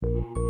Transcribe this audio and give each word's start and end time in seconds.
Creep 0.00 0.47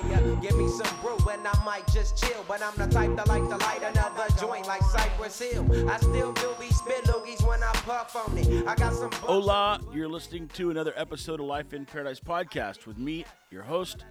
player. 0.00 0.36
Give 0.40 0.56
me 0.56 0.68
some 0.68 1.00
brew 1.00 1.18
and 1.30 1.46
I 1.46 1.64
might 1.64 1.86
just 1.92 2.16
chill. 2.16 2.44
But 2.46 2.62
I'm 2.62 2.74
the 2.76 2.86
type 2.86 3.14
that 3.16 3.28
like 3.28 3.42
to 3.48 3.56
light 3.56 3.82
another 3.82 4.26
joint 4.38 4.66
like 4.66 4.82
Cypress 4.82 5.38
Hill. 5.38 5.90
I 5.90 5.98
still 5.98 6.32
do 6.32 6.54
be 6.58 6.68
spit 6.70 7.04
loogies 7.04 7.46
when 7.46 7.62
I 7.62 7.72
puff 7.72 8.16
on 8.16 8.36
it. 8.38 8.66
I 8.66 8.74
got 8.74 8.94
some. 8.94 9.12
Hola, 9.12 9.80
you're 9.92 10.08
listening 10.08 10.48
to 10.48 10.70
another 10.70 10.92
episode 10.96 11.40
of 11.40 11.46
Life 11.46 11.72
in 11.72 11.84
Paradise 11.84 12.20
podcast 12.20 12.86
with 12.86 12.98
me, 12.98 13.24
your 13.50 13.62
host, 13.62 14.04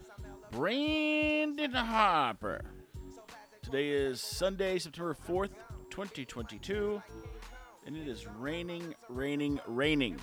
Brandon 0.52 1.74
Hopper. 1.74 2.62
Today 3.62 3.90
is 3.90 4.22
Sunday, 4.22 4.78
September 4.78 5.16
4th, 5.28 5.50
2022, 5.90 7.02
and 7.88 7.98
it 7.98 8.08
is 8.08 8.28
raining, 8.28 8.94
raining, 9.10 9.60
raining 9.66 10.20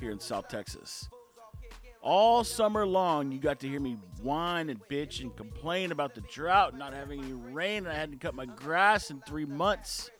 here 0.00 0.10
in 0.10 0.18
South 0.18 0.48
Texas. 0.48 1.08
All 2.02 2.42
summer 2.42 2.84
long, 2.84 3.30
you 3.30 3.38
got 3.38 3.60
to 3.60 3.68
hear 3.68 3.78
me 3.78 3.96
whine 4.20 4.70
and 4.70 4.80
bitch 4.88 5.20
and 5.20 5.34
complain 5.36 5.92
about 5.92 6.16
the 6.16 6.20
drought, 6.22 6.76
not 6.76 6.92
having 6.92 7.22
any 7.22 7.32
rain, 7.32 7.84
and 7.84 7.88
I 7.88 7.94
hadn't 7.94 8.20
cut 8.20 8.34
my 8.34 8.44
grass 8.44 9.10
in 9.10 9.20
three 9.20 9.44
months. 9.44 10.10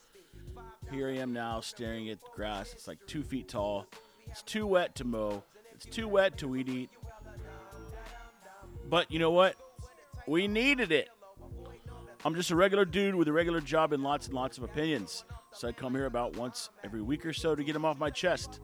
Here 0.92 1.08
I 1.08 1.16
am 1.16 1.32
now 1.32 1.60
staring 1.60 2.08
at 2.08 2.20
the 2.20 2.30
grass. 2.36 2.72
It's 2.72 2.86
like 2.86 3.04
two 3.08 3.24
feet 3.24 3.48
tall. 3.48 3.88
It's 4.28 4.42
too 4.42 4.64
wet 4.64 4.94
to 4.96 5.04
mow. 5.04 5.42
It's 5.74 5.84
too 5.86 6.06
wet 6.06 6.38
to 6.38 6.46
weed 6.46 6.68
eat. 6.68 6.90
But 8.88 9.10
you 9.10 9.18
know 9.18 9.32
what? 9.32 9.56
We 10.28 10.46
needed 10.46 10.92
it. 10.92 11.08
I'm 12.24 12.36
just 12.36 12.52
a 12.52 12.56
regular 12.56 12.84
dude 12.84 13.16
with 13.16 13.26
a 13.26 13.32
regular 13.32 13.60
job 13.60 13.92
and 13.92 14.04
lots 14.04 14.26
and 14.26 14.36
lots 14.36 14.56
of 14.56 14.62
opinions. 14.62 15.24
So 15.52 15.66
I 15.66 15.72
come 15.72 15.94
here 15.94 16.06
about 16.06 16.36
once 16.36 16.70
every 16.84 17.02
week 17.02 17.26
or 17.26 17.32
so 17.32 17.56
to 17.56 17.64
get 17.64 17.72
them 17.72 17.84
off 17.84 17.98
my 17.98 18.10
chest. 18.10 18.60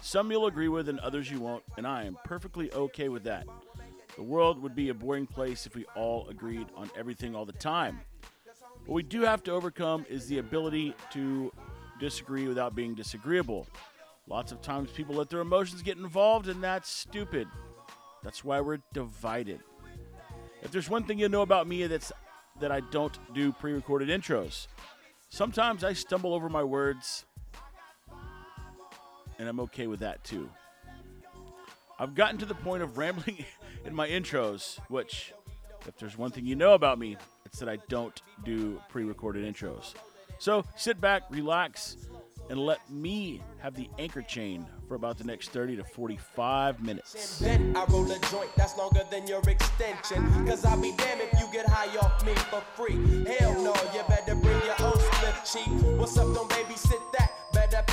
Some 0.00 0.30
you'll 0.30 0.46
agree 0.46 0.68
with 0.68 0.88
and 0.88 0.98
others 1.00 1.30
you 1.30 1.40
won't, 1.40 1.64
and 1.76 1.86
I 1.86 2.04
am 2.04 2.16
perfectly 2.24 2.72
okay 2.72 3.08
with 3.08 3.24
that. 3.24 3.46
The 4.16 4.22
world 4.22 4.62
would 4.62 4.74
be 4.74 4.88
a 4.88 4.94
boring 4.94 5.26
place 5.26 5.66
if 5.66 5.74
we 5.76 5.84
all 5.94 6.28
agreed 6.28 6.66
on 6.74 6.90
everything 6.96 7.34
all 7.34 7.44
the 7.44 7.52
time. 7.52 8.00
What 8.86 8.94
we 8.94 9.02
do 9.02 9.20
have 9.22 9.42
to 9.44 9.52
overcome 9.52 10.06
is 10.08 10.26
the 10.26 10.38
ability 10.38 10.94
to 11.12 11.52
disagree 12.00 12.48
without 12.48 12.74
being 12.74 12.94
disagreeable. 12.94 13.66
Lots 14.26 14.50
of 14.52 14.62
times 14.62 14.90
people 14.90 15.14
let 15.16 15.30
their 15.30 15.40
emotions 15.40 15.82
get 15.82 15.98
involved, 15.98 16.48
and 16.48 16.62
that's 16.62 16.88
stupid. 16.88 17.48
That's 18.22 18.44
why 18.44 18.60
we're 18.60 18.80
divided. 18.92 19.60
If 20.62 20.70
there's 20.70 20.90
one 20.90 21.04
thing 21.04 21.18
you 21.18 21.28
know 21.28 21.42
about 21.42 21.68
me, 21.68 21.86
that's 21.86 22.12
that 22.60 22.72
I 22.72 22.80
don't 22.80 23.16
do 23.34 23.52
pre-recorded 23.52 24.08
intros. 24.08 24.66
Sometimes 25.28 25.84
I 25.84 25.92
stumble 25.92 26.34
over 26.34 26.48
my 26.48 26.64
words, 26.64 27.24
and 29.38 29.48
I'm 29.48 29.60
okay 29.60 29.86
with 29.86 30.00
that 30.00 30.24
too. 30.24 30.48
I've 31.98 32.14
gotten 32.14 32.38
to 32.38 32.46
the 32.46 32.54
point 32.54 32.82
of 32.82 32.96
rambling 32.98 33.44
in 33.84 33.94
my 33.94 34.08
intros, 34.08 34.78
which, 34.88 35.32
if 35.86 35.96
there's 35.98 36.16
one 36.16 36.30
thing 36.30 36.46
you 36.46 36.56
know 36.56 36.74
about 36.74 36.98
me, 36.98 37.16
it's 37.44 37.58
that 37.58 37.68
I 37.68 37.78
don't 37.88 38.20
do 38.44 38.80
pre 38.88 39.04
recorded 39.04 39.44
intros. 39.44 39.94
So 40.38 40.64
sit 40.76 41.00
back, 41.00 41.24
relax, 41.30 41.96
and 42.50 42.58
let 42.58 42.88
me 42.90 43.42
have 43.58 43.74
the 43.74 43.88
anchor 43.98 44.22
chain 44.22 44.66
for 44.86 44.94
about 44.94 45.18
the 45.18 45.24
next 45.24 45.50
30 45.50 45.76
to 45.76 45.84
45 45.84 46.82
minutes. 46.82 47.42
I 47.42 47.84
roll 47.88 48.10
a 48.10 48.18
joint 48.30 48.48
that's 48.56 48.76
longer 48.78 49.02
than 49.10 49.26
your 49.26 49.42
extension. 49.48 50.46
Cause 50.46 50.64
I'll 50.64 50.80
be 50.80 50.92
damned 50.96 51.20
if 51.20 51.38
you 51.38 51.46
get 51.52 51.66
high 51.68 51.94
off 51.98 52.24
me 52.24 52.34
for 52.34 52.62
free. 52.74 52.94
Hell 53.24 53.54
no, 53.62 53.74
you 53.92 54.02
better 54.08 54.34
bring 54.34 54.60
your 54.64 54.80
own 54.80 54.98
slip 54.98 55.44
cheap. 55.44 55.68
What's 55.98 56.16
up, 56.16 56.32
don't 56.34 56.48
babysit 56.48 57.12
that? 57.18 57.27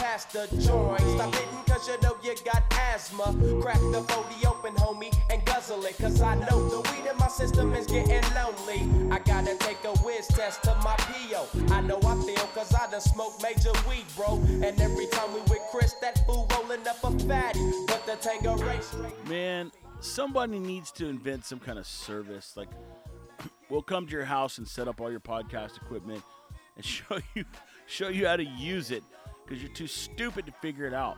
Pass 0.06 0.26
the 0.26 0.46
joint. 0.62 1.02
Stop 1.02 1.34
hitting 1.34 1.64
cause 1.66 1.88
you 1.88 2.00
know 2.04 2.16
you 2.22 2.36
got 2.46 2.62
asthma. 2.94 3.36
Crack 3.60 3.80
the 3.92 4.06
40 4.08 4.46
open, 4.46 4.76
homie, 4.76 5.12
and 5.32 5.44
guzzle 5.46 5.84
it. 5.84 5.98
Cause 5.98 6.22
I 6.22 6.36
know 6.36 6.70
the 6.70 6.82
weed 6.92 7.10
in 7.10 7.18
my 7.18 7.28
system 7.28 7.74
is 7.74 7.88
getting 7.88 8.22
lonely. 8.36 9.12
I 9.12 9.18
gotta 9.18 9.58
take 9.58 9.84
a 9.84 9.98
whiz 10.04 10.28
test 10.28 10.62
to 10.66 10.76
my 10.84 10.96
PO. 10.98 11.48
I 11.74 11.82
know 11.82 11.98
I 12.06 12.16
feel 12.24 12.48
cause 12.54 12.72
I 12.76 12.92
done 12.92 13.02
smoked 13.02 13.42
major 13.42 13.72
weed, 13.90 14.06
bro. 14.16 14.36
And 14.64 14.80
every 14.80 15.08
time 15.08 15.34
we 15.34 15.40
with 15.42 15.64
Chris, 15.72 15.94
that 16.04 16.24
fool 16.28 16.48
rolling 16.52 16.88
up 16.88 17.04
a 17.04 17.20
fatty. 17.26 17.60
But 17.88 18.06
the 18.06 18.16
Tango 18.22 18.58
race. 18.58 18.96
Man, 19.28 19.72
somebody 20.02 20.60
needs 20.60 20.92
to 20.92 21.08
invent 21.08 21.46
some 21.46 21.60
kind 21.60 21.80
of 21.80 21.88
service. 21.88 22.54
Like, 22.56 22.70
we'll 23.72 23.82
come 23.82 24.06
to 24.06 24.12
your 24.12 24.26
house 24.26 24.60
and 24.60 24.68
set 24.68 24.88
up 24.88 25.02
all 25.02 25.10
your 25.10 25.20
podcast 25.20 25.78
equipment 25.78 26.22
and 26.76 26.86
show 26.86 27.18
you 27.34 27.44
show 27.88 28.10
you 28.10 28.28
how 28.28 28.36
to 28.36 28.44
use 28.44 28.92
it 28.92 29.04
because 29.46 29.62
you're 29.62 29.72
too 29.74 29.88
stupid 29.88 30.46
to 30.46 30.52
figure 30.52 30.86
it 30.86 30.94
out. 30.94 31.18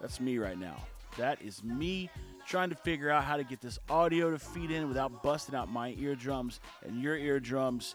That's 0.00 0.20
me 0.20 0.38
right 0.38 0.58
now. 0.58 0.76
That 1.18 1.42
is 1.42 1.62
me 1.62 2.10
trying 2.46 2.70
to 2.70 2.76
figure 2.76 3.10
out 3.10 3.24
how 3.24 3.36
to 3.36 3.44
get 3.44 3.60
this 3.60 3.78
audio 3.88 4.30
to 4.30 4.38
feed 4.38 4.70
in 4.70 4.88
without 4.88 5.22
busting 5.22 5.54
out 5.54 5.70
my 5.70 5.94
eardrums 5.98 6.60
and 6.84 7.02
your 7.02 7.16
eardrums. 7.16 7.94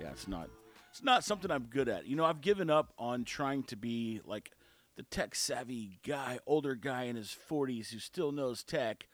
Yeah, 0.00 0.10
it's 0.10 0.28
not 0.28 0.48
it's 0.90 1.02
not 1.02 1.24
something 1.24 1.50
I'm 1.50 1.64
good 1.64 1.88
at. 1.88 2.06
You 2.06 2.16
know, 2.16 2.24
I've 2.24 2.40
given 2.40 2.70
up 2.70 2.92
on 2.98 3.24
trying 3.24 3.62
to 3.64 3.76
be 3.76 4.20
like 4.24 4.50
the 4.96 5.02
tech 5.04 5.34
savvy 5.34 6.00
guy, 6.04 6.40
older 6.46 6.74
guy 6.74 7.04
in 7.04 7.16
his 7.16 7.36
40s 7.48 7.90
who 7.90 7.98
still 7.98 8.32
knows 8.32 8.64
tech. 8.64 9.06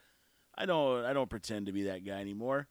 I 0.57 0.65
don't 0.65 1.05
I 1.05 1.13
don't 1.13 1.29
pretend 1.29 1.65
to 1.65 1.71
be 1.71 1.83
that 1.83 2.05
guy 2.05 2.21
anymore. 2.21 2.67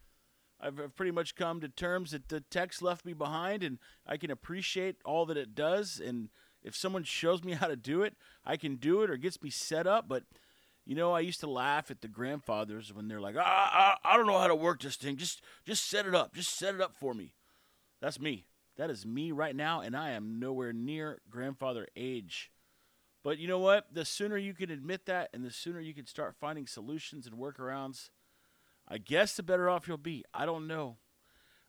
I've 0.60 0.96
pretty 0.96 1.12
much 1.12 1.36
come 1.36 1.60
to 1.60 1.68
terms 1.68 2.12
that 2.12 2.28
the 2.28 2.40
tech's 2.40 2.80
left 2.80 3.04
me 3.04 3.12
behind 3.12 3.62
and 3.62 3.78
I 4.06 4.16
can 4.16 4.30
appreciate 4.30 4.96
all 5.04 5.26
that 5.26 5.36
it 5.36 5.54
does 5.54 6.00
and 6.04 6.30
if 6.64 6.74
someone 6.74 7.04
shows 7.04 7.44
me 7.44 7.52
how 7.60 7.68
to 7.68 7.76
do 7.76 8.02
it, 8.02 8.14
I 8.44 8.56
can 8.56 8.76
do 8.76 9.02
it 9.02 9.10
or 9.10 9.16
gets 9.16 9.42
me 9.42 9.50
set 9.50 9.86
up, 9.86 10.08
but 10.08 10.24
you 10.86 10.94
know, 10.94 11.12
I 11.12 11.20
used 11.20 11.40
to 11.40 11.50
laugh 11.50 11.90
at 11.90 12.02
the 12.02 12.08
grandfathers 12.08 12.92
when 12.92 13.08
they're 13.08 13.20
like, 13.20 13.36
ah, 13.38 13.96
I, 14.04 14.12
I 14.12 14.16
don't 14.16 14.26
know 14.26 14.38
how 14.38 14.48
to 14.48 14.54
work 14.54 14.82
this 14.82 14.96
thing. 14.96 15.16
Just, 15.16 15.40
just 15.64 15.88
set 15.88 16.04
it 16.04 16.14
up. 16.14 16.34
Just 16.34 16.58
set 16.58 16.74
it 16.74 16.80
up 16.80 16.94
for 16.94 17.14
me. 17.14 17.32
That's 18.02 18.20
me. 18.20 18.44
That 18.76 18.90
is 18.90 19.06
me 19.06 19.32
right 19.32 19.56
now, 19.56 19.80
and 19.80 19.96
I 19.96 20.10
am 20.10 20.38
nowhere 20.38 20.72
near 20.72 21.20
grandfather 21.30 21.86
age. 21.96 22.50
But 23.22 23.38
you 23.38 23.48
know 23.48 23.60
what? 23.60 23.94
The 23.94 24.04
sooner 24.04 24.36
you 24.36 24.52
can 24.52 24.70
admit 24.70 25.06
that, 25.06 25.30
and 25.32 25.44
the 25.44 25.50
sooner 25.50 25.80
you 25.80 25.94
can 25.94 26.06
start 26.06 26.34
finding 26.38 26.66
solutions 26.66 27.26
and 27.26 27.36
workarounds, 27.38 28.10
I 28.86 28.98
guess 28.98 29.36
the 29.36 29.42
better 29.42 29.70
off 29.70 29.88
you'll 29.88 29.96
be. 29.96 30.24
I 30.34 30.44
don't 30.44 30.66
know. 30.66 30.98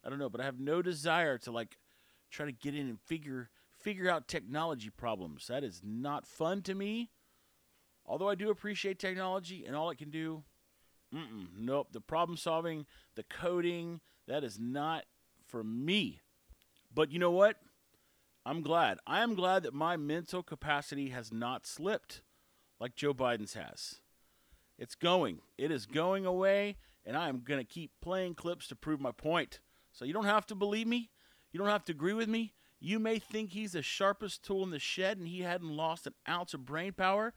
I 0.04 0.10
don't 0.10 0.20
know, 0.20 0.30
but 0.30 0.42
I 0.42 0.46
have 0.46 0.60
no 0.60 0.82
desire 0.82 1.38
to 1.40 1.52
like 1.52 1.78
try 2.30 2.46
to 2.46 2.52
get 2.52 2.76
in 2.76 2.88
and 2.90 3.00
figure 3.00 3.50
figure 3.85 4.09
out 4.09 4.28
technology 4.28 4.90
problems. 4.90 5.46
That 5.46 5.63
is 5.63 5.81
not 5.85 6.25
fun 6.25 6.63
to 6.63 6.73
me. 6.73 7.12
Although 8.03 8.29
I 8.29 8.34
do 8.34 8.50
appreciate 8.50 8.97
technology 8.97 9.63
and 9.63 9.75
all 9.75 9.91
it 9.91 10.00
can 10.00 10.09
do, 10.09 10.44
nope. 11.12 11.90
The 11.91 12.01
problem 12.01 12.35
solving, 12.35 12.88
the 13.16 13.23
coding, 13.23 14.01
that 14.28 14.44
is 14.44 14.59
not 14.59 15.06
for 15.46 15.63
me. 15.63 16.22
But 16.94 17.12
you 17.12 17.19
know 17.19 17.29
what? 17.29 17.57
I'm 18.44 18.63
glad. 18.63 18.97
I 19.06 19.22
am 19.22 19.35
glad 19.35 19.62
that 19.63 19.73
my 19.73 19.97
mental 19.97 20.41
capacity 20.41 21.09
has 21.09 21.31
not 21.31 21.67
slipped 21.67 22.23
like 22.79 22.96
Joe 22.96 23.13
Biden's 23.13 23.53
has. 23.53 24.02
It's 24.79 24.96
going. 24.96 25.41
It 25.57 25.69
is 25.69 25.85
going 25.85 26.25
away, 26.25 26.78
and 27.06 27.16
I 27.16 27.29
am 27.29 27.41
going 27.46 27.59
to 27.59 27.66
keep 27.66 27.91
playing 28.02 28.34
clips 28.34 28.67
to 28.69 28.75
prove 28.75 29.00
my 29.00 29.12
point. 29.12 29.59
So 29.91 30.06
you 30.06 30.13
don't 30.13 30.25
have 30.25 30.47
to 30.47 30.56
believe 30.56 30.88
me. 30.88 31.12
You 31.52 31.59
don't 31.59 31.69
have 31.69 31.85
to 31.85 31.94
agree 31.94 32.13
with 32.13 32.28
me. 32.28 32.53
You 32.85 33.00
may 33.00 33.18
think 33.18 33.51
he's 33.51 33.72
the 33.72 33.81
sharpest 33.81 34.44
tool 34.44 34.62
in 34.62 34.69
the 34.69 34.78
shed 34.78 35.18
and 35.18 35.28
he 35.28 35.41
hadn't 35.41 35.75
lost 35.75 36.06
an 36.06 36.13
ounce 36.29 36.53
of 36.53 36.66
brain 36.66 36.94
power. 36.94 37.34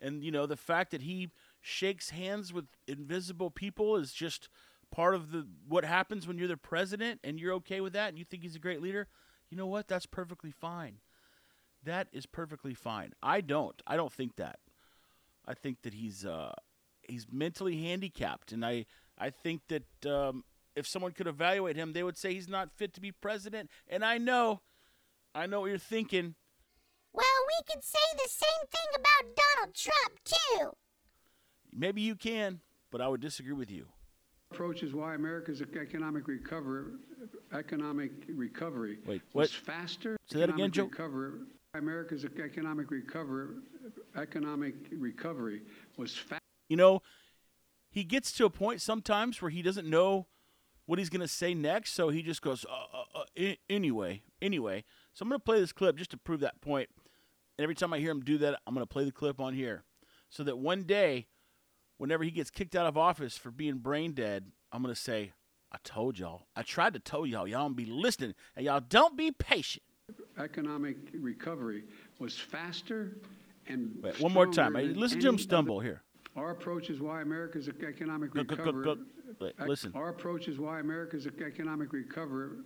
And, 0.00 0.22
you 0.22 0.30
know, 0.30 0.46
the 0.46 0.56
fact 0.56 0.92
that 0.92 1.02
he 1.02 1.30
shakes 1.60 2.10
hands 2.10 2.52
with 2.52 2.66
invisible 2.86 3.50
people 3.50 3.96
is 3.96 4.12
just 4.12 4.48
part 4.92 5.16
of 5.16 5.32
the 5.32 5.48
what 5.66 5.84
happens 5.84 6.28
when 6.28 6.38
you're 6.38 6.46
the 6.46 6.56
president 6.56 7.18
and 7.24 7.40
you're 7.40 7.54
okay 7.54 7.80
with 7.80 7.94
that 7.94 8.10
and 8.10 8.18
you 8.18 8.24
think 8.24 8.44
he's 8.44 8.54
a 8.54 8.60
great 8.60 8.80
leader. 8.80 9.08
You 9.50 9.56
know 9.56 9.66
what? 9.66 9.88
That's 9.88 10.06
perfectly 10.06 10.52
fine. 10.52 10.98
That 11.82 12.06
is 12.12 12.24
perfectly 12.24 12.74
fine. 12.74 13.12
I 13.20 13.40
don't. 13.40 13.82
I 13.84 13.96
don't 13.96 14.12
think 14.12 14.36
that. 14.36 14.60
I 15.44 15.54
think 15.54 15.82
that 15.82 15.94
he's 15.94 16.24
uh, 16.24 16.52
he's 17.02 17.26
mentally 17.28 17.82
handicapped, 17.82 18.52
and 18.52 18.64
I 18.64 18.86
I 19.18 19.30
think 19.30 19.62
that 19.66 20.06
um, 20.06 20.44
if 20.76 20.86
someone 20.86 21.10
could 21.10 21.26
evaluate 21.26 21.74
him, 21.74 21.92
they 21.92 22.04
would 22.04 22.16
say 22.16 22.34
he's 22.34 22.48
not 22.48 22.70
fit 22.70 22.94
to 22.94 23.00
be 23.00 23.10
president. 23.10 23.68
And 23.88 24.04
I 24.04 24.18
know, 24.18 24.60
I 25.34 25.46
know 25.46 25.60
what 25.60 25.70
you're 25.70 25.78
thinking. 25.78 26.34
Well, 27.12 27.24
we 27.46 27.72
could 27.72 27.84
say 27.84 27.98
the 28.14 28.28
same 28.28 28.66
thing 28.70 28.86
about 28.94 29.36
Donald 29.36 29.74
Trump, 29.74 30.20
too. 30.24 30.70
Maybe 31.72 32.02
you 32.02 32.14
can, 32.16 32.60
but 32.90 33.00
I 33.00 33.08
would 33.08 33.20
disagree 33.20 33.52
with 33.52 33.70
you. 33.70 33.86
approach 34.50 34.82
is 34.82 34.92
why 34.92 35.14
America's 35.14 35.62
economic 35.62 36.28
recovery, 36.28 36.92
economic 37.54 38.12
recovery 38.28 38.98
Wait, 39.06 39.22
was 39.32 39.52
faster. 39.52 40.16
Say 40.30 40.40
that 40.40 40.50
again, 40.50 40.70
Joe. 40.70 40.84
Recovery, 40.84 41.40
America's 41.74 42.24
economic 42.24 42.90
recovery, 42.90 43.56
economic 44.16 44.74
recovery 44.98 45.62
was 45.96 46.14
fa- 46.14 46.38
You 46.68 46.76
know, 46.76 47.00
he 47.90 48.04
gets 48.04 48.32
to 48.32 48.44
a 48.44 48.50
point 48.50 48.82
sometimes 48.82 49.40
where 49.40 49.50
he 49.50 49.62
doesn't 49.62 49.88
know 49.88 50.26
what 50.84 50.98
he's 50.98 51.08
going 51.08 51.20
to 51.22 51.28
say 51.28 51.54
next, 51.54 51.94
so 51.94 52.10
he 52.10 52.22
just 52.22 52.42
goes, 52.42 52.66
uh, 52.68 52.98
uh, 53.18 53.24
uh, 53.42 53.54
anyway, 53.70 54.22
anyway. 54.42 54.84
So 55.14 55.22
I'm 55.24 55.28
going 55.28 55.38
to 55.40 55.44
play 55.44 55.60
this 55.60 55.72
clip 55.72 55.96
just 55.96 56.10
to 56.12 56.16
prove 56.16 56.40
that 56.40 56.60
point. 56.60 56.88
And 57.58 57.62
every 57.64 57.74
time 57.74 57.92
I 57.92 57.98
hear 57.98 58.10
him 58.10 58.20
do 58.20 58.38
that, 58.38 58.60
I'm 58.66 58.74
going 58.74 58.82
to 58.86 58.88
play 58.92 59.04
the 59.04 59.12
clip 59.12 59.40
on 59.40 59.54
here 59.54 59.84
so 60.30 60.42
that 60.44 60.56
one 60.58 60.84
day, 60.84 61.26
whenever 61.98 62.24
he 62.24 62.30
gets 62.30 62.50
kicked 62.50 62.74
out 62.74 62.86
of 62.86 62.96
office 62.96 63.36
for 63.36 63.50
being 63.50 63.78
brain 63.78 64.12
dead, 64.12 64.46
I'm 64.72 64.82
going 64.82 64.94
to 64.94 65.00
say, 65.00 65.32
I 65.70 65.76
told 65.84 66.18
y'all. 66.18 66.46
I 66.56 66.62
tried 66.62 66.94
to 66.94 66.98
tell 67.00 67.26
y'all. 67.26 67.46
Y'all 67.46 67.60
don't 67.62 67.76
be 67.76 67.84
listening, 67.86 68.34
and 68.56 68.64
y'all 68.66 68.80
don't 68.80 69.16
be 69.16 69.30
patient. 69.32 69.82
economic 70.38 70.96
recovery 71.14 71.84
was 72.18 72.36
faster 72.38 73.16
and 73.68 73.98
Wait, 74.02 74.20
one 74.20 74.32
more 74.32 74.46
time. 74.46 74.74
listen 74.74 75.20
to 75.20 75.28
him 75.28 75.38
stumble 75.38 75.76
other- 75.78 75.84
here. 75.86 76.02
Our 76.34 76.50
approach 76.52 76.88
is 76.88 76.98
why 77.00 77.20
America's 77.20 77.68
economic 77.68 78.34
recovery. 78.34 78.84
go. 78.84 78.96
Wait, 79.38 79.54
ec- 79.58 79.68
Listen. 79.68 79.92
Our 79.94 80.08
approach 80.08 80.48
is 80.48 80.58
why 80.58 80.80
America's 80.80 81.26
economic 81.26 81.92
recovery, 81.92 82.56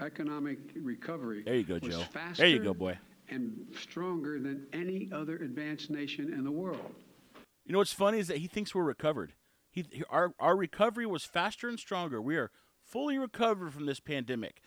economic 0.00 0.58
recovery. 0.76 1.42
There 1.44 1.54
you 1.54 1.64
go, 1.64 1.74
was 1.74 1.94
Joe. 1.94 2.02
Faster 2.12 2.42
There 2.42 2.48
you 2.48 2.58
go, 2.60 2.74
boy. 2.74 2.98
And 3.28 3.66
stronger 3.78 4.38
than 4.38 4.66
any 4.72 5.08
other 5.12 5.36
advanced 5.36 5.90
nation 5.90 6.32
in 6.32 6.44
the 6.44 6.50
world. 6.50 6.94
You 7.64 7.72
know 7.72 7.78
what's 7.78 7.92
funny 7.92 8.18
is 8.18 8.28
that 8.28 8.38
he 8.38 8.46
thinks 8.46 8.74
we're 8.74 8.84
recovered. 8.84 9.32
He, 9.70 9.84
our 10.10 10.34
our 10.38 10.56
recovery 10.56 11.06
was 11.06 11.24
faster 11.24 11.68
and 11.68 11.78
stronger. 11.78 12.20
We 12.20 12.36
are 12.36 12.50
fully 12.84 13.18
recovered 13.18 13.72
from 13.72 13.86
this 13.86 14.00
pandemic. 14.00 14.60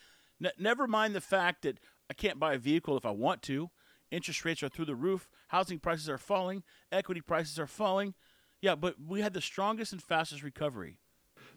N- 0.43 0.51
never 0.57 0.87
mind 0.87 1.13
the 1.13 1.21
fact 1.21 1.61
that 1.61 1.79
I 2.09 2.13
can't 2.13 2.39
buy 2.39 2.55
a 2.55 2.57
vehicle 2.57 2.97
if 2.97 3.05
I 3.05 3.11
want 3.11 3.41
to. 3.43 3.69
Interest 4.09 4.43
rates 4.45 4.63
are 4.63 4.69
through 4.69 4.85
the 4.85 4.95
roof. 4.95 5.27
Housing 5.49 5.79
prices 5.79 6.09
are 6.09 6.17
falling. 6.17 6.63
Equity 6.91 7.21
prices 7.21 7.59
are 7.59 7.67
falling. 7.67 8.15
Yeah, 8.61 8.75
but 8.75 8.95
we 9.05 9.21
had 9.21 9.33
the 9.33 9.41
strongest 9.41 9.91
and 9.91 10.01
fastest 10.01 10.43
recovery. 10.43 10.99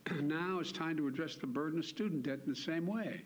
Now 0.20 0.58
it's 0.60 0.72
time 0.72 0.96
to 0.96 1.08
address 1.08 1.36
the 1.36 1.46
burden 1.46 1.78
of 1.78 1.84
student 1.84 2.22
debt 2.22 2.40
in 2.44 2.50
the 2.50 2.56
same 2.56 2.86
way. 2.86 3.24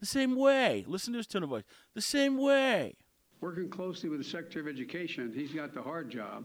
The 0.00 0.06
same 0.06 0.36
way. 0.36 0.84
Listen 0.86 1.12
to 1.12 1.18
his 1.18 1.26
tone 1.26 1.42
of 1.42 1.48
voice. 1.48 1.64
The 1.94 2.00
same 2.00 2.38
way. 2.38 2.94
Working 3.40 3.68
closely 3.68 4.08
with 4.08 4.18
the 4.18 4.24
Secretary 4.24 4.68
of 4.68 4.74
Education, 4.74 5.32
he's 5.34 5.52
got 5.52 5.72
the 5.72 5.82
hard 5.82 6.10
job. 6.10 6.44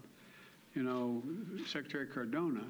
You 0.73 0.83
know, 0.83 1.23
Secretary 1.67 2.07
Cardona, 2.07 2.63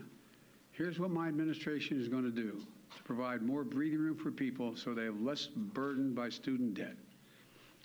here's 0.72 1.00
what 1.00 1.12
my 1.12 1.28
administration 1.28 2.00
is 2.00 2.08
going 2.08 2.24
to 2.24 2.32
do 2.32 2.62
to 2.96 3.04
provide 3.04 3.42
more 3.42 3.64
breathing 3.64 4.00
room 4.00 4.18
for 4.18 4.32
people 4.32 4.76
so 4.76 4.94
they 4.94 5.06
have 5.06 5.22
less 5.22 5.48
burden 5.48 6.14
by 6.14 6.30
student 6.30 6.74
debt. 6.74 6.96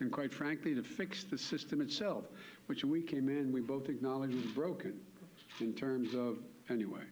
And 0.00 0.12
quite 0.12 0.32
frankly, 0.32 0.74
to 0.74 0.82
fix 0.82 1.24
the 1.24 1.38
system 1.38 1.80
itself, 1.80 2.24
which 2.66 2.84
we 2.84 3.02
came 3.02 3.28
in, 3.28 3.52
we 3.52 3.60
both 3.60 3.88
acknowledged 3.88 4.34
was 4.34 4.44
broken 4.44 5.00
in 5.60 5.72
terms 5.72 6.14
of, 6.14 6.38
anyway. 6.68 7.02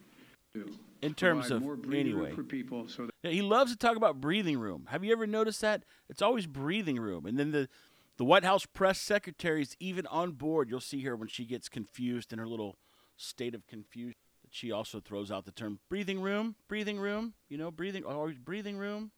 Do. 0.65 0.73
In 1.03 1.15
terms 1.15 1.51
of 1.51 1.63
more 1.63 1.77
breathing 1.77 2.15
room 2.15 2.25
anyway. 2.25 2.35
for 2.35 2.43
people 2.43 2.89
so 2.89 3.09
Yeah, 3.23 3.31
he 3.31 3.43
loves 3.43 3.71
to 3.71 3.79
talk 3.79 3.97
about 3.97 4.21
breathing 4.21 4.59
room. 4.59 4.87
Have 4.91 5.05
you 5.05 5.13
ever 5.13 5.27
noticed 5.27 5.61
that? 5.61 5.85
It's 6.09 6.23
always 6.23 6.47
breathing 6.47 6.99
room. 6.99 7.27
And 7.27 7.39
then 7.39 7.53
the 7.53 7.69
the 8.17 8.25
White 8.25 8.45
House 8.45 8.65
press 8.65 8.99
secretary 8.99 9.61
is 9.61 9.77
even 9.79 10.07
on 10.07 10.33
board. 10.33 10.71
You'll 10.71 10.81
see 10.81 11.03
her 11.03 11.15
when 11.15 11.29
she 11.29 11.45
gets 11.45 11.69
confused 11.69 12.33
in 12.33 12.39
her 12.39 12.47
little 12.47 12.77
state 13.17 13.55
of 13.55 13.67
confusion. 13.67 14.15
That 14.43 14.55
she 14.55 14.73
also 14.73 15.01
throws 15.01 15.31
out 15.31 15.45
the 15.45 15.53
term 15.53 15.81
breathing 15.91 16.21
room, 16.21 16.55
breathing 16.67 16.99
room, 16.99 17.35
you 17.49 17.59
know, 17.59 17.71
breathing 17.71 18.05
always 18.05 18.39
breathing 18.39 18.79
room. 18.79 19.11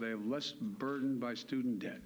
they 0.00 0.10
have 0.10 0.26
less 0.26 0.52
burden 0.52 1.18
by 1.18 1.34
student 1.34 1.78
debt. 1.78 2.00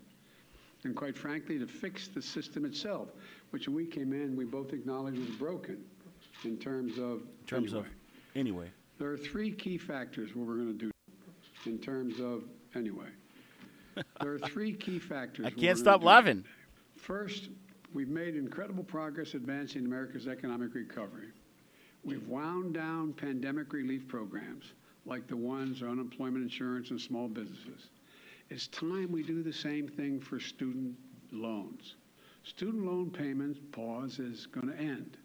And 0.84 0.96
quite 0.96 1.16
frankly, 1.16 1.58
to 1.58 1.66
fix 1.66 2.08
the 2.08 2.20
system 2.20 2.64
itself, 2.64 3.08
which 3.50 3.68
when 3.68 3.76
we 3.76 3.86
came 3.86 4.12
in, 4.12 4.36
we 4.36 4.44
both 4.44 4.72
acknowledged 4.72 5.18
was 5.18 5.28
broken 5.28 5.78
in 6.44 6.58
terms 6.58 6.98
of. 6.98 7.22
In 7.22 7.46
terms 7.46 7.72
anyway. 7.72 7.86
of 7.86 8.01
anyway. 8.34 8.70
There 8.98 9.10
are 9.10 9.16
three 9.16 9.50
key 9.50 9.78
factors 9.78 10.34
what 10.34 10.46
we're 10.46 10.56
going 10.56 10.78
to 10.78 10.84
do 10.86 10.90
in 11.66 11.78
terms 11.78 12.20
of, 12.20 12.44
anyway. 12.74 13.08
There 14.20 14.32
are 14.32 14.38
three 14.38 14.72
key 14.72 14.98
factors. 14.98 15.46
I 15.46 15.50
can't 15.50 15.78
stop 15.78 16.02
laughing. 16.02 16.44
First, 16.96 17.50
we've 17.92 18.08
made 18.08 18.36
incredible 18.36 18.84
progress 18.84 19.34
advancing 19.34 19.84
America's 19.84 20.28
economic 20.28 20.74
recovery. 20.74 21.28
We've 22.04 22.26
wound 22.26 22.74
down 22.74 23.12
pandemic 23.12 23.72
relief 23.72 24.08
programs 24.08 24.72
like 25.04 25.26
the 25.26 25.36
ones 25.36 25.82
on 25.82 25.90
unemployment 25.90 26.42
insurance 26.42 26.90
and 26.90 27.00
small 27.00 27.28
businesses. 27.28 27.88
It's 28.50 28.68
time 28.68 29.10
we 29.10 29.22
do 29.22 29.42
the 29.42 29.52
same 29.52 29.88
thing 29.88 30.20
for 30.20 30.38
student 30.38 30.94
loans. 31.32 31.96
Student 32.44 32.86
loan 32.86 33.10
payments 33.10 33.60
pause 33.72 34.18
is 34.18 34.46
going 34.46 34.68
to 34.68 34.76
end. 34.76 35.16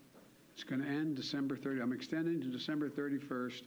It's 0.58 0.64
going 0.64 0.82
to 0.82 0.88
end 0.88 1.16
December 1.16 1.56
30. 1.56 1.82
I'm 1.82 1.94
extending 1.94 2.42
to 2.42 2.48
December 2.48 2.90
31st. 2.90 3.62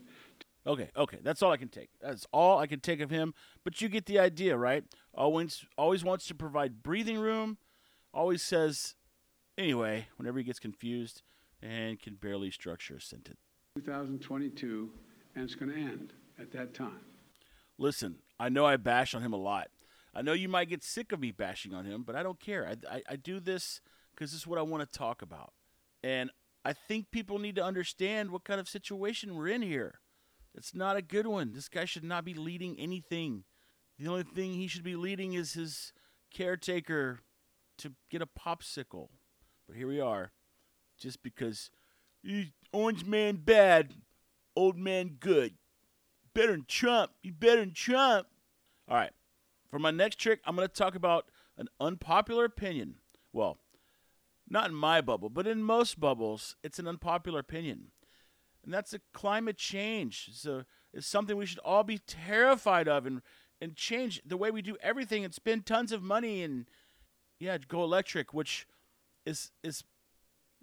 Okay, 0.67 0.89
okay, 0.97 1.19
that's 1.23 1.41
all 1.41 1.49
I 1.49 1.55
can 1.55 1.69
take. 1.69 1.87
That's 2.01 2.27
all 2.33 2.59
I 2.59 2.67
can 2.67 2.81
take 2.81 2.99
of 2.99 3.09
him. 3.09 3.33
But 3.63 3.79
you 3.79 3.87
get 3.87 4.07
the 4.07 4.19
idea, 4.19 4.57
right? 4.57 4.83
Always, 5.13 5.63
always 5.77 6.03
wants 6.03 6.27
to 6.27 6.35
provide 6.35 6.83
breathing 6.83 7.17
room. 7.17 7.57
Always 8.13 8.41
says, 8.41 8.95
anyway, 9.57 10.07
whenever 10.17 10.39
he 10.39 10.43
gets 10.43 10.59
confused, 10.59 11.21
and 11.61 11.97
can 11.97 12.15
barely 12.15 12.51
structure 12.51 12.97
a 12.97 13.01
sentence. 13.01 13.39
2022, 13.77 14.89
and 15.35 15.45
it's 15.45 15.55
going 15.55 15.71
to 15.71 15.77
end 15.77 16.11
at 16.37 16.51
that 16.51 16.73
time. 16.73 16.99
Listen, 17.77 18.17
I 18.37 18.49
know 18.49 18.65
I 18.65 18.75
bash 18.75 19.15
on 19.15 19.21
him 19.21 19.31
a 19.31 19.37
lot. 19.37 19.69
I 20.13 20.21
know 20.23 20.33
you 20.33 20.49
might 20.49 20.67
get 20.67 20.83
sick 20.83 21.13
of 21.13 21.21
me 21.21 21.31
bashing 21.31 21.73
on 21.73 21.85
him, 21.85 22.03
but 22.03 22.17
I 22.17 22.21
don't 22.23 22.41
care. 22.41 22.67
I, 22.67 22.95
I, 22.97 23.01
I 23.11 23.15
do 23.15 23.39
this 23.39 23.79
because 24.13 24.33
this 24.33 24.41
is 24.41 24.45
what 24.45 24.59
I 24.59 24.61
want 24.61 24.83
to 24.83 24.99
talk 24.99 25.21
about. 25.21 25.53
And 26.03 26.31
I 26.63 26.73
think 26.73 27.11
people 27.11 27.39
need 27.39 27.55
to 27.55 27.63
understand 27.63 28.31
what 28.31 28.43
kind 28.43 28.59
of 28.59 28.69
situation 28.69 29.35
we're 29.35 29.47
in 29.47 29.61
here. 29.61 29.99
It's 30.53 30.75
not 30.75 30.97
a 30.97 31.01
good 31.01 31.25
one. 31.25 31.53
This 31.53 31.69
guy 31.69 31.85
should 31.85 32.03
not 32.03 32.25
be 32.25 32.33
leading 32.33 32.79
anything. 32.79 33.45
The 33.97 34.07
only 34.07 34.23
thing 34.23 34.53
he 34.53 34.67
should 34.67 34.83
be 34.83 34.95
leading 34.95 35.33
is 35.33 35.53
his 35.53 35.93
caretaker 36.33 37.19
to 37.79 37.93
get 38.09 38.21
a 38.21 38.27
popsicle. 38.27 39.09
But 39.67 39.77
here 39.77 39.87
we 39.87 39.99
are, 39.99 40.31
just 40.99 41.23
because 41.23 41.71
orange 42.73 43.05
man 43.05 43.37
bad, 43.37 43.93
old 44.55 44.77
man 44.77 45.17
good. 45.19 45.55
Better 46.33 46.51
than 46.51 46.65
Trump. 46.67 47.11
You 47.23 47.31
better 47.31 47.61
than 47.61 47.73
Trump. 47.73 48.27
All 48.87 48.97
right. 48.97 49.11
For 49.69 49.79
my 49.79 49.91
next 49.91 50.19
trick, 50.19 50.41
I'm 50.45 50.55
going 50.55 50.67
to 50.67 50.73
talk 50.73 50.95
about 50.95 51.25
an 51.57 51.67
unpopular 51.79 52.45
opinion. 52.45 52.95
Well, 53.33 53.57
not 54.51 54.69
in 54.69 54.75
my 54.75 54.99
bubble, 54.99 55.29
but 55.29 55.47
in 55.47 55.63
most 55.63 55.99
bubbles, 55.99 56.57
it's 56.61 56.77
an 56.77 56.87
unpopular 56.87 57.39
opinion. 57.39 57.91
And 58.63 58.73
that's 58.73 58.93
a 58.93 58.99
climate 59.13 59.57
change. 59.57 60.29
So 60.33 60.63
it's 60.93 61.07
something 61.07 61.37
we 61.37 61.45
should 61.45 61.59
all 61.59 61.83
be 61.83 61.97
terrified 61.97 62.87
of 62.87 63.05
and, 63.05 63.21
and 63.61 63.75
change 63.75 64.21
the 64.25 64.37
way 64.37 64.51
we 64.51 64.61
do 64.61 64.77
everything 64.81 65.23
and 65.23 65.33
spend 65.33 65.65
tons 65.65 65.91
of 65.91 66.03
money 66.03 66.43
and 66.43 66.65
yeah, 67.39 67.57
go 67.67 67.83
electric, 67.83 68.33
which 68.33 68.67
is 69.25 69.51
is 69.63 69.83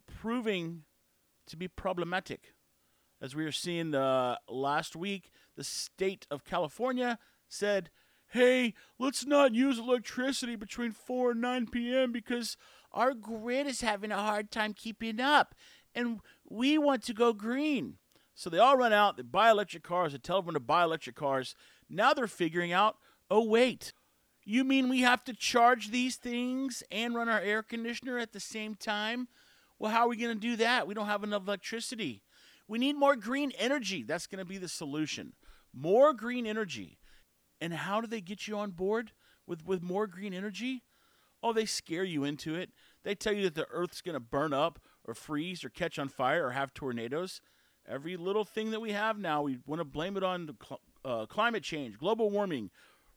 proving 0.06 0.82
to 1.46 1.56
be 1.56 1.66
problematic. 1.66 2.54
As 3.20 3.34
we 3.34 3.44
are 3.46 3.52
seeing 3.52 3.94
uh, 3.94 4.36
last 4.48 4.94
week, 4.94 5.30
the 5.56 5.64
state 5.64 6.26
of 6.30 6.44
California 6.44 7.18
said, 7.48 7.90
hey, 8.28 8.74
let's 8.98 9.26
not 9.26 9.54
use 9.54 9.78
electricity 9.78 10.54
between 10.54 10.92
4 10.92 11.32
and 11.32 11.40
9 11.40 11.66
p.m. 11.68 12.12
because 12.12 12.56
our 12.98 13.14
grid 13.14 13.68
is 13.68 13.80
having 13.80 14.10
a 14.10 14.16
hard 14.16 14.50
time 14.50 14.74
keeping 14.74 15.20
up 15.20 15.54
and 15.94 16.18
we 16.44 16.76
want 16.78 17.04
to 17.04 17.14
go 17.14 17.32
green. 17.32 17.94
So 18.34 18.50
they 18.50 18.58
all 18.58 18.76
run 18.76 18.92
out, 18.92 19.16
they 19.16 19.22
buy 19.22 19.50
electric 19.50 19.84
cars, 19.84 20.12
they 20.12 20.18
tell 20.18 20.38
everyone 20.38 20.54
to 20.54 20.60
buy 20.60 20.82
electric 20.82 21.14
cars. 21.14 21.54
Now 21.88 22.12
they're 22.12 22.26
figuring 22.26 22.72
out, 22.72 22.96
oh, 23.30 23.44
wait, 23.44 23.92
you 24.44 24.64
mean 24.64 24.88
we 24.88 25.02
have 25.02 25.22
to 25.24 25.32
charge 25.32 25.90
these 25.90 26.16
things 26.16 26.82
and 26.90 27.14
run 27.14 27.28
our 27.28 27.40
air 27.40 27.62
conditioner 27.62 28.18
at 28.18 28.32
the 28.32 28.40
same 28.40 28.74
time? 28.74 29.28
Well, 29.78 29.92
how 29.92 30.06
are 30.06 30.08
we 30.08 30.16
going 30.16 30.34
to 30.34 30.40
do 30.40 30.56
that? 30.56 30.88
We 30.88 30.94
don't 30.94 31.06
have 31.06 31.22
enough 31.22 31.46
electricity. 31.46 32.22
We 32.66 32.78
need 32.78 32.96
more 32.96 33.14
green 33.14 33.52
energy. 33.58 34.02
That's 34.02 34.26
going 34.26 34.40
to 34.40 34.44
be 34.44 34.58
the 34.58 34.68
solution. 34.68 35.34
More 35.72 36.12
green 36.12 36.46
energy. 36.46 36.98
And 37.60 37.72
how 37.72 38.00
do 38.00 38.08
they 38.08 38.20
get 38.20 38.48
you 38.48 38.58
on 38.58 38.72
board 38.72 39.12
with, 39.46 39.64
with 39.64 39.82
more 39.82 40.08
green 40.08 40.34
energy? 40.34 40.82
Oh, 41.42 41.52
they 41.52 41.66
scare 41.66 42.04
you 42.04 42.24
into 42.24 42.54
it. 42.54 42.70
They 43.08 43.14
tell 43.14 43.32
you 43.32 43.44
that 43.44 43.54
the 43.54 43.66
earth's 43.70 44.02
going 44.02 44.16
to 44.16 44.20
burn 44.20 44.52
up 44.52 44.78
or 45.02 45.14
freeze 45.14 45.64
or 45.64 45.70
catch 45.70 45.98
on 45.98 46.10
fire 46.10 46.46
or 46.46 46.50
have 46.50 46.74
tornadoes. 46.74 47.40
Every 47.88 48.18
little 48.18 48.44
thing 48.44 48.70
that 48.72 48.82
we 48.82 48.92
have 48.92 49.18
now, 49.18 49.40
we 49.40 49.60
want 49.64 49.80
to 49.80 49.84
blame 49.86 50.18
it 50.18 50.22
on 50.22 50.54
cl- 50.62 50.80
uh, 51.06 51.24
climate 51.24 51.62
change, 51.62 51.96
global 51.96 52.28
warming. 52.28 52.68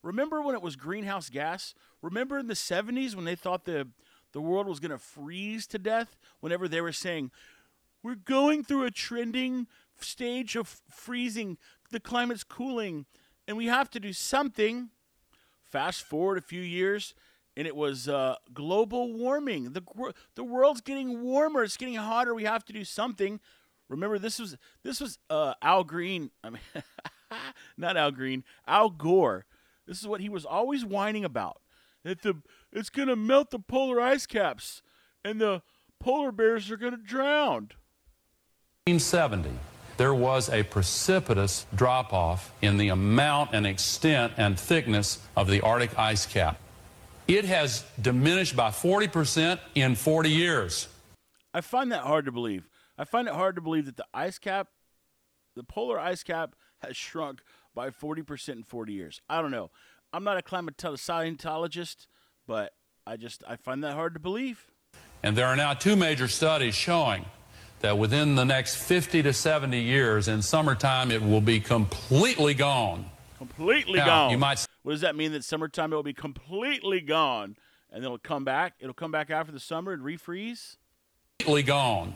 Remember 0.01 0.41
when 0.41 0.55
it 0.55 0.62
was 0.62 0.77
greenhouse 0.77 1.29
gas? 1.29 1.74
Remember 2.01 2.39
in 2.39 2.48
the 2.48 2.53
70s 2.53 3.15
when 3.15 3.25
they 3.25 3.36
thought 3.36 3.65
the, 3.65 3.89
the 4.31 4.39
world 4.39 4.65
was 4.65 4.79
going 4.79 4.91
to 4.91 4.98
freeze 4.98 5.67
to 5.67 5.77
death? 5.77 6.15
Whenever 6.39 6.69
they 6.69 6.79
were 6.79 6.93
saying, 6.93 7.29
we're 8.01 8.15
going 8.15 8.63
through 8.63 8.86
a 8.86 8.91
trending 8.91 9.67
stage 10.00 10.55
of 10.55 10.79
freezing, 10.89 11.57
the 11.89 12.00
climate's 12.00 12.45
cooling, 12.45 13.07
and 13.45 13.57
we 13.57 13.65
have 13.65 13.89
to 13.89 14.00
do 14.00 14.13
something. 14.13 14.91
Fast 15.65 16.01
forward 16.01 16.38
a 16.38 16.41
few 16.41 16.62
years, 16.62 17.13
and 17.58 17.67
it 17.67 17.75
was 17.75 18.08
uh, 18.08 18.36
global 18.53 19.13
warming. 19.13 19.74
The 19.74 19.84
the 20.36 20.43
world's 20.43 20.81
getting 20.81 21.22
warmer. 21.22 21.63
It's 21.63 21.77
getting 21.77 21.96
hotter. 21.96 22.34
We 22.34 22.43
have 22.43 22.65
to 22.65 22.74
do 22.74 22.84
something. 22.84 23.39
Remember, 23.89 24.17
this 24.17 24.39
was 24.39 24.58
this 24.84 25.01
was 25.01 25.20
uh, 25.29 25.53
Al 25.62 25.84
Green. 25.84 26.31
I 26.43 26.51
mean, 26.51 26.62
not 27.77 27.98
Al 27.98 28.12
Green. 28.12 28.43
Al 28.67 28.89
Gore. 28.89 29.46
This 29.86 30.00
is 30.00 30.08
what 30.08 30.22
he 30.22 30.29
was 30.29 30.46
always 30.46 30.86
whining 30.86 31.25
about. 31.25 31.62
That 32.03 32.22
the 32.22 32.41
it's 32.72 32.89
gonna 32.89 33.15
melt 33.15 33.51
the 33.51 33.60
polar 33.60 34.00
ice 34.00 34.25
caps, 34.25 34.81
and 35.25 35.41
the 35.41 35.62
polar 36.00 36.31
bears 36.31 36.72
are 36.72 36.77
gonna 36.77 36.98
drown. 36.98 37.72
1970, 38.88 39.51
there 39.98 40.13
was 40.13 40.50
a 40.50 40.63
precipitous 40.63 41.67
drop 41.75 42.13
off 42.13 42.51
in 42.62 42.77
the 42.77 42.88
amount 42.88 43.51
and 43.53 43.67
extent 43.67 44.34
and 44.38 44.60
thickness 44.60 45.20
of 45.36 45.48
the 45.48 45.62
Arctic 45.62 46.00
ice 46.00 46.25
cap. 46.25 46.58
It 47.31 47.45
has 47.45 47.85
diminished 48.01 48.57
by 48.57 48.71
40% 48.71 49.57
in 49.73 49.95
40 49.95 50.29
years. 50.29 50.89
I 51.53 51.61
find 51.61 51.89
that 51.93 52.01
hard 52.01 52.25
to 52.25 52.31
believe. 52.33 52.67
I 52.97 53.05
find 53.05 53.25
it 53.25 53.33
hard 53.33 53.55
to 53.55 53.61
believe 53.61 53.85
that 53.85 53.95
the 53.95 54.05
ice 54.13 54.38
cap, 54.38 54.67
the 55.55 55.63
polar 55.63 55.97
ice 55.97 56.23
cap, 56.23 56.55
has 56.79 56.97
shrunk 56.97 57.39
by 57.73 57.89
40% 57.89 58.50
in 58.50 58.63
40 58.63 58.91
years. 58.91 59.21
I 59.29 59.41
don't 59.41 59.51
know. 59.51 59.71
I'm 60.11 60.25
not 60.25 60.38
a 60.38 60.41
climatologist, 60.41 62.07
but 62.47 62.73
I 63.07 63.15
just 63.15 63.45
I 63.47 63.55
find 63.55 63.81
that 63.85 63.93
hard 63.93 64.13
to 64.15 64.19
believe. 64.19 64.67
And 65.23 65.38
there 65.38 65.47
are 65.47 65.55
now 65.55 65.73
two 65.73 65.95
major 65.95 66.27
studies 66.27 66.75
showing 66.75 67.23
that 67.79 67.97
within 67.97 68.35
the 68.35 68.43
next 68.43 68.75
50 68.75 69.23
to 69.23 69.31
70 69.31 69.79
years, 69.79 70.27
in 70.27 70.41
summertime, 70.41 71.11
it 71.11 71.21
will 71.21 71.39
be 71.39 71.61
completely 71.61 72.55
gone. 72.55 73.09
Completely 73.38 74.00
Now, 74.00 74.05
gone. 74.05 74.31
you 74.31 74.38
might- 74.38 74.67
what 74.83 74.93
does 74.93 75.01
that 75.01 75.15
mean? 75.15 75.31
That 75.31 75.43
summertime 75.43 75.93
it 75.93 75.95
will 75.95 76.03
be 76.03 76.13
completely 76.13 77.01
gone, 77.01 77.55
and 77.91 77.97
then 77.97 78.05
it'll 78.05 78.17
come 78.17 78.43
back. 78.43 78.73
It'll 78.79 78.93
come 78.93 79.11
back 79.11 79.29
after 79.29 79.51
the 79.51 79.59
summer 79.59 79.91
and 79.91 80.03
refreeze. 80.03 80.77
Completely 81.39 81.63
gone. 81.63 82.13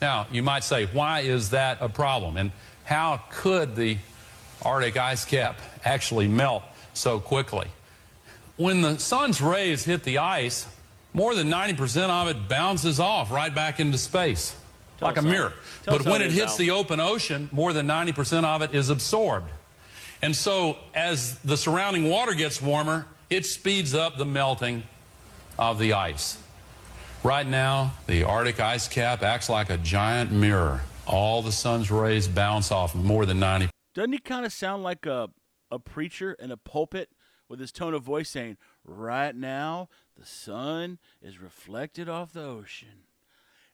Now, 0.00 0.26
you 0.32 0.42
might 0.42 0.64
say, 0.64 0.86
why 0.86 1.20
is 1.20 1.50
that 1.50 1.78
a 1.80 1.88
problem? 1.88 2.36
And 2.36 2.50
how 2.84 3.22
could 3.30 3.76
the 3.76 3.98
Arctic 4.62 4.96
ice 4.96 5.24
cap 5.24 5.60
actually 5.84 6.28
melt 6.28 6.64
so 6.92 7.20
quickly? 7.20 7.68
When 8.56 8.80
the 8.80 8.98
sun's 8.98 9.40
rays 9.40 9.84
hit 9.84 10.02
the 10.02 10.18
ice, 10.18 10.66
more 11.14 11.34
than 11.34 11.48
90% 11.48 12.08
of 12.08 12.28
it 12.28 12.48
bounces 12.48 13.00
off 13.00 13.30
right 13.30 13.54
back 13.54 13.80
into 13.80 13.96
space, 13.96 14.56
Tell 14.98 15.08
like 15.08 15.16
a 15.16 15.22
mirror. 15.22 15.52
tell 15.84 15.98
But 15.98 16.06
when 16.06 16.22
it 16.22 16.32
hits 16.32 16.56
the 16.56 16.70
open 16.70 17.00
ocean, 17.00 17.48
more 17.52 17.72
than 17.72 17.86
90% 17.86 18.44
of 18.44 18.62
it 18.62 18.74
is 18.74 18.90
absorbed. 18.90 19.50
And 20.22 20.36
so, 20.36 20.78
as 20.94 21.38
the 21.40 21.56
surrounding 21.56 22.08
water 22.08 22.32
gets 22.34 22.62
warmer, 22.62 23.06
it 23.28 23.44
speeds 23.44 23.92
up 23.92 24.18
the 24.18 24.24
melting 24.24 24.84
of 25.58 25.80
the 25.80 25.94
ice. 25.94 26.38
Right 27.24 27.46
now, 27.46 27.94
the 28.06 28.22
Arctic 28.22 28.60
ice 28.60 28.86
cap 28.86 29.22
acts 29.22 29.48
like 29.48 29.68
a 29.68 29.76
giant 29.78 30.30
mirror. 30.30 30.82
All 31.06 31.42
the 31.42 31.50
sun's 31.50 31.90
rays 31.90 32.28
bounce 32.28 32.70
off 32.70 32.94
more 32.94 33.26
than 33.26 33.40
90 33.40 33.68
Doesn't 33.94 34.12
he 34.12 34.18
kind 34.18 34.46
of 34.46 34.52
sound 34.52 34.82
like 34.82 35.06
a 35.06 35.30
a 35.70 35.78
preacher 35.78 36.34
in 36.34 36.50
a 36.50 36.56
pulpit 36.56 37.08
with 37.48 37.58
his 37.58 37.72
tone 37.72 37.94
of 37.94 38.02
voice 38.02 38.28
saying, 38.28 38.58
"Right 38.84 39.34
now, 39.34 39.88
the 40.16 40.26
sun 40.26 40.98
is 41.20 41.38
reflected 41.38 42.08
off 42.08 42.32
the 42.32 42.42
ocean, 42.42 43.04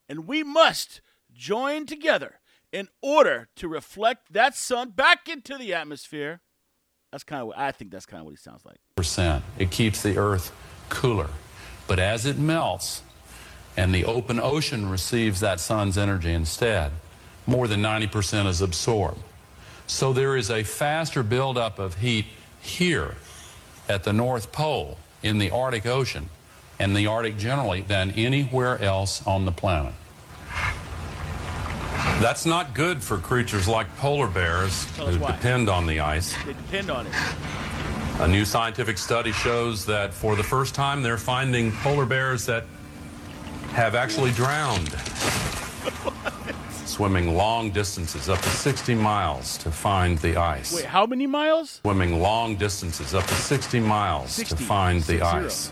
and 0.09 0.27
we 0.27 0.43
must 0.43 1.01
join 1.35 1.87
together 1.87 2.41
in 2.73 2.89
order 3.03 3.49
to 3.57 3.69
reflect 3.69 4.33
that 4.33 4.55
sun 4.55 4.91
back 4.91 5.29
into 5.29 5.57
the 5.57 5.75
atmosphere." 5.75 6.41
That's 7.13 7.25
kind 7.25 7.41
of 7.41 7.49
what 7.49 7.59
I 7.59 7.73
think. 7.73 7.91
That's 7.91 8.07
kind 8.07 8.21
of 8.21 8.27
what 8.27 8.33
he 8.33 8.37
sounds 8.37 8.65
like. 8.65 8.79
percent. 8.97 9.45
It 9.59 9.71
keeps 9.71 10.03
the 10.03 10.19
earth 10.19 10.53
cooler. 10.89 11.31
But 11.87 11.99
as 11.99 12.27
it 12.27 12.37
melts 12.37 13.03
and 13.77 13.95
the 13.95 14.05
open 14.05 14.39
ocean 14.41 14.91
receives 14.91 15.41
that 15.41 15.61
sun's 15.61 15.97
energy 15.97 16.33
instead, 16.33 16.93
more 17.47 17.67
than 17.67 17.81
90% 17.81 18.47
is 18.47 18.61
absorbed. 18.61 19.23
So 19.87 20.13
there 20.13 20.37
is 20.37 20.51
a 20.51 20.65
faster 20.65 21.23
buildup 21.23 21.79
of 21.79 21.95
heat 21.97 22.27
here 22.61 23.15
at 23.89 24.05
the 24.05 24.13
North 24.13 24.53
Pole 24.53 24.99
in 25.23 25.39
the 25.39 25.51
Arctic 25.51 25.87
Ocean 25.87 26.29
and 26.79 26.95
the 26.95 27.07
Arctic 27.07 27.39
generally 27.39 27.81
than 27.81 28.11
anywhere 28.11 28.83
else 28.83 29.27
on 29.27 29.47
the 29.47 29.53
planet. 29.53 29.95
That's 32.21 32.45
not 32.45 32.75
good 32.75 33.03
for 33.03 33.19
creatures 33.19 33.69
like 33.69 33.87
polar 33.97 34.27
bears 34.27 34.85
who 34.97 35.19
why. 35.19 35.33
depend 35.33 35.69
on 35.69 35.87
the 35.87 36.01
ice. 36.01 36.35
They 36.45 36.53
depend 36.53 36.91
on 36.91 37.07
it. 37.07 37.13
A 38.21 38.27
new 38.27 38.45
scientific 38.45 38.99
study 38.99 39.31
shows 39.31 39.87
that 39.87 40.13
for 40.13 40.35
the 40.35 40.43
first 40.43 40.75
time 40.75 41.03
they're 41.03 41.17
finding 41.17 41.71
polar 41.71 42.07
bears 42.07 42.45
that 42.47 42.65
have 43.71 43.95
actually 43.95 44.33
drowned. 44.33 44.93
Swimming 46.85 47.37
long 47.37 47.71
distances, 47.71 48.29
up 48.29 48.41
to 48.41 48.49
60 48.49 48.97
miles, 48.97 49.57
to 49.59 49.71
find 49.71 50.19
the 50.19 50.37
ice. 50.37 50.75
Wait, 50.75 50.85
how 50.87 51.07
many 51.07 51.29
miles? 51.29 51.81
Swimming 51.85 52.21
long 52.21 52.57
distances, 52.57 53.15
up 53.15 53.25
to 53.27 53.35
60 53.35 53.79
miles, 53.79 54.33
60, 54.33 54.57
to 54.57 54.63
find 54.65 55.03
the 55.03 55.23
ice. 55.23 55.71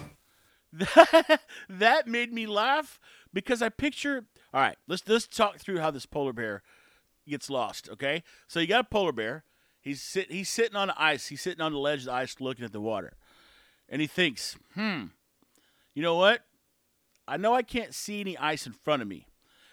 that 1.69 2.07
made 2.07 2.33
me 2.33 2.47
laugh 2.47 3.01
because 3.33 3.61
I 3.61 3.71
picture. 3.71 4.27
All 4.57 4.63
right, 4.63 4.79
let's 4.89 5.07
let's 5.07 5.27
talk 5.27 5.59
through 5.59 5.81
how 5.81 5.91
this 5.91 6.07
polar 6.07 6.33
bear 6.33 6.63
gets 7.29 7.51
lost. 7.51 7.91
Okay, 7.91 8.23
so 8.49 8.59
you 8.59 8.67
got 8.67 8.81
a 8.81 8.85
polar 8.85 9.13
bear. 9.13 9.45
He's 9.83 10.01
sit 10.01 10.33
he's 10.33 10.49
sitting 10.49 10.77
on 10.77 10.89
the 10.89 10.95
ice. 10.97 11.27
He's 11.27 11.43
sitting 11.43 11.61
on 11.61 11.73
the 11.73 11.79
ledge 11.79 12.01
of 12.01 12.05
the 12.07 12.15
ice, 12.15 12.37
looking 12.41 12.65
at 12.65 12.73
the 12.73 12.81
water, 12.81 13.13
and 13.87 14.01
he 14.01 14.07
thinks, 14.07 14.57
"Hmm, 14.73 15.09
you 15.93 16.03
know 16.03 16.15
what? 16.15 16.47
I 17.29 17.37
know 17.37 17.53
I 17.53 17.61
can't 17.61 17.93
see 17.93 18.19
any 18.19 18.39
ice 18.39 18.67
in 18.67 18.73
front 18.73 19.03
of 19.03 19.09
me. 19.09 19.27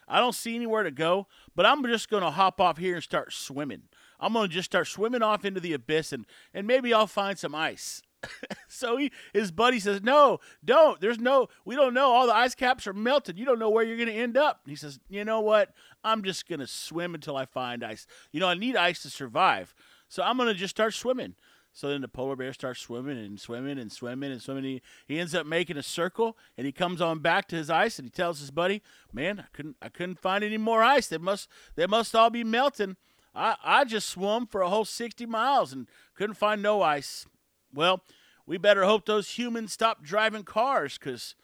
I 0.05 0.19
don't 0.19 0.35
see 0.35 0.53
anywhere 0.53 0.83
to 0.83 0.91
go, 0.91 1.27
but 1.55 1.65
I'm 1.65 1.81
just 1.85 2.09
to 2.09 2.31
hop 2.31 2.59
off 2.59 2.77
here 2.77 2.95
and 2.95 3.03
start 3.03 3.31
swimming. 3.31 3.83
I'm 4.19 4.33
to 4.33 4.49
just 4.49 4.69
start 4.69 4.87
swimming 4.87 5.23
off 5.23 5.45
into 5.45 5.61
the 5.61 5.71
abyss, 5.71 6.11
and 6.11 6.25
and 6.53 6.67
maybe 6.67 6.93
I'll 6.93 7.07
find 7.07 7.39
some 7.39 7.55
ice." 7.55 8.01
so 8.68 8.98
he, 8.98 9.12
his 9.34 9.51
buddy 9.51 9.80
says, 9.80 10.01
"No, 10.01 10.39
don't. 10.63 11.00
There's 11.00 11.20
no. 11.20 11.48
We 11.65 11.75
don't 11.75 11.94
know. 11.94 12.12
All 12.12 12.27
the 12.27 12.36
ice 12.36 12.56
caps 12.56 12.88
are 12.88 12.94
melted. 12.94 13.38
You 13.38 13.46
don't 13.46 13.60
know 13.60 13.70
where 13.70 13.84
you're 13.84 13.98
going 13.98 14.10
to 14.10 14.13
end 14.13 14.38
up." 14.38 14.62
And 14.63 14.72
he 14.72 14.75
says, 14.75 15.00
"You 15.10 15.25
know 15.25 15.42
what? 15.42 15.74
I'm 16.03 16.24
just 16.24 16.48
going 16.48 16.60
to 16.60 16.68
swim 16.68 17.15
until 17.15 17.38
I 17.38 17.46
find 17.46 17.84
ice. 17.84 18.08
You 18.32 18.39
know, 18.39 18.48
I 18.48 18.56
need 18.56 18.75
ice 18.75 19.01
to 19.03 19.10
survive. 19.10 19.74
So 20.08 20.24
I'm 20.24 20.38
going 20.38 20.50
to 20.50 20.56
just 20.56 20.75
start 20.75 20.94
swimming." 20.94 21.36
So 21.75 21.89
then 21.89 22.01
the 22.01 22.08
polar 22.08 22.36
bear 22.36 22.53
starts 22.53 22.82
swimming 22.82 23.18
and 23.18 23.39
swimming 23.39 23.80
and 23.80 23.92
swimming 23.92 24.32
and 24.32 24.39
swimming. 24.39 24.63
He, 24.63 24.82
he 25.08 25.20
ends 25.20 25.34
up 25.34 25.48
making 25.48 25.75
a 25.75 25.84
circle 25.84 26.38
and 26.56 26.68
he 26.68 26.72
comes 26.72 27.01
on 27.01 27.18
back 27.18 27.48
to 27.48 27.56
his 27.56 27.72
ice 27.72 27.98
and 27.98 28.06
he 28.06 28.12
tells 28.12 28.39
his 28.39 28.51
buddy, 28.51 28.84
"Man, 29.12 29.39
I 29.39 29.46
couldn't 29.53 29.77
I 29.82 29.89
couldn't 29.89 30.20
find 30.20 30.44
any 30.44 30.58
more 30.58 30.84
ice. 30.84 31.08
They 31.08 31.18
must 31.18 31.50
they 31.75 31.88
must 31.88 32.15
all 32.15 32.30
be 32.30 32.44
melting. 32.44 32.96
I 33.34 33.56
I 33.63 33.86
just 33.86 34.08
swum 34.08 34.46
for 34.46 34.62
a 34.62 34.70
whole 34.70 34.86
60 34.86 35.25
miles 35.25 35.74
and 35.74 35.88
couldn't 36.15 36.36
find 36.36 36.62
no 36.62 36.84
ice." 36.84 37.25
Well, 37.74 38.03
we 38.46 38.58
better 38.58 38.84
hope 38.84 39.06
those 39.06 39.32
humans 39.32 39.74
stop 39.74 40.03
driving 40.03 40.44
cars 40.44 40.98
because 40.98 41.36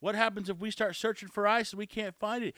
what 0.00 0.14
happens 0.14 0.48
if 0.48 0.58
we 0.58 0.70
start 0.70 0.96
searching 0.96 1.28
for 1.28 1.46
ice 1.46 1.70
and 1.70 1.78
we 1.78 1.86
can't 1.86 2.18
find 2.18 2.44
it? 2.44 2.54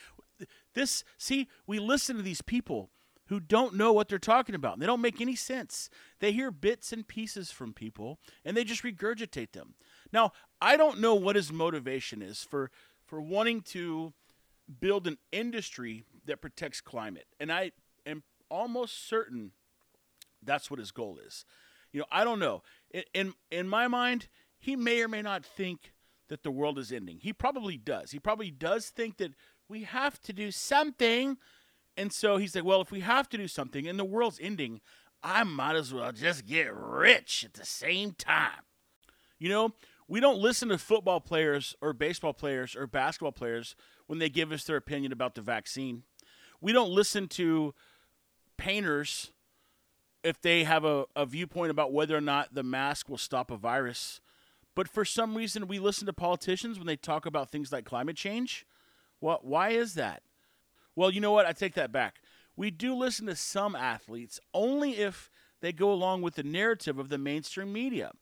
This, 0.75 1.05
see, 1.17 1.49
we 1.67 1.79
listen 1.79 2.17
to 2.17 2.23
these 2.23 2.43
people 2.43 2.91
who 3.29 3.41
don't 3.41 3.75
know 3.75 3.93
what 3.93 4.09
they're 4.09 4.19
talking 4.19 4.55
about. 4.55 4.79
They 4.79 4.87
don't 4.87 5.01
make 5.01 5.21
any 5.21 5.37
sense. 5.37 5.89
They 6.21 6.33
hear 6.33 6.51
bits 6.51 6.93
and 6.93 7.07
pieces 7.07 7.51
from 7.51 7.73
people 7.73 8.19
and 8.45 8.57
they 8.57 8.65
just 8.65 8.83
regurgitate 8.83 9.53
them. 9.53 9.75
Now, 10.13 10.33
I 10.61 10.77
don't 10.77 11.01
know 11.01 11.15
what 11.15 11.37
his 11.37 11.53
motivation 11.53 12.21
is 12.23 12.43
for 12.43 12.71
for 13.07 13.21
wanting 13.21 13.61
to 13.61 14.13
build 14.81 15.07
an 15.07 15.19
industry 15.31 16.05
that 16.25 16.41
protects 16.41 16.81
climate. 16.81 17.27
And 17.39 17.53
I 17.53 17.73
am 18.07 18.23
almost 18.51 19.09
certain 19.09 19.53
that's 20.43 20.71
what 20.71 20.81
his 20.81 20.91
goal 20.91 21.19
is. 21.25 21.45
You 21.95 22.01
know, 22.01 22.07
I 22.11 22.25
don't 22.25 22.41
know. 22.41 22.63
In, 22.91 23.05
in 23.15 23.35
in 23.53 23.69
my 23.69 23.87
mind, 23.87 24.29
he 24.59 24.75
may 24.75 25.01
or 25.01 25.09
may 25.09 25.23
not 25.23 25.47
think 25.47 25.93
that 26.29 26.43
the 26.43 26.51
world 26.51 26.77
is 26.79 26.91
ending. 26.91 27.21
He 27.21 27.33
probably 27.33 27.77
does. 27.77 28.11
He 28.11 28.19
probably 28.19 28.51
does 28.51 28.89
think 28.89 29.19
that 29.19 29.35
we 29.69 29.85
have 29.85 30.21
to 30.23 30.33
do 30.33 30.51
something. 30.51 31.39
And 31.97 32.13
so 32.13 32.37
he's 32.37 32.57
like, 32.57 32.65
well, 32.65 32.81
if 32.81 32.91
we 32.91 33.01
have 33.01 33.29
to 33.29 33.39
do 33.39 33.47
something 33.47 33.87
and 33.87 33.97
the 33.97 34.05
world's 34.05 34.41
ending, 34.43 34.81
I 35.23 35.45
might 35.45 35.77
as 35.77 35.95
well 35.95 36.11
just 36.11 36.47
get 36.47 36.75
rich 36.75 37.45
at 37.45 37.55
the 37.55 37.65
same 37.65 38.13
time. 38.13 38.65
You 39.39 39.49
know, 39.49 39.75
we 40.09 40.19
don't 40.19 40.39
listen 40.41 40.71
to 40.71 40.79
football 40.79 41.21
players 41.21 41.77
or 41.81 41.93
baseball 41.93 42.33
players 42.33 42.75
or 42.75 42.89
basketball 42.89 43.33
players 43.33 43.77
when 44.09 44.19
they 44.19 44.29
give 44.29 44.51
us 44.51 44.65
their 44.65 44.77
opinion 44.77 45.13
about 45.13 45.37
the 45.37 45.43
vaccine. 45.43 46.03
We 46.61 46.73
don't 46.73 46.91
listen 46.91 47.29
to 47.29 47.73
painters 48.57 49.31
if 50.25 50.41
they 50.41 50.65
have 50.65 50.85
a, 50.85 51.05
a 51.15 51.27
viewpoint 51.27 51.71
about 51.71 51.93
whether 51.93 52.17
or 52.17 52.21
not 52.21 52.55
the 52.55 52.63
mask 52.63 53.09
will 53.09 53.19
stop 53.19 53.51
a 53.51 53.57
virus. 53.57 54.21
But 54.75 54.89
for 54.89 55.05
some 55.05 55.37
reason, 55.37 55.69
we 55.69 55.79
listen 55.79 56.07
to 56.07 56.13
politicians 56.13 56.79
when 56.79 56.87
they 56.87 56.97
talk 56.97 57.27
about 57.27 57.51
things 57.51 57.71
like 57.71 57.85
climate 57.85 58.17
change. 58.17 58.67
What? 59.21 59.45
Why 59.45 59.71
is 59.71 59.95
that? 59.95 60.23
Well, 60.97 61.11
you 61.11 61.21
know 61.21 61.33
what? 61.33 61.47
I 61.47 61.53
take 61.53 61.75
that 61.75 61.93
back. 61.93 62.21
We 62.57 62.71
do 62.71 62.95
listen 62.95 63.27
to 63.27 63.37
some 63.37 63.77
athletes 63.77 64.41
only 64.53 64.97
if 64.97 65.31
they 65.61 65.73
go 65.73 65.93
along 65.93 66.23
with 66.23 66.35
the 66.35 66.43
narrative 66.43 66.99
of 66.99 67.09
the 67.09 67.19
mainstream 67.19 67.73
media. 67.73 68.13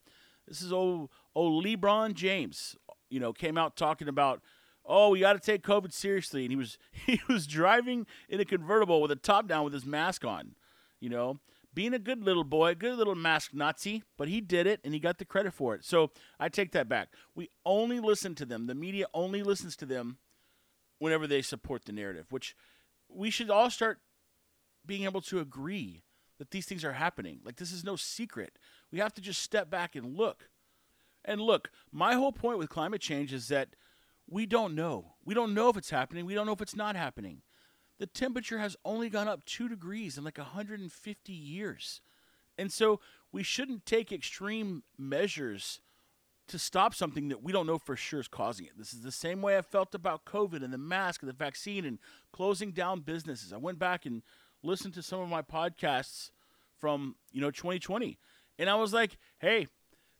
This 0.46 0.60
is 0.60 0.72
old, 0.72 1.10
old 1.34 1.64
LeBron 1.64 2.14
James. 2.14 2.76
you 3.08 3.20
know, 3.20 3.32
came 3.32 3.56
out 3.56 3.76
talking 3.76 4.08
about, 4.08 4.42
oh, 4.84 5.10
we 5.10 5.20
got 5.20 5.34
to 5.34 5.38
take 5.38 5.62
COVID 5.62 5.92
seriously, 5.92 6.44
and 6.44 6.50
he 6.50 6.56
was 6.56 6.78
he 6.92 7.20
was 7.28 7.46
driving 7.46 8.06
in 8.28 8.40
a 8.40 8.44
convertible 8.44 9.00
with 9.00 9.10
a 9.10 9.16
top 9.16 9.46
down 9.46 9.64
with 9.64 9.72
his 9.72 9.86
mask 9.86 10.24
on, 10.24 10.54
you 11.00 11.08
know, 11.08 11.38
being 11.74 11.94
a 11.94 11.98
good 11.98 12.22
little 12.22 12.44
boy, 12.44 12.74
good 12.74 12.98
little 12.98 13.14
mask 13.14 13.54
Nazi, 13.54 14.02
but 14.18 14.28
he 14.28 14.40
did 14.40 14.66
it 14.66 14.80
and 14.84 14.92
he 14.92 15.00
got 15.00 15.18
the 15.18 15.24
credit 15.24 15.54
for 15.54 15.74
it. 15.74 15.84
So 15.84 16.10
I 16.38 16.48
take 16.48 16.72
that 16.72 16.88
back. 16.88 17.08
We 17.34 17.50
only 17.64 18.00
listen 18.00 18.34
to 18.36 18.44
them. 18.44 18.66
The 18.66 18.74
media 18.74 19.06
only 19.14 19.42
listens 19.42 19.76
to 19.76 19.86
them 19.86 20.18
whenever 20.98 21.26
they 21.26 21.42
support 21.42 21.84
the 21.84 21.92
narrative, 21.92 22.26
which 22.30 22.54
we 23.08 23.30
should 23.30 23.50
all 23.50 23.70
start 23.70 24.00
being 24.84 25.04
able 25.04 25.20
to 25.22 25.40
agree 25.40 26.02
that 26.38 26.50
these 26.50 26.66
things 26.66 26.84
are 26.84 26.92
happening. 26.92 27.40
Like 27.44 27.56
this 27.56 27.72
is 27.72 27.84
no 27.84 27.96
secret. 27.96 28.58
We 28.90 28.98
have 28.98 29.14
to 29.14 29.20
just 29.20 29.42
step 29.42 29.70
back 29.70 29.96
and 29.96 30.16
look. 30.16 30.48
And 31.24 31.40
look, 31.40 31.70
my 31.90 32.14
whole 32.14 32.32
point 32.32 32.58
with 32.58 32.68
climate 32.68 33.00
change 33.00 33.32
is 33.32 33.48
that 33.48 33.76
we 34.28 34.46
don't 34.46 34.74
know. 34.74 35.14
We 35.24 35.34
don't 35.34 35.54
know 35.54 35.68
if 35.68 35.76
it's 35.76 35.90
happening. 35.90 36.26
We 36.26 36.34
don't 36.34 36.46
know 36.46 36.52
if 36.52 36.62
it's 36.62 36.76
not 36.76 36.96
happening. 36.96 37.42
The 37.98 38.06
temperature 38.06 38.58
has 38.58 38.76
only 38.84 39.08
gone 39.08 39.28
up 39.28 39.44
2 39.44 39.68
degrees 39.68 40.18
in 40.18 40.24
like 40.24 40.38
150 40.38 41.32
years. 41.32 42.00
And 42.58 42.72
so 42.72 43.00
we 43.30 43.42
shouldn't 43.42 43.86
take 43.86 44.12
extreme 44.12 44.82
measures 44.98 45.80
to 46.48 46.58
stop 46.58 46.94
something 46.94 47.28
that 47.28 47.42
we 47.42 47.52
don't 47.52 47.66
know 47.66 47.78
for 47.78 47.96
sure 47.96 48.20
is 48.20 48.28
causing 48.28 48.66
it. 48.66 48.72
This 48.76 48.92
is 48.92 49.00
the 49.02 49.12
same 49.12 49.40
way 49.40 49.56
I 49.56 49.62
felt 49.62 49.94
about 49.94 50.24
COVID 50.24 50.62
and 50.62 50.72
the 50.72 50.78
mask 50.78 51.22
and 51.22 51.28
the 51.28 51.34
vaccine 51.34 51.84
and 51.84 51.98
closing 52.32 52.72
down 52.72 53.00
businesses. 53.00 53.52
I 53.52 53.56
went 53.56 53.78
back 53.78 54.04
and 54.04 54.22
listened 54.62 54.94
to 54.94 55.02
some 55.02 55.20
of 55.20 55.28
my 55.28 55.42
podcasts 55.42 56.30
from, 56.76 57.16
you 57.30 57.40
know, 57.40 57.50
2020 57.50 58.18
and 58.58 58.68
I 58.68 58.74
was 58.74 58.92
like, 58.92 59.16
"Hey, 59.38 59.68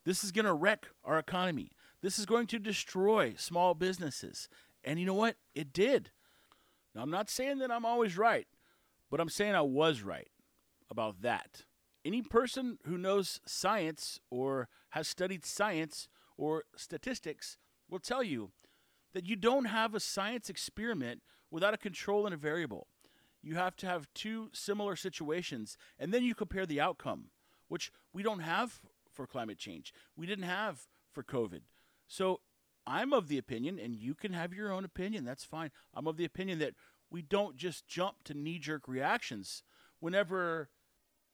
this 0.05 0.25
is 0.25 0.33
going 0.33 0.47
to 0.47 0.55
wreck 0.55 0.89
our 1.05 1.19
economy. 1.19 1.71
This 2.01 2.19
is 2.19 2.27
going 2.27 2.47
to 2.49 2.59
destroy 2.59 3.35
small 3.37 3.75
businesses." 3.75 4.49
And 4.83 4.99
you 4.99 5.07
know 5.07 5.15
what? 5.15 5.37
It 5.55 5.73
did. 5.73 6.11
Now, 6.95 7.03
I'm 7.03 7.11
not 7.11 7.31
saying 7.31 7.59
that 7.59 7.71
I'm 7.71 7.85
always 7.85 8.19
right, 8.19 8.47
but 9.11 9.21
I'm 9.21 9.29
saying 9.29 9.55
I 9.55 9.63
was 9.63 10.03
right 10.03 10.29
about 10.91 11.23
that. 11.23 11.63
Any 12.05 12.23
person 12.23 12.79
who 12.87 12.99
knows 12.99 13.41
science 13.47 14.21
or 14.31 14.69
has 14.91 15.09
studied 15.09 15.45
science 15.45 16.09
or 16.37 16.65
statistics 16.77 17.57
will 17.89 18.01
tell 18.01 18.23
you 18.23 18.51
that 19.15 19.27
you 19.27 19.37
don't 19.37 19.67
have 19.67 19.95
a 19.95 20.01
science 20.01 20.51
experiment 20.51 21.23
without 21.51 21.75
a 21.75 21.79
control 21.79 22.27
and 22.27 22.35
a 22.35 22.39
variable. 22.39 22.89
You 23.43 23.57
have 23.57 23.77
to 23.77 23.87
have 23.87 24.09
two 24.15 24.51
similar 24.53 24.97
situations, 24.97 25.77
and 25.99 26.13
then 26.13 26.23
you 26.25 26.35
compare 26.35 26.67
the 26.67 26.81
outcome, 26.81 27.27
which 27.69 27.91
we 28.13 28.23
don't 28.23 28.41
have 28.41 28.81
for 29.11 29.27
climate 29.27 29.59
change. 29.59 29.93
We 30.17 30.27
didn't 30.27 30.45
have 30.45 30.87
for 31.13 31.23
COVID. 31.23 31.61
So 32.07 32.41
I'm 32.87 33.13
of 33.13 33.29
the 33.29 33.39
opinion, 33.39 33.79
and 33.79 33.95
you 33.95 34.15
can 34.15 34.33
have 34.33 34.53
your 34.53 34.73
own 34.73 34.85
opinion, 34.85 35.25
that's 35.25 35.45
fine. 35.45 35.71
I'm 35.95 36.07
of 36.07 36.17
the 36.17 36.25
opinion 36.25 36.59
that 36.61 36.75
we 37.11 37.23
don't 37.23 37.57
just 37.57 37.87
jump 37.87 38.25
to 38.25 38.35
knee 38.35 38.59
jerk 38.59 38.89
reactions 38.89 39.63
whenever 40.01 40.71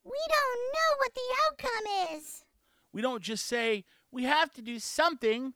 We 0.04 0.18
don't 0.28 0.72
know 0.74 0.96
what 0.98 1.14
the 1.14 1.20
outcome 1.46 2.16
is. 2.16 2.44
we 2.92 3.00
don't 3.02 3.22
just 3.22 3.46
say 3.46 3.84
we 4.10 4.24
have 4.24 4.52
to 4.54 4.62
do 4.62 4.78
something 4.78 5.54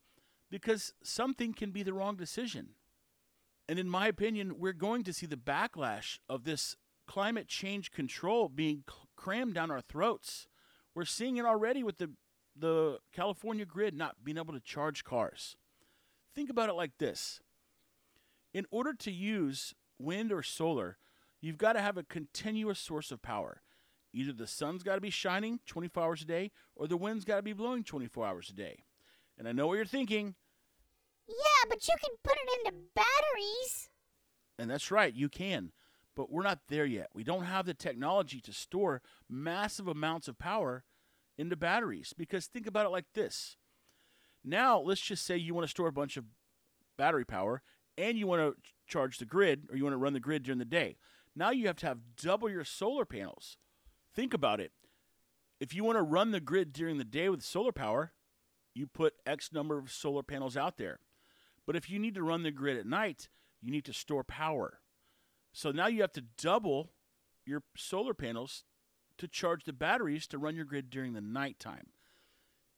because 0.50 0.92
something 1.02 1.52
can 1.54 1.70
be 1.70 1.82
the 1.82 1.94
wrong 1.94 2.16
decision. 2.16 2.70
And 3.68 3.78
in 3.78 3.88
my 3.88 4.06
opinion, 4.08 4.58
we're 4.58 4.72
going 4.72 5.02
to 5.04 5.12
see 5.12 5.26
the 5.26 5.36
backlash 5.36 6.18
of 6.28 6.44
this 6.44 6.76
climate 7.06 7.48
change 7.48 7.90
control 7.90 8.48
being 8.48 8.84
crammed 9.16 9.54
down 9.54 9.70
our 9.70 9.80
throats. 9.80 10.46
We're 10.94 11.04
seeing 11.04 11.36
it 11.36 11.44
already 11.44 11.82
with 11.82 11.98
the 11.98 12.10
the 12.54 12.98
California 13.14 13.64
grid 13.64 13.94
not 13.94 14.22
being 14.22 14.36
able 14.36 14.52
to 14.52 14.60
charge 14.60 15.04
cars. 15.04 15.56
Think 16.34 16.50
about 16.50 16.68
it 16.68 16.74
like 16.74 16.92
this. 16.98 17.40
In 18.54 18.66
order 18.70 18.92
to 18.94 19.10
use 19.10 19.74
wind 19.98 20.32
or 20.32 20.42
solar, 20.42 20.98
you've 21.40 21.58
got 21.58 21.74
to 21.74 21.80
have 21.80 21.96
a 21.96 22.02
continuous 22.02 22.78
source 22.78 23.10
of 23.10 23.22
power. 23.22 23.62
Either 24.12 24.32
the 24.32 24.46
sun's 24.46 24.82
got 24.82 24.96
to 24.96 25.00
be 25.00 25.10
shining 25.10 25.60
24 25.66 26.02
hours 26.02 26.22
a 26.22 26.26
day 26.26 26.50
or 26.76 26.86
the 26.86 26.96
wind's 26.96 27.24
got 27.24 27.36
to 27.36 27.42
be 27.42 27.54
blowing 27.54 27.82
24 27.82 28.26
hours 28.26 28.50
a 28.50 28.54
day. 28.54 28.84
And 29.38 29.48
I 29.48 29.52
know 29.52 29.66
what 29.66 29.74
you're 29.76 29.84
thinking, 29.86 30.34
Yeah, 31.26 31.34
but 31.68 31.86
you 31.88 31.94
can 32.02 32.14
put 32.22 32.34
it 32.36 32.58
into 32.66 32.78
batteries. 32.94 33.88
and 34.58 34.70
that's 34.70 34.90
right, 34.90 35.14
you 35.14 35.28
can. 35.30 35.72
But 36.14 36.30
we're 36.30 36.42
not 36.42 36.60
there 36.68 36.84
yet. 36.84 37.08
We 37.14 37.24
don't 37.24 37.44
have 37.44 37.64
the 37.64 37.72
technology 37.72 38.38
to 38.42 38.52
store 38.52 39.00
massive 39.30 39.88
amounts 39.88 40.28
of 40.28 40.38
power 40.38 40.84
into 41.38 41.56
batteries. 41.56 42.12
Because 42.14 42.44
think 42.46 42.66
about 42.66 42.84
it 42.84 42.90
like 42.90 43.06
this. 43.14 43.56
Now, 44.44 44.80
let's 44.80 45.00
just 45.00 45.24
say 45.24 45.36
you 45.36 45.54
want 45.54 45.66
to 45.66 45.70
store 45.70 45.88
a 45.88 45.92
bunch 45.92 46.16
of 46.16 46.24
battery 46.98 47.24
power 47.24 47.62
and 47.96 48.18
you 48.18 48.26
want 48.26 48.40
to 48.40 48.56
charge 48.86 49.18
the 49.18 49.24
grid 49.24 49.68
or 49.70 49.76
you 49.76 49.84
want 49.84 49.94
to 49.94 49.98
run 49.98 50.12
the 50.12 50.20
grid 50.20 50.42
during 50.42 50.58
the 50.58 50.64
day. 50.64 50.96
Now 51.34 51.50
you 51.50 51.66
have 51.66 51.76
to 51.76 51.86
have 51.86 51.98
double 52.20 52.50
your 52.50 52.64
solar 52.64 53.04
panels. 53.04 53.56
Think 54.14 54.34
about 54.34 54.60
it. 54.60 54.72
If 55.60 55.74
you 55.74 55.84
want 55.84 55.96
to 55.96 56.02
run 56.02 56.32
the 56.32 56.40
grid 56.40 56.72
during 56.72 56.98
the 56.98 57.04
day 57.04 57.28
with 57.28 57.42
solar 57.42 57.72
power, 57.72 58.12
you 58.74 58.86
put 58.86 59.14
X 59.26 59.52
number 59.52 59.78
of 59.78 59.92
solar 59.92 60.22
panels 60.22 60.56
out 60.56 60.76
there. 60.76 61.00
But 61.66 61.76
if 61.76 61.88
you 61.88 61.98
need 61.98 62.14
to 62.16 62.22
run 62.22 62.42
the 62.42 62.50
grid 62.50 62.76
at 62.76 62.86
night, 62.86 63.28
you 63.60 63.70
need 63.70 63.84
to 63.84 63.92
store 63.92 64.24
power. 64.24 64.80
So 65.52 65.70
now 65.70 65.86
you 65.86 66.00
have 66.00 66.12
to 66.12 66.24
double 66.36 66.92
your 67.46 67.62
solar 67.76 68.14
panels 68.14 68.64
to 69.18 69.28
charge 69.28 69.64
the 69.64 69.72
batteries 69.72 70.26
to 70.28 70.38
run 70.38 70.56
your 70.56 70.64
grid 70.64 70.90
during 70.90 71.12
the 71.12 71.20
nighttime. 71.20 71.88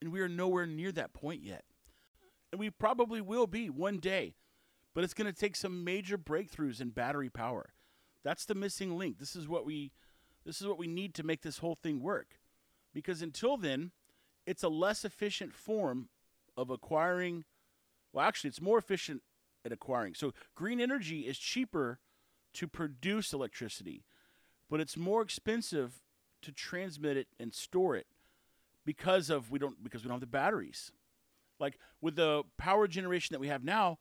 And 0.04 0.12
we 0.12 0.20
are 0.20 0.28
nowhere 0.28 0.66
near 0.66 0.92
that 0.92 1.14
point 1.14 1.42
yet. 1.42 1.64
And 2.52 2.60
we 2.60 2.68
probably 2.68 3.22
will 3.22 3.46
be 3.46 3.70
one 3.70 4.00
day. 4.00 4.34
But 4.94 5.02
it's 5.02 5.14
going 5.14 5.32
to 5.32 5.40
take 5.40 5.56
some 5.56 5.82
major 5.82 6.18
breakthroughs 6.18 6.82
in 6.82 6.90
battery 6.90 7.30
power. 7.30 7.72
That's 8.22 8.44
the 8.44 8.54
missing 8.54 8.98
link. 8.98 9.18
This 9.18 9.34
is 9.34 9.48
what 9.48 9.64
we 9.64 9.92
this 10.44 10.60
is 10.60 10.66
what 10.66 10.76
we 10.76 10.86
need 10.86 11.14
to 11.14 11.22
make 11.22 11.40
this 11.40 11.56
whole 11.58 11.74
thing 11.74 12.02
work. 12.02 12.38
Because 12.92 13.22
until 13.22 13.56
then, 13.56 13.92
it's 14.46 14.62
a 14.62 14.68
less 14.68 15.06
efficient 15.06 15.54
form 15.54 16.10
of 16.54 16.68
acquiring 16.68 17.44
well 18.12 18.26
actually 18.26 18.48
it's 18.48 18.60
more 18.60 18.76
efficient 18.76 19.22
at 19.64 19.72
acquiring. 19.72 20.12
So 20.12 20.34
green 20.54 20.82
energy 20.82 21.20
is 21.20 21.38
cheaper 21.38 21.98
to 22.52 22.68
produce 22.68 23.32
electricity, 23.32 24.04
but 24.68 24.80
it's 24.80 24.98
more 24.98 25.22
expensive 25.22 26.02
to 26.42 26.52
transmit 26.52 27.16
it 27.16 27.28
and 27.40 27.54
store 27.54 27.96
it 27.96 28.06
because 28.84 29.30
of 29.30 29.50
we 29.50 29.58
don't 29.58 29.82
because 29.82 30.02
we 30.02 30.08
don't 30.08 30.16
have 30.16 30.20
the 30.20 30.26
batteries. 30.26 30.90
Like 31.60 31.78
with 32.00 32.16
the 32.16 32.42
power 32.58 32.86
generation 32.88 33.34
that 33.34 33.40
we 33.40 33.48
have 33.48 33.64
now, 33.64 33.98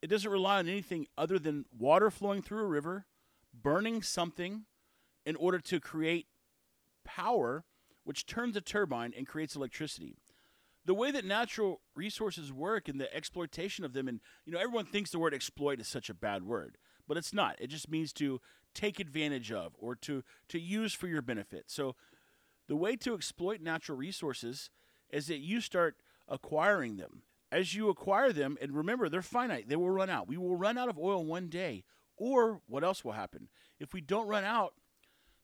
it 0.00 0.08
doesn't 0.08 0.30
rely 0.30 0.58
on 0.58 0.68
anything 0.68 1.06
other 1.16 1.38
than 1.38 1.66
water 1.76 2.10
flowing 2.10 2.42
through 2.42 2.62
a 2.62 2.66
river, 2.66 3.06
burning 3.54 4.02
something 4.02 4.64
in 5.24 5.36
order 5.36 5.58
to 5.60 5.80
create 5.80 6.26
power, 7.04 7.64
which 8.04 8.26
turns 8.26 8.56
a 8.56 8.60
turbine 8.60 9.12
and 9.16 9.26
creates 9.26 9.54
electricity. 9.54 10.16
The 10.84 10.94
way 10.94 11.12
that 11.12 11.24
natural 11.24 11.80
resources 11.94 12.52
work 12.52 12.88
and 12.88 13.00
the 13.00 13.14
exploitation 13.14 13.84
of 13.84 13.92
them, 13.92 14.08
and 14.08 14.20
you 14.44 14.52
know, 14.52 14.58
everyone 14.58 14.86
thinks 14.86 15.10
the 15.10 15.18
word 15.20 15.34
exploit 15.34 15.80
is 15.80 15.86
such 15.86 16.10
a 16.10 16.14
bad 16.14 16.42
word, 16.42 16.76
but 17.06 17.16
it's 17.16 17.32
not. 17.32 17.56
It 17.60 17.68
just 17.68 17.88
means 17.88 18.12
to 18.14 18.40
take 18.74 18.98
advantage 18.98 19.52
of 19.52 19.74
or 19.78 19.94
to 19.94 20.24
to 20.48 20.58
use 20.58 20.94
for 20.94 21.06
your 21.06 21.22
benefit. 21.22 21.64
So 21.68 21.94
the 22.68 22.76
way 22.76 22.96
to 22.96 23.14
exploit 23.14 23.60
natural 23.60 23.98
resources 23.98 24.70
is 25.10 25.26
that 25.26 25.38
you 25.38 25.60
start 25.60 25.96
acquiring 26.28 26.96
them. 26.96 27.22
As 27.50 27.74
you 27.74 27.90
acquire 27.90 28.32
them, 28.32 28.56
and 28.62 28.72
remember, 28.72 29.08
they're 29.08 29.20
finite, 29.20 29.68
they 29.68 29.76
will 29.76 29.90
run 29.90 30.08
out. 30.08 30.26
We 30.26 30.38
will 30.38 30.56
run 30.56 30.78
out 30.78 30.88
of 30.88 30.98
oil 30.98 31.24
one 31.24 31.48
day. 31.48 31.84
Or 32.16 32.62
what 32.66 32.84
else 32.84 33.04
will 33.04 33.12
happen? 33.12 33.48
If 33.78 33.92
we 33.92 34.00
don't 34.00 34.28
run 34.28 34.44
out, 34.44 34.74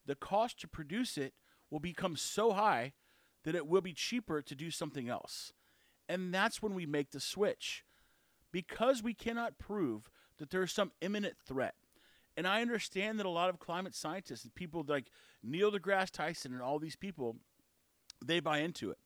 the 0.07 0.15
cost 0.15 0.59
to 0.61 0.69
produce 0.69 1.19
it 1.19 1.35
will 1.71 1.81
become 1.81 2.17
so 2.17 2.53
high 2.53 2.95
that 3.45 3.55
it 3.55 3.67
will 3.67 3.83
be 3.83 3.93
cheaper 3.93 4.41
to 4.41 4.55
do 4.55 4.71
something 4.71 5.09
else. 5.09 5.53
And 6.09 6.33
that's 6.33 6.63
when 6.63 6.75
we 6.75 6.87
make 6.87 7.11
the 7.11 7.21
switch. 7.21 7.85
Because 8.51 9.03
we 9.03 9.13
cannot 9.13 9.59
prove 9.59 10.09
that 10.39 10.51
there's 10.51 10.73
some 10.73 10.93
imminent 11.03 11.37
threat. 11.47 11.75
And 12.39 12.47
I 12.47 12.63
understand 12.63 13.19
that 13.19 13.27
a 13.27 13.31
lot 13.31 13.51
of 13.51 13.59
climate 13.59 13.97
scientists 13.97 14.45
and 14.45 14.55
people 14.55 14.85
like 14.87 15.11
Neil 15.43 15.73
deGrasse 15.73 16.13
Tyson 16.13 16.53
and 16.53 16.63
all 16.63 16.79
these 16.79 16.95
people, 16.95 17.35
they 18.25 18.39
buy 18.39 18.59
into 18.59 18.93
it. 18.93 18.99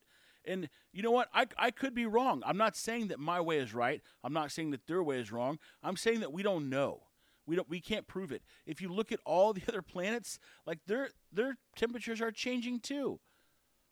And 0.45 0.69
you 0.91 1.01
know 1.01 1.09
what? 1.09 1.29
I, 1.33 1.47
I 1.57 1.71
could 1.71 1.95
be 1.95 2.05
wrong. 2.05 2.43
I'm 2.45 2.57
not 2.57 2.75
saying 2.75 3.07
that 3.07 3.19
my 3.19 3.41
way 3.41 3.57
is 3.57 3.73
right. 3.73 4.03
I'm 4.23 4.33
not 4.33 4.51
saying 4.51 4.69
that 4.69 4.85
their 4.85 5.01
way 5.01 5.19
is 5.19 5.31
wrong. 5.31 5.57
I'm 5.81 5.97
saying 5.97 6.19
that 6.19 6.31
we 6.31 6.43
don't 6.43 6.69
know. 6.69 7.05
We 7.47 7.55
don't 7.55 7.67
we 7.67 7.81
can't 7.81 8.05
prove 8.05 8.31
it. 8.31 8.43
If 8.67 8.81
you 8.81 8.93
look 8.93 9.11
at 9.11 9.19
all 9.25 9.51
the 9.51 9.63
other 9.67 9.81
planets, 9.81 10.37
like 10.67 10.81
their 10.85 11.09
their 11.31 11.57
temperatures 11.75 12.21
are 12.21 12.31
changing 12.31 12.81
too. 12.81 13.19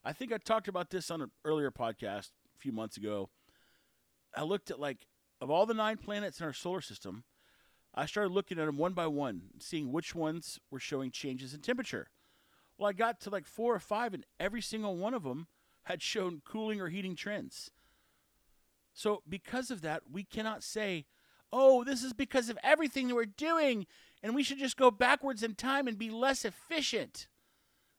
I 0.04 0.12
think 0.12 0.32
I 0.32 0.38
talked 0.38 0.68
about 0.68 0.90
this 0.90 1.10
on 1.10 1.20
an 1.20 1.32
earlier 1.44 1.72
podcast 1.72 2.30
a 2.54 2.58
few 2.60 2.70
months 2.70 2.96
ago. 2.96 3.28
I 4.36 4.44
looked 4.44 4.70
at 4.70 4.78
like 4.78 5.08
of 5.40 5.50
all 5.50 5.66
the 5.66 5.74
nine 5.74 5.96
planets 5.96 6.38
in 6.38 6.46
our 6.46 6.52
solar 6.52 6.80
system, 6.80 7.24
I 7.94 8.06
started 8.06 8.32
looking 8.32 8.58
at 8.58 8.66
them 8.66 8.78
one 8.78 8.94
by 8.94 9.06
one, 9.06 9.42
seeing 9.58 9.92
which 9.92 10.14
ones 10.14 10.58
were 10.70 10.80
showing 10.80 11.10
changes 11.10 11.52
in 11.52 11.60
temperature. 11.60 12.08
Well, 12.78 12.88
I 12.88 12.92
got 12.92 13.20
to 13.20 13.30
like 13.30 13.46
four 13.46 13.74
or 13.74 13.80
five, 13.80 14.14
and 14.14 14.24
every 14.40 14.62
single 14.62 14.96
one 14.96 15.14
of 15.14 15.24
them 15.24 15.46
had 15.84 16.02
shown 16.02 16.42
cooling 16.44 16.80
or 16.80 16.88
heating 16.88 17.16
trends. 17.16 17.70
So, 18.94 19.22
because 19.28 19.70
of 19.70 19.80
that, 19.82 20.02
we 20.10 20.24
cannot 20.24 20.62
say, 20.62 21.06
oh, 21.52 21.84
this 21.84 22.02
is 22.02 22.12
because 22.12 22.48
of 22.48 22.58
everything 22.62 23.08
that 23.08 23.14
we're 23.14 23.26
doing, 23.26 23.86
and 24.22 24.34
we 24.34 24.42
should 24.42 24.58
just 24.58 24.76
go 24.76 24.90
backwards 24.90 25.42
in 25.42 25.54
time 25.54 25.86
and 25.86 25.98
be 25.98 26.10
less 26.10 26.44
efficient. 26.44 27.28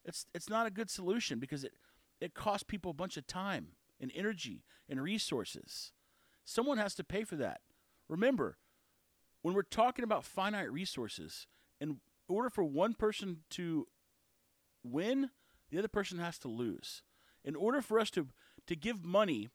It's, 0.06 0.26
it's 0.34 0.50
not 0.50 0.68
a 0.68 0.72
good 0.72 0.90
solution 0.90 1.40
because 1.40 1.64
it, 1.64 1.74
it 2.20 2.34
costs 2.34 2.64
people 2.64 2.92
a 2.92 2.96
bunch 2.96 3.16
of 3.18 3.28
time 3.28 3.70
and 4.00 4.12
energy 4.16 4.66
and 4.90 5.02
resources. 5.02 5.94
Someone 6.44 6.78
has 6.78 6.94
to 6.96 7.04
pay 7.04 7.24
for 7.24 7.36
that. 7.38 7.62
Remember, 8.10 8.58
when 9.44 9.54
we're 9.54 9.62
talking 9.62 10.04
about 10.04 10.26
finite 10.26 10.72
resources, 10.72 11.46
in 11.80 11.98
order 12.28 12.50
for 12.50 12.64
one 12.64 12.96
person 12.96 13.44
to 13.52 13.88
win, 14.84 15.30
the 15.70 15.78
other 15.78 15.88
person 15.88 16.18
has 16.18 16.40
to 16.40 16.48
lose. 16.48 17.04
In 17.46 17.56
order 17.56 17.82
for 17.82 18.00
us 18.00 18.10
to, 18.12 18.28
to 18.66 18.76
give 18.76 19.06
money 19.06 19.50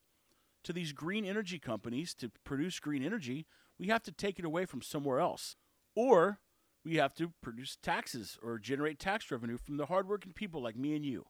to 0.62 0.72
these 0.72 0.92
green 0.92 1.24
energy 1.24 1.59
companies 1.59 2.14
to 2.14 2.31
produce 2.44 2.79
green 2.79 3.03
energy, 3.03 3.46
we 3.79 3.88
have 3.88 4.03
to 4.03 4.12
take 4.12 4.38
it 4.38 4.44
away 4.44 4.66
from 4.66 4.83
somewhere 4.83 5.20
else. 5.20 5.57
Or 5.96 6.38
we 6.85 6.96
have 6.96 7.14
to 7.14 7.33
produce 7.42 7.77
taxes 7.83 8.38
or 8.42 8.59
generate 8.59 8.98
tax 8.98 9.31
revenue 9.31 9.57
from 9.57 9.79
the 9.79 9.87
hardworking 9.87 10.33
people 10.33 10.62
like 10.62 10.77
me 10.77 10.94
and 10.94 11.05
you. 11.05 11.27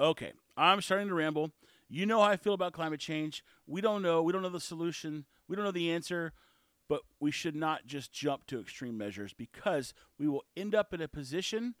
Okay, 0.00 0.32
I'm 0.56 0.80
starting 0.80 1.08
to 1.08 1.14
ramble. 1.14 1.52
You 1.88 2.06
know 2.06 2.18
how 2.18 2.30
I 2.30 2.36
feel 2.36 2.54
about 2.54 2.72
climate 2.72 2.98
change. 2.98 3.44
We 3.66 3.80
don't 3.80 4.02
know. 4.02 4.22
We 4.22 4.32
don't 4.32 4.42
know 4.42 4.48
the 4.48 4.58
solution. 4.58 5.26
We 5.46 5.54
don't 5.54 5.64
know 5.64 5.70
the 5.70 5.92
answer. 5.92 6.32
But 6.88 7.00
we 7.18 7.30
should 7.30 7.56
not 7.56 7.86
just 7.86 8.12
jump 8.12 8.46
to 8.46 8.60
extreme 8.60 8.98
measures 8.98 9.32
because 9.32 9.94
we 10.18 10.28
will 10.28 10.44
end 10.56 10.74
up 10.74 10.92
in 10.92 11.00
a 11.00 11.08
position 11.08 11.74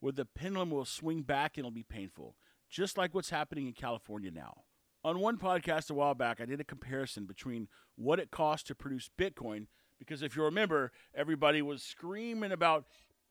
where 0.00 0.12
the 0.12 0.24
pendulum 0.26 0.70
will 0.70 0.84
swing 0.84 1.22
back 1.22 1.56
and 1.56 1.60
it'll 1.60 1.70
be 1.70 1.82
painful, 1.82 2.36
just 2.68 2.98
like 2.98 3.14
what's 3.14 3.30
happening 3.30 3.66
in 3.66 3.72
California 3.72 4.30
now. 4.30 4.64
On 5.02 5.20
one 5.20 5.38
podcast 5.38 5.90
a 5.90 5.94
while 5.94 6.14
back, 6.14 6.40
I 6.40 6.44
did 6.44 6.60
a 6.60 6.64
comparison 6.64 7.24
between 7.24 7.68
what 7.96 8.18
it 8.18 8.30
costs 8.30 8.66
to 8.68 8.74
produce 8.74 9.08
Bitcoin, 9.18 9.66
because 9.98 10.22
if 10.22 10.36
you 10.36 10.42
remember, 10.42 10.92
everybody 11.14 11.62
was 11.62 11.82
screaming 11.82 12.52
about 12.52 12.84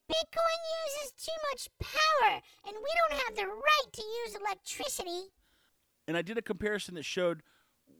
Bitcoin 0.09 0.59
uses 0.87 1.11
too 1.11 1.31
much 1.51 1.69
power, 1.79 2.41
and 2.65 2.75
we 2.75 2.89
don't 3.09 3.21
have 3.21 3.35
the 3.35 3.45
right 3.45 3.93
to 3.93 4.01
use 4.01 4.35
electricity. 4.35 5.29
and 6.07 6.17
I 6.17 6.23
did 6.23 6.39
a 6.39 6.41
comparison 6.41 6.95
that 6.95 7.05
showed 7.05 7.43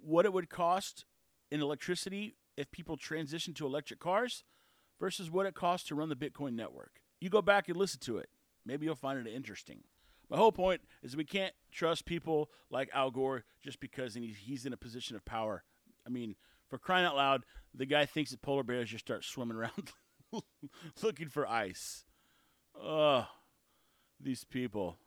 what 0.02 0.25
it 0.25 0.34
would 0.34 0.49
cost 0.49 1.06
in 1.52 1.62
electricity 1.62 2.36
if 2.60 2.69
people 2.72 2.98
transition 2.98 3.54
to 3.54 3.65
electric 3.65 4.02
cars 4.02 4.43
versus 5.00 5.32
what 5.32 5.45
it 5.45 5.56
costs 5.56 5.88
to 5.88 5.95
run 5.95 6.10
the 6.10 6.15
Bitcoin 6.15 6.56
network. 6.56 7.00
You 7.22 7.30
go 7.30 7.41
back 7.41 7.69
and 7.69 7.78
listen 7.78 8.02
to 8.02 8.17
it. 8.17 8.28
Maybe 8.65 8.86
you'll 8.86 8.95
find 8.95 9.26
it 9.26 9.34
interesting. 9.34 9.80
My 10.30 10.36
whole 10.36 10.52
point 10.52 10.82
is 11.02 11.15
we 11.15 11.24
can't 11.24 11.54
trust 11.72 12.06
people 12.06 12.50
like 12.69 12.89
Al 12.93 13.12
Gore 13.12 13.45
just 13.63 13.80
because 13.80 14.13
he's 14.13 14.65
in 14.65 14.74
a 14.74 14.78
position 14.78 15.15
of 15.15 15.24
power. 15.24 15.63
I 16.06 16.10
mean, 16.10 16.36
for 16.67 16.78
crying 16.78 17.06
out 17.06 17.15
loud, 17.15 17.45
the 17.74 17.86
guy 17.86 18.06
thinks 18.06 18.32
that 18.32 18.41
polar 18.41 18.63
bears 18.63 18.89
just 18.89 19.06
start 19.06 19.24
swimming 19.24 19.56
around 19.58 19.93
looking 21.02 21.30
for 21.30 21.48
ice. 21.48 22.04
Ugh, 22.80 23.24
these 24.19 24.43
people. 24.43 24.98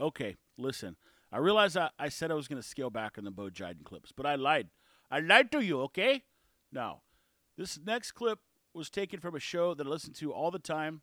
Okay, 0.00 0.36
listen. 0.56 0.96
I 1.30 1.38
realize 1.38 1.76
I, 1.76 1.90
I 1.98 2.08
said 2.08 2.30
I 2.30 2.34
was 2.34 2.48
going 2.48 2.60
to 2.60 2.66
scale 2.66 2.88
back 2.88 3.18
on 3.18 3.24
the 3.24 3.30
Bo 3.30 3.50
Jiden 3.50 3.84
clips, 3.84 4.12
but 4.16 4.24
I 4.24 4.36
lied. 4.36 4.68
I 5.10 5.20
lied 5.20 5.52
to 5.52 5.60
you, 5.60 5.80
okay? 5.82 6.22
Now, 6.72 7.02
this 7.56 7.78
next 7.84 8.12
clip 8.12 8.40
was 8.74 8.90
taken 8.90 9.20
from 9.20 9.34
a 9.34 9.40
show 9.40 9.74
that 9.74 9.86
I 9.86 9.90
listen 9.90 10.12
to 10.14 10.32
all 10.32 10.50
the 10.50 10.58
time 10.58 11.02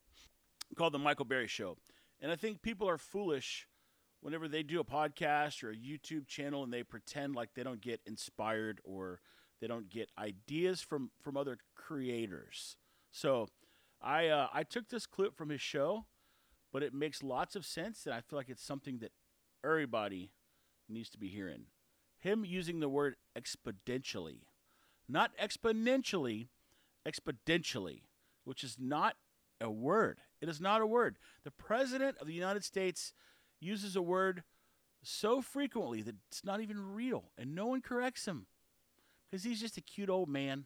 called 0.77 0.93
The 0.93 0.99
Michael 0.99 1.25
Berry 1.25 1.47
Show. 1.47 1.77
And 2.21 2.31
I 2.31 2.35
think 2.35 2.61
people 2.61 2.87
are 2.87 2.97
foolish 2.97 3.67
whenever 4.21 4.47
they 4.47 4.63
do 4.63 4.79
a 4.79 4.85
podcast 4.85 5.63
or 5.63 5.71
a 5.71 5.75
YouTube 5.75 6.27
channel 6.27 6.63
and 6.63 6.71
they 6.71 6.83
pretend 6.83 7.35
like 7.35 7.49
they 7.53 7.63
don't 7.63 7.81
get 7.81 8.01
inspired 8.05 8.79
or 8.83 9.19
they 9.59 9.67
don't 9.67 9.89
get 9.89 10.09
ideas 10.17 10.81
from, 10.81 11.11
from 11.21 11.37
other 11.37 11.57
creators. 11.75 12.77
So 13.11 13.47
I, 14.01 14.27
uh, 14.27 14.47
I 14.53 14.63
took 14.63 14.89
this 14.89 15.05
clip 15.05 15.35
from 15.35 15.49
his 15.49 15.61
show, 15.61 16.05
but 16.71 16.83
it 16.83 16.93
makes 16.93 17.23
lots 17.23 17.55
of 17.55 17.65
sense, 17.65 18.05
and 18.05 18.13
I 18.13 18.21
feel 18.21 18.37
like 18.37 18.49
it's 18.49 18.63
something 18.63 18.99
that 18.99 19.11
everybody 19.63 20.31
needs 20.89 21.09
to 21.11 21.17
be 21.17 21.27
hearing. 21.27 21.65
Him 22.19 22.43
using 22.45 22.79
the 22.79 22.89
word 22.89 23.15
exponentially, 23.37 24.41
not 25.07 25.31
exponentially, 25.37 26.47
exponentially, 27.07 28.01
which 28.43 28.63
is 28.63 28.77
not 28.79 29.15
a 29.59 29.69
word. 29.69 30.19
It 30.41 30.49
is 30.49 30.59
not 30.59 30.81
a 30.81 30.87
word. 30.87 31.17
The 31.43 31.51
President 31.51 32.17
of 32.19 32.27
the 32.27 32.33
United 32.33 32.63
States 32.63 33.13
uses 33.59 33.95
a 33.95 34.01
word 34.01 34.43
so 35.01 35.41
frequently 35.41 36.01
that 36.01 36.15
it's 36.29 36.43
not 36.43 36.61
even 36.61 36.93
real, 36.93 37.31
and 37.37 37.55
no 37.55 37.65
one 37.67 37.81
corrects 37.81 38.25
him 38.25 38.47
because 39.29 39.43
he's 39.43 39.59
just 39.59 39.77
a 39.77 39.81
cute 39.81 40.09
old 40.09 40.29
man. 40.29 40.65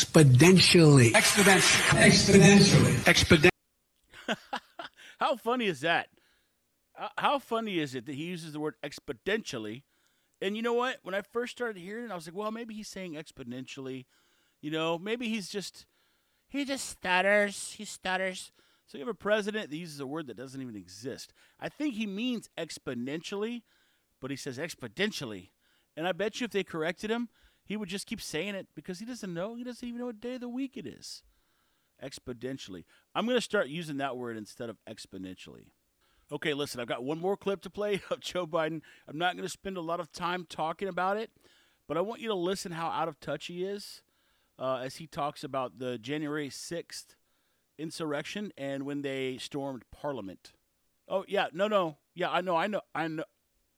Exponentially. 0.03 1.11
Exponentially. 1.11 2.01
Exponentially. 3.05 3.49
Exponentially. 4.27 4.37
How 5.19 5.35
funny 5.35 5.65
is 5.65 5.81
that? 5.81 6.07
How- 6.93 7.11
How 7.17 7.39
funny 7.39 7.79
is 7.79 7.95
it 7.95 8.05
that 8.05 8.15
he 8.15 8.23
uses 8.25 8.53
the 8.53 8.59
word 8.59 8.75
exponentially? 8.83 9.83
And 10.41 10.55
you 10.55 10.63
know 10.63 10.73
what? 10.73 10.97
When 11.03 11.13
I 11.13 11.21
first 11.21 11.51
started 11.51 11.79
hearing 11.79 12.05
it, 12.05 12.11
I 12.11 12.15
was 12.15 12.25
like, 12.27 12.35
well, 12.35 12.51
maybe 12.51 12.73
he's 12.73 12.87
saying 12.87 13.13
exponentially. 13.13 14.05
You 14.61 14.71
know, 14.71 14.97
maybe 14.97 15.29
he's 15.29 15.49
just, 15.49 15.85
he 16.47 16.65
just 16.65 16.87
stutters. 16.89 17.73
He 17.77 17.85
stutters. 17.85 18.51
So 18.87 18.97
you 18.97 19.03
have 19.05 19.13
a 19.13 19.17
president 19.17 19.69
that 19.69 19.77
uses 19.77 19.99
a 19.99 20.07
word 20.07 20.27
that 20.27 20.37
doesn't 20.37 20.61
even 20.61 20.75
exist. 20.75 21.31
I 21.59 21.69
think 21.69 21.93
he 21.95 22.07
means 22.07 22.49
exponentially, 22.57 23.61
but 24.19 24.31
he 24.31 24.37
says 24.37 24.57
exponentially. 24.57 25.49
And 25.95 26.07
I 26.07 26.11
bet 26.11 26.39
you 26.41 26.45
if 26.45 26.51
they 26.51 26.63
corrected 26.63 27.09
him, 27.11 27.29
he 27.71 27.77
would 27.77 27.87
just 27.87 28.05
keep 28.05 28.19
saying 28.19 28.53
it 28.53 28.67
because 28.75 28.99
he 28.99 29.05
doesn't 29.05 29.33
know. 29.33 29.55
He 29.55 29.63
doesn't 29.63 29.87
even 29.87 30.01
know 30.01 30.07
what 30.07 30.19
day 30.19 30.35
of 30.35 30.41
the 30.41 30.49
week 30.49 30.75
it 30.75 30.85
is. 30.85 31.23
Exponentially. 32.03 32.83
I'm 33.15 33.25
going 33.25 33.37
to 33.37 33.41
start 33.41 33.69
using 33.69 33.95
that 33.95 34.17
word 34.17 34.35
instead 34.35 34.69
of 34.69 34.75
exponentially. 34.85 35.67
Okay, 36.33 36.53
listen, 36.53 36.81
I've 36.81 36.87
got 36.87 37.05
one 37.05 37.17
more 37.17 37.37
clip 37.37 37.61
to 37.61 37.69
play 37.69 38.01
of 38.11 38.19
Joe 38.19 38.45
Biden. 38.45 38.81
I'm 39.07 39.17
not 39.17 39.35
going 39.35 39.45
to 39.45 39.49
spend 39.49 39.77
a 39.77 39.81
lot 39.81 40.01
of 40.01 40.11
time 40.11 40.45
talking 40.49 40.89
about 40.89 41.15
it, 41.15 41.31
but 41.87 41.95
I 41.95 42.01
want 42.01 42.19
you 42.19 42.27
to 42.27 42.35
listen 42.35 42.73
how 42.73 42.87
out 42.89 43.07
of 43.07 43.21
touch 43.21 43.45
he 43.45 43.63
is 43.63 44.01
uh, 44.59 44.81
as 44.83 44.97
he 44.97 45.07
talks 45.07 45.41
about 45.41 45.79
the 45.79 45.97
January 45.97 46.49
6th 46.49 47.15
insurrection 47.77 48.51
and 48.57 48.83
when 48.83 49.01
they 49.01 49.37
stormed 49.37 49.83
Parliament. 49.91 50.51
Oh 51.07 51.23
yeah, 51.25 51.47
no, 51.53 51.69
no, 51.69 51.99
yeah, 52.15 52.31
I 52.31 52.41
know, 52.41 52.57
I 52.57 52.67
know, 52.67 52.81
I 52.93 53.07
know, 53.07 53.23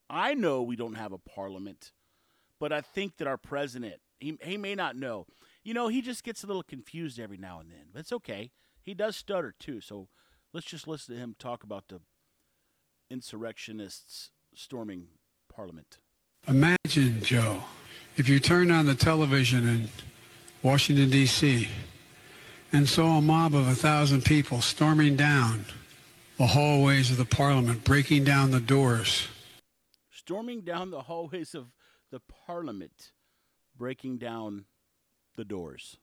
I 0.10 0.34
know 0.34 0.64
we 0.64 0.76
don't 0.76 0.96
have 0.96 1.12
a 1.12 1.20
Parliament, 1.20 1.92
but 2.64 2.72
I 2.72 2.80
think 2.80 3.18
that 3.18 3.28
our 3.28 3.36
president, 3.36 3.96
he 4.22 4.38
he 4.42 4.56
may 4.56 4.74
not 4.74 4.96
know. 4.96 5.26
You 5.66 5.74
know, 5.74 5.90
he 5.90 6.02
just 6.02 6.24
gets 6.24 6.46
a 6.46 6.48
little 6.48 6.64
confused 6.64 7.20
every 7.20 7.36
now 7.36 7.60
and 7.60 7.70
then, 7.70 7.88
but 7.92 8.00
it's 8.00 8.14
okay. 8.14 8.52
He 8.82 8.94
does 8.94 9.18
stutter 9.18 9.54
too, 9.60 9.82
so 9.82 10.08
let's 10.54 10.66
just 10.66 10.88
listen 10.88 11.14
to 11.14 11.20
him 11.20 11.36
talk 11.38 11.66
about 11.66 11.90
the 11.90 12.00
insurrectionists 13.12 14.32
storming 14.56 15.08
Parliament. 15.54 15.98
Imagine, 16.48 17.22
Joe, 17.22 17.64
if 18.16 18.30
you 18.30 18.40
turned 18.40 18.72
on 18.72 18.86
the 18.86 18.96
television 18.96 19.68
in 19.68 19.90
Washington, 20.62 21.10
D.C., 21.10 21.68
and 22.72 22.88
saw 22.88 23.18
a 23.18 23.22
mob 23.22 23.56
of 23.56 23.68
a 23.68 23.76
thousand 23.76 24.24
people 24.24 24.62
storming 24.62 25.18
down 25.18 25.66
the 26.38 26.48
hallways 26.48 27.12
of 27.12 27.18
the 27.18 27.26
Parliament, 27.26 27.84
breaking 27.84 28.24
down 28.24 28.52
the 28.52 28.62
doors. 28.62 29.28
storming 30.10 30.62
down 30.62 30.92
the 30.92 31.02
hallways 31.02 31.54
of 31.54 31.68
the 32.14 32.22
parliament, 32.46 33.10
breaking 33.76 34.20
down 34.20 34.66
the 35.36 35.44
doors. 35.44 35.98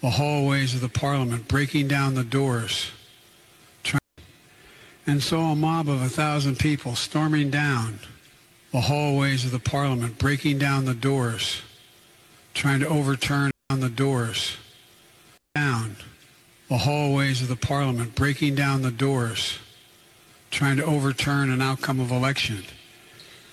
the 0.00 0.08
hallways 0.08 0.74
of 0.74 0.80
the 0.80 0.88
Parliament, 0.88 1.46
breaking 1.46 1.88
down 1.88 2.14
the 2.14 2.24
doors, 2.24 2.90
and 5.06 5.22
saw 5.22 5.52
a 5.52 5.54
mob 5.54 5.90
of 5.90 6.00
a 6.00 6.08
thousand 6.08 6.58
people 6.58 6.96
storming 6.96 7.50
down 7.50 7.98
the 8.72 8.80
hallways 8.80 9.44
of 9.44 9.50
the 9.50 9.58
Parliament, 9.58 10.16
breaking 10.16 10.56
down 10.56 10.86
the 10.86 10.94
doors, 10.94 11.60
trying 12.54 12.80
to 12.80 12.88
overturn 12.88 13.50
the 13.68 13.90
doors, 13.90 14.56
down 15.54 15.96
the 16.70 16.78
hallways 16.78 17.42
of 17.42 17.48
the 17.48 17.56
Parliament, 17.56 18.14
breaking 18.14 18.54
down 18.54 18.80
the 18.80 18.90
doors, 18.90 19.58
trying 20.50 20.78
to 20.78 20.84
overturn 20.84 21.50
an 21.50 21.60
outcome 21.60 22.00
of 22.00 22.10
election. 22.10 22.64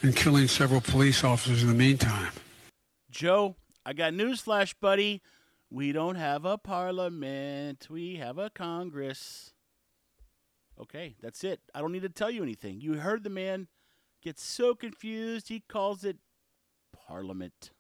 And 0.02 0.16
killing 0.16 0.48
several 0.48 0.82
police 0.82 1.24
officers 1.24 1.64
in 1.64 1.70
the 1.70 1.76
meantime. 1.76 2.32
Joe, 3.10 3.56
I 3.86 3.94
got 3.94 4.14
newsflash, 4.14 4.74
buddy. 4.80 5.22
We 5.70 5.92
don't 5.92 6.16
have 6.16 6.46
a 6.46 6.58
parliament. 6.58 7.88
We 7.90 8.16
have 8.16 8.38
a 8.38 8.50
Congress. 8.50 9.54
Okay, 10.80 11.16
that's 11.22 11.44
it. 11.44 11.60
I 11.76 11.82
don't 11.82 11.92
need 11.92 12.04
to 12.04 12.10
tell 12.10 12.32
you 12.32 12.42
anything. 12.42 12.82
You 12.82 12.96
heard 12.96 13.24
the 13.24 13.30
man 13.30 13.68
get 14.24 14.40
so 14.40 14.76
confused, 14.76 15.50
he 15.50 15.60
calls 15.60 16.04
it 16.04 16.18
parliament. 17.08 17.72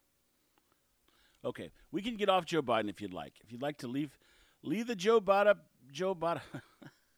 Okay, 1.44 1.70
we 1.92 2.02
can 2.02 2.18
get 2.18 2.30
off 2.30 2.46
Joe 2.46 2.62
Biden 2.62 2.90
if 2.90 3.02
you'd 3.02 3.14
like. 3.14 3.36
If 3.44 3.52
you'd 3.52 3.62
like 3.62 3.78
to 3.78 3.88
leave 3.88 4.18
leave 4.62 4.88
the 4.88 4.96
Joe 4.96 5.22
Biden 5.22 5.56
Joe 5.92 6.14
Biden 6.14 6.42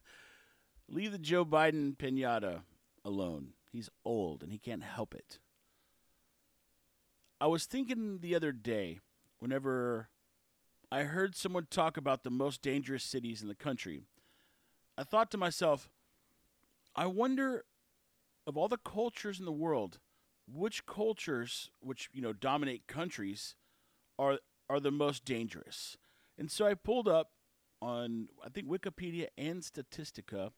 leave 0.87 1.11
the 1.11 1.17
Joe 1.17 1.43
Biden 1.43 1.97
pinata 1.97 2.61
alone. 3.03 3.53
He's 3.71 3.89
old 4.03 4.43
and 4.43 4.51
he 4.51 4.57
can't 4.57 4.83
help 4.83 5.15
it. 5.15 5.39
I 7.39 7.47
was 7.47 7.65
thinking 7.65 8.19
the 8.19 8.35
other 8.35 8.51
day, 8.51 8.99
whenever 9.39 10.09
I 10.91 11.03
heard 11.03 11.35
someone 11.35 11.67
talk 11.69 11.97
about 11.97 12.23
the 12.23 12.29
most 12.29 12.61
dangerous 12.61 13.03
cities 13.03 13.41
in 13.41 13.47
the 13.47 13.55
country, 13.55 14.03
I 14.97 15.03
thought 15.03 15.31
to 15.31 15.37
myself, 15.37 15.89
I 16.95 17.05
wonder 17.05 17.63
of 18.45 18.57
all 18.57 18.67
the 18.67 18.77
cultures 18.77 19.39
in 19.39 19.45
the 19.45 19.51
world, 19.51 19.99
which 20.51 20.85
cultures, 20.85 21.71
which 21.79 22.09
you 22.13 22.21
know 22.21 22.33
dominate 22.33 22.87
countries, 22.87 23.55
are 24.19 24.39
are 24.69 24.79
the 24.79 24.91
most 24.91 25.25
dangerous. 25.25 25.97
And 26.37 26.51
so 26.51 26.67
I 26.67 26.73
pulled 26.73 27.07
up 27.07 27.31
on 27.81 28.27
I 28.45 28.49
think 28.49 28.67
Wikipedia 28.67 29.27
and 29.37 29.63
Statistica 29.63 30.51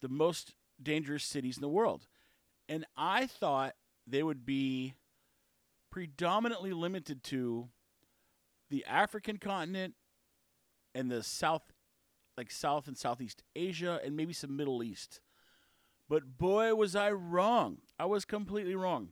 the 0.00 0.08
most 0.08 0.54
dangerous 0.80 1.24
cities 1.24 1.56
in 1.56 1.62
the 1.62 1.68
world. 1.68 2.06
And 2.68 2.84
I 2.96 3.26
thought 3.26 3.74
they 4.06 4.22
would 4.22 4.44
be 4.44 4.94
predominantly 5.90 6.72
limited 6.72 7.22
to 7.24 7.68
the 8.70 8.84
African 8.84 9.38
continent 9.38 9.94
and 10.94 11.10
the 11.10 11.22
South, 11.22 11.62
like 12.36 12.50
South 12.50 12.86
and 12.86 12.96
Southeast 12.96 13.42
Asia, 13.56 14.00
and 14.04 14.16
maybe 14.16 14.32
some 14.32 14.56
Middle 14.56 14.82
East. 14.82 15.20
But 16.08 16.38
boy, 16.38 16.74
was 16.74 16.96
I 16.96 17.10
wrong. 17.10 17.78
I 17.98 18.06
was 18.06 18.24
completely 18.24 18.74
wrong. 18.74 19.10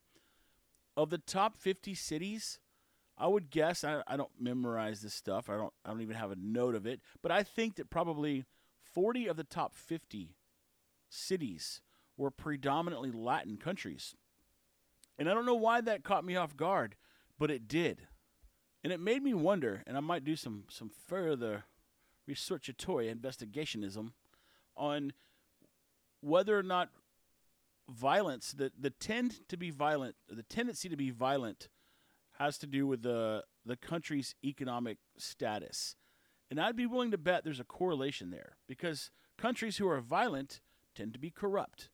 Of 0.97 1.11
the 1.11 1.19
top 1.19 1.59
50 1.59 1.95
cities, 1.95 2.59
I 3.19 3.27
would 3.27 3.51
guess 3.51 3.85
I, 3.85 4.03
I 4.07 4.17
don't 4.17 4.31
memorize 4.41 5.03
this 5.03 5.15
stuff. 5.15 5.51
I 5.51 5.57
don't 5.57 5.73
I 5.85 5.91
don't 5.91 6.01
even 6.03 6.17
have 6.17 6.31
a 6.31 6.37
note 6.39 6.75
of 6.75 6.87
it, 6.87 7.01
but 7.23 7.33
I 7.33 7.43
think 7.43 7.77
that 7.77 7.91
probably 7.91 8.45
40 8.95 9.27
of 9.27 9.37
the 9.37 9.45
top 9.45 9.75
50 9.75 10.37
cities 11.09 11.81
were 12.17 12.31
predominantly 12.31 13.11
Latin 13.11 13.57
countries. 13.57 14.15
And 15.19 15.29
I 15.29 15.35
don't 15.35 15.47
know 15.47 15.55
why 15.55 15.81
that 15.81 16.05
caught 16.05 16.25
me 16.25 16.37
off 16.37 16.57
guard, 16.57 16.97
but 17.39 17.51
it 17.51 17.69
did. 17.69 18.07
And 18.85 18.93
it 18.93 19.01
made 19.01 19.23
me 19.23 19.35
wonder, 19.35 19.83
and 19.87 19.97
I 19.97 20.01
might 20.01 20.25
do 20.25 20.37
some, 20.37 20.65
some 20.69 20.91
further 21.09 21.65
researchatory 22.29 23.15
investigationism 23.15 24.13
on 24.77 25.13
whether 26.21 26.59
or 26.59 26.63
not 26.63 26.91
violence, 27.89 28.53
the, 28.53 28.73
the 28.79 28.91
tend 28.91 29.49
to 29.49 29.57
be 29.57 29.71
violent, 29.71 30.17
the 30.29 30.43
tendency 30.43 30.89
to 30.89 30.97
be 30.97 31.11
violent 31.11 31.69
has 32.39 32.59
to 32.59 32.67
do 32.67 32.87
with 32.87 33.03
the, 33.03 33.45
the 33.65 33.77
country's 33.77 34.35
economic 34.45 34.99
status. 35.17 35.97
And 36.51 36.61
I'd 36.61 36.77
be 36.77 36.87
willing 36.87 37.11
to 37.11 37.19
bet 37.19 37.45
there's 37.45 37.61
a 37.61 37.65
correlation 37.65 38.31
there 38.31 38.57
because 38.69 39.11
countries 39.39 39.79
who 39.79 39.89
are 39.89 40.01
violent 40.01 40.61
tend 40.95 41.13
to 41.15 41.19
be 41.19 41.31
corrupt. 41.31 41.91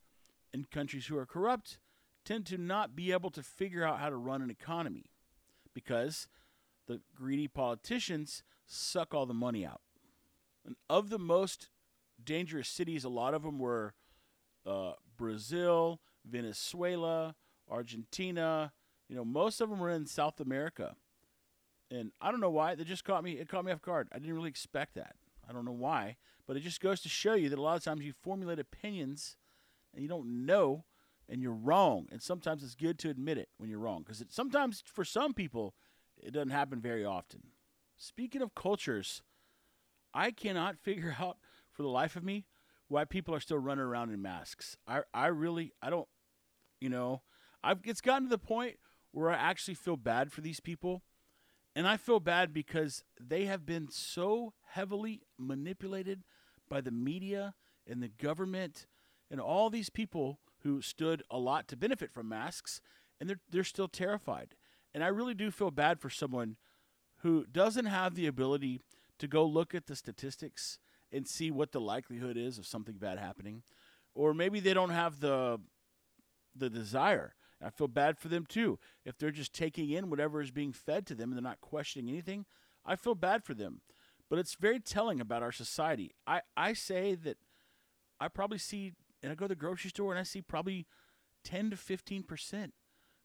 And 0.53 0.71
countries 0.71 1.07
who 1.07 1.17
are 1.17 1.27
corrupt 1.27 1.79
tend 2.25 2.47
to 2.47 2.59
not 2.59 2.95
be 2.95 3.13
able 3.13 3.31
to 3.31 3.43
figure 3.43 3.85
out 3.85 4.01
how 4.01 4.11
to 4.11 4.17
run 4.17 4.43
an 4.43 4.51
economy 4.51 5.07
because 5.75 6.29
the 6.87 7.01
greedy 7.15 7.49
politicians 7.49 8.43
suck 8.67 9.15
all 9.15 9.27
the 9.27 9.35
money 9.35 9.65
out. 9.65 9.81
And 10.65 10.77
of 10.89 11.11
the 11.11 11.19
most 11.19 11.69
dangerous 12.23 12.69
cities, 12.69 13.05
a 13.05 13.09
lot 13.09 13.35
of 13.35 13.43
them 13.43 13.59
were 13.59 13.95
uh, 14.67 14.93
Brazil, 15.17 16.01
Venezuela, 16.25 17.35
Argentina. 17.69 18.73
You 19.09 19.17
know, 19.17 19.25
most 19.25 19.61
of 19.61 19.71
them 19.71 19.81
were 19.81 19.91
in 19.91 20.07
South 20.07 20.41
America. 20.41 20.95
And 21.91 22.13
I 22.21 22.31
don't 22.31 22.41
know 22.41 22.51
why. 22.51 22.75
They 22.75 22.85
just 22.85 23.05
caught 23.05 23.25
me. 23.25 23.33
It 23.33 23.49
caught 23.49 23.65
me 23.65 23.73
off 23.73 23.83
guard. 23.83 24.09
I 24.13 24.19
didn't 24.19 24.35
really 24.35 24.49
expect 24.49 24.95
that. 24.95 25.17
I 25.49 25.53
don't 25.53 25.65
know 25.65 25.73
why. 25.73 26.17
But 26.47 26.57
it 26.57 26.61
just 26.61 26.81
goes 26.81 27.01
to 27.03 27.09
show 27.09 27.35
you 27.35 27.49
that 27.49 27.59
a 27.59 27.63
lot 27.63 27.77
of 27.77 27.85
times 27.85 28.03
you 28.03 28.13
formulate 28.13 28.59
opinions 28.59 29.37
and 29.95 30.03
you 30.03 30.09
don't 30.09 30.47
know 30.47 30.85
and 31.29 31.43
you're 31.43 31.53
wrong. 31.53 32.07
And 32.11 32.23
sometimes 32.23 32.63
it's 32.63 32.75
good 32.75 32.99
to 33.01 33.11
admit 33.11 33.39
it 33.39 33.49
when 33.59 33.71
you're 33.71 33.79
wrong 33.79 34.03
because 34.03 34.25
sometimes 34.29 34.83
for 34.87 35.05
some 35.05 35.33
people 35.35 35.75
it 36.19 36.33
doesn't 36.33 36.51
happen 36.51 36.81
very 36.81 37.05
often. 37.05 37.43
Speaking 37.97 38.43
of 38.43 38.55
cultures, 38.55 39.23
I 40.15 40.31
cannot 40.31 40.79
figure 40.83 41.17
out 41.21 41.39
for 41.71 41.83
the 41.83 41.89
life 41.89 42.17
of 42.17 42.25
me 42.25 42.47
why 42.89 43.05
people 43.05 43.35
are 43.35 43.41
still 43.41 43.59
running 43.59 43.85
around 43.85 44.11
in 44.11 44.21
masks. 44.21 44.77
I 44.87 45.03
I 45.15 45.29
really 45.29 45.73
I 45.83 45.91
don't 45.91 46.09
you 46.81 46.89
know, 46.89 47.23
I've 47.63 47.79
it's 47.85 48.01
gotten 48.01 48.25
to 48.25 48.31
the 48.31 48.39
point 48.39 48.77
where 49.13 49.31
I 49.31 49.37
actually 49.37 49.75
feel 49.75 49.97
bad 49.97 50.33
for 50.33 50.41
these 50.41 50.61
people. 50.61 51.03
And 51.75 51.89
I 51.89 51.97
feel 51.97 52.21
bad 52.21 52.53
because 52.53 53.03
they 53.19 53.47
have 53.47 53.65
been 53.65 53.89
so 53.91 54.53
heavily 54.73 55.23
manipulated 55.39 56.25
by 56.69 56.83
the 56.83 56.91
media 56.91 57.55
and 57.87 58.03
the 58.03 58.09
government 58.09 58.87
and 59.33 59.41
all 59.41 59.69
these 59.69 59.91
people 59.91 60.39
who 60.63 60.81
stood 60.81 61.25
a 61.29 61.39
lot 61.39 61.67
to 61.67 61.77
benefit 61.77 62.13
from 62.13 62.29
masks 62.29 62.81
and 63.19 63.29
they're 63.29 63.41
they're 63.51 63.65
still 63.65 63.89
terrified. 63.89 64.55
And 64.95 65.03
I 65.03 65.09
really 65.09 65.35
do 65.35 65.51
feel 65.51 65.73
bad 65.73 65.99
for 65.99 66.11
someone 66.11 66.57
who 67.23 67.47
doesn't 67.51 67.87
have 67.87 68.15
the 68.15 68.27
ability 68.27 68.81
to 69.19 69.27
go 69.27 69.45
look 69.45 69.75
at 69.75 69.87
the 69.87 69.97
statistics 69.97 70.79
and 71.11 71.27
see 71.27 71.51
what 71.51 71.73
the 71.73 71.81
likelihood 71.81 72.37
is 72.37 72.59
of 72.59 72.67
something 72.67 72.97
bad 72.97 73.19
happening 73.19 73.63
or 74.15 74.35
maybe 74.35 74.61
they 74.61 74.75
don't 74.75 74.91
have 74.91 75.21
the 75.21 75.59
the 76.55 76.71
desire. 76.71 77.35
I 77.65 77.71
feel 77.71 77.89
bad 77.89 78.19
for 78.19 78.29
them 78.29 78.45
too. 78.45 78.79
If 79.05 79.17
they're 79.17 79.31
just 79.31 79.55
taking 79.55 79.91
in 79.91 80.11
whatever 80.11 80.41
is 80.41 80.51
being 80.51 80.73
fed 80.73 81.07
to 81.07 81.15
them 81.15 81.31
and 81.31 81.37
they're 81.37 81.51
not 81.51 81.61
questioning 81.61 82.11
anything, 82.11 82.45
I 82.85 82.97
feel 82.97 83.15
bad 83.15 83.45
for 83.45 83.55
them. 83.55 83.81
But 84.29 84.39
it's 84.39 84.55
very 84.55 84.81
telling 84.81 85.21
about 85.21 85.43
our 85.43 85.53
society. 85.53 86.11
I, 86.27 86.41
I 86.57 86.73
say 86.73 87.15
that 87.15 87.39
I 88.19 88.29
probably 88.29 88.59
see, 88.59 88.93
and 89.23 89.31
I 89.31 89.35
go 89.35 89.45
to 89.45 89.51
the 89.51 89.55
grocery 89.55 89.91
store 89.91 90.13
and 90.13 90.19
I 90.19 90.25
see 90.25 90.43
probably 90.43 90.87
10 91.45 91.71
to 91.71 91.77
15% 91.77 92.73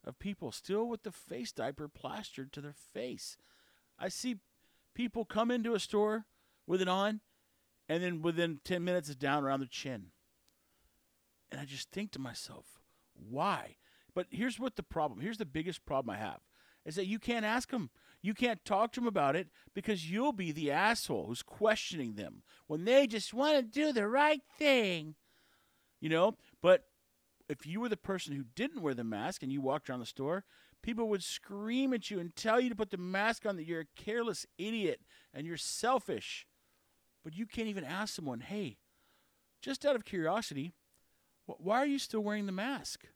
of 0.06 0.20
people 0.20 0.52
still 0.52 0.88
with 0.88 1.04
the 1.04 1.12
face 1.12 1.52
diaper 1.52 1.88
plastered 1.88 2.54
to 2.54 2.62
their 2.62 2.76
face. 2.94 3.38
I 4.00 4.10
see 4.10 4.38
people 4.96 5.26
come 5.26 5.52
into 5.52 5.74
a 5.74 5.80
store 5.80 6.26
with 6.66 6.82
it 6.82 6.88
on, 6.88 7.22
and 7.90 8.04
then 8.04 8.22
within 8.22 8.60
10 8.64 8.84
minutes 8.84 9.10
it's 9.10 9.18
down 9.18 9.44
around 9.44 9.60
their 9.60 9.68
chin. 9.70 10.08
And 11.52 11.60
I 11.60 11.66
just 11.66 11.92
think 11.92 12.12
to 12.12 12.20
myself, 12.20 12.80
why? 13.14 13.78
But 14.14 14.28
here's 14.32 14.60
what 14.60 14.76
the 14.76 14.84
problem. 14.84 15.22
Here's 15.22 15.38
the 15.38 15.46
biggest 15.46 15.86
problem 15.86 16.16
I 16.16 16.20
have 16.20 16.40
is 16.86 16.96
that 16.96 17.06
you 17.06 17.20
can't 17.20 17.46
ask 17.46 17.70
them. 17.70 17.90
You 18.22 18.34
can't 18.34 18.64
talk 18.66 18.94
to 18.94 19.00
them 19.00 19.08
about 19.08 19.36
it 19.36 19.50
because 19.76 20.10
you'll 20.10 20.32
be 20.32 20.52
the 20.52 20.72
asshole 20.72 21.28
who's 21.28 21.44
questioning 21.44 22.16
them 22.16 22.44
when 22.66 22.86
they 22.86 23.08
just 23.08 23.34
want 23.34 23.58
to 23.58 23.62
do 23.62 23.92
the 23.92 24.08
right 24.08 24.42
thing. 24.58 25.16
You 26.00 26.10
know, 26.10 26.38
but 26.62 26.86
if 27.50 27.66
you 27.66 27.80
were 27.80 27.90
the 27.90 27.98
person 27.98 28.36
who 28.36 28.44
didn't 28.56 28.82
wear 28.82 28.94
the 28.94 29.04
mask 29.04 29.42
and 29.42 29.52
you 29.52 29.62
walked 29.62 29.90
around 29.90 30.00
the 30.00 30.06
store, 30.06 30.44
people 30.84 31.10
would 31.10 31.24
scream 31.24 31.94
at 31.94 32.12
you 32.12 32.20
and 32.20 32.36
tell 32.36 32.60
you 32.60 32.70
to 32.70 32.76
put 32.76 32.92
the 32.92 32.98
mask 32.98 33.46
on 33.46 33.56
that 33.56 33.66
you're 33.66 33.82
a 33.82 34.02
careless 34.02 34.46
idiot 34.58 35.02
and 35.34 35.48
you're 35.48 35.58
selfish. 35.58 36.46
But 37.24 37.36
you 37.36 37.46
can't 37.46 37.68
even 37.68 37.84
ask 37.84 38.14
someone, 38.14 38.42
"Hey, 38.42 38.78
just 39.62 39.86
out 39.86 39.96
of 39.96 40.06
curiosity, 40.06 40.74
why 41.46 41.78
are 41.78 41.86
you 41.86 42.00
still 42.00 42.22
wearing 42.22 42.46
the 42.46 42.52
mask?" 42.52 43.08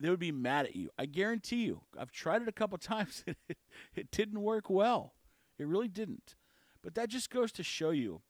they 0.00 0.10
would 0.10 0.20
be 0.20 0.32
mad 0.32 0.66
at 0.66 0.76
you. 0.76 0.90
I 0.98 1.06
guarantee 1.06 1.64
you. 1.64 1.82
I've 1.98 2.12
tried 2.12 2.42
it 2.42 2.48
a 2.48 2.52
couple 2.52 2.78
times 2.78 3.24
and 3.26 3.36
it, 3.48 3.58
it 3.94 4.10
didn't 4.10 4.40
work 4.40 4.70
well. 4.70 5.14
It 5.58 5.66
really 5.66 5.88
didn't. 5.88 6.36
But 6.82 6.94
that 6.94 7.08
just 7.08 7.30
goes 7.30 7.50
to 7.52 7.62
show 7.62 7.90
you 7.90 8.22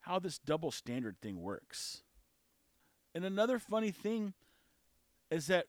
how 0.00 0.18
this 0.18 0.38
double 0.38 0.70
standard 0.70 1.20
thing 1.20 1.40
works. 1.40 2.02
And 3.16 3.24
another 3.24 3.58
funny 3.58 3.92
thing 3.92 4.34
is 5.30 5.46
that 5.46 5.68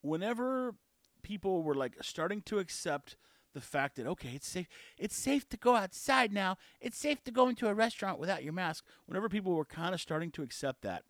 whenever 0.00 0.76
people 1.22 1.64
were 1.64 1.74
like 1.74 1.96
starting 2.02 2.40
to 2.42 2.60
accept 2.60 3.16
the 3.52 3.60
fact 3.60 3.96
that 3.96 4.06
okay, 4.06 4.30
it's 4.36 4.46
safe 4.46 4.68
it's 4.96 5.16
safe 5.16 5.48
to 5.48 5.56
go 5.56 5.74
outside 5.74 6.32
now. 6.32 6.56
It's 6.80 6.96
safe 6.96 7.24
to 7.24 7.32
go 7.32 7.48
into 7.48 7.66
a 7.66 7.74
restaurant 7.74 8.20
without 8.20 8.44
your 8.44 8.52
mask. 8.52 8.84
Whenever 9.06 9.28
people 9.28 9.54
were 9.54 9.64
kind 9.64 9.92
of 9.92 10.00
starting 10.00 10.30
to 10.30 10.44
accept 10.44 10.82
that, 10.82 11.02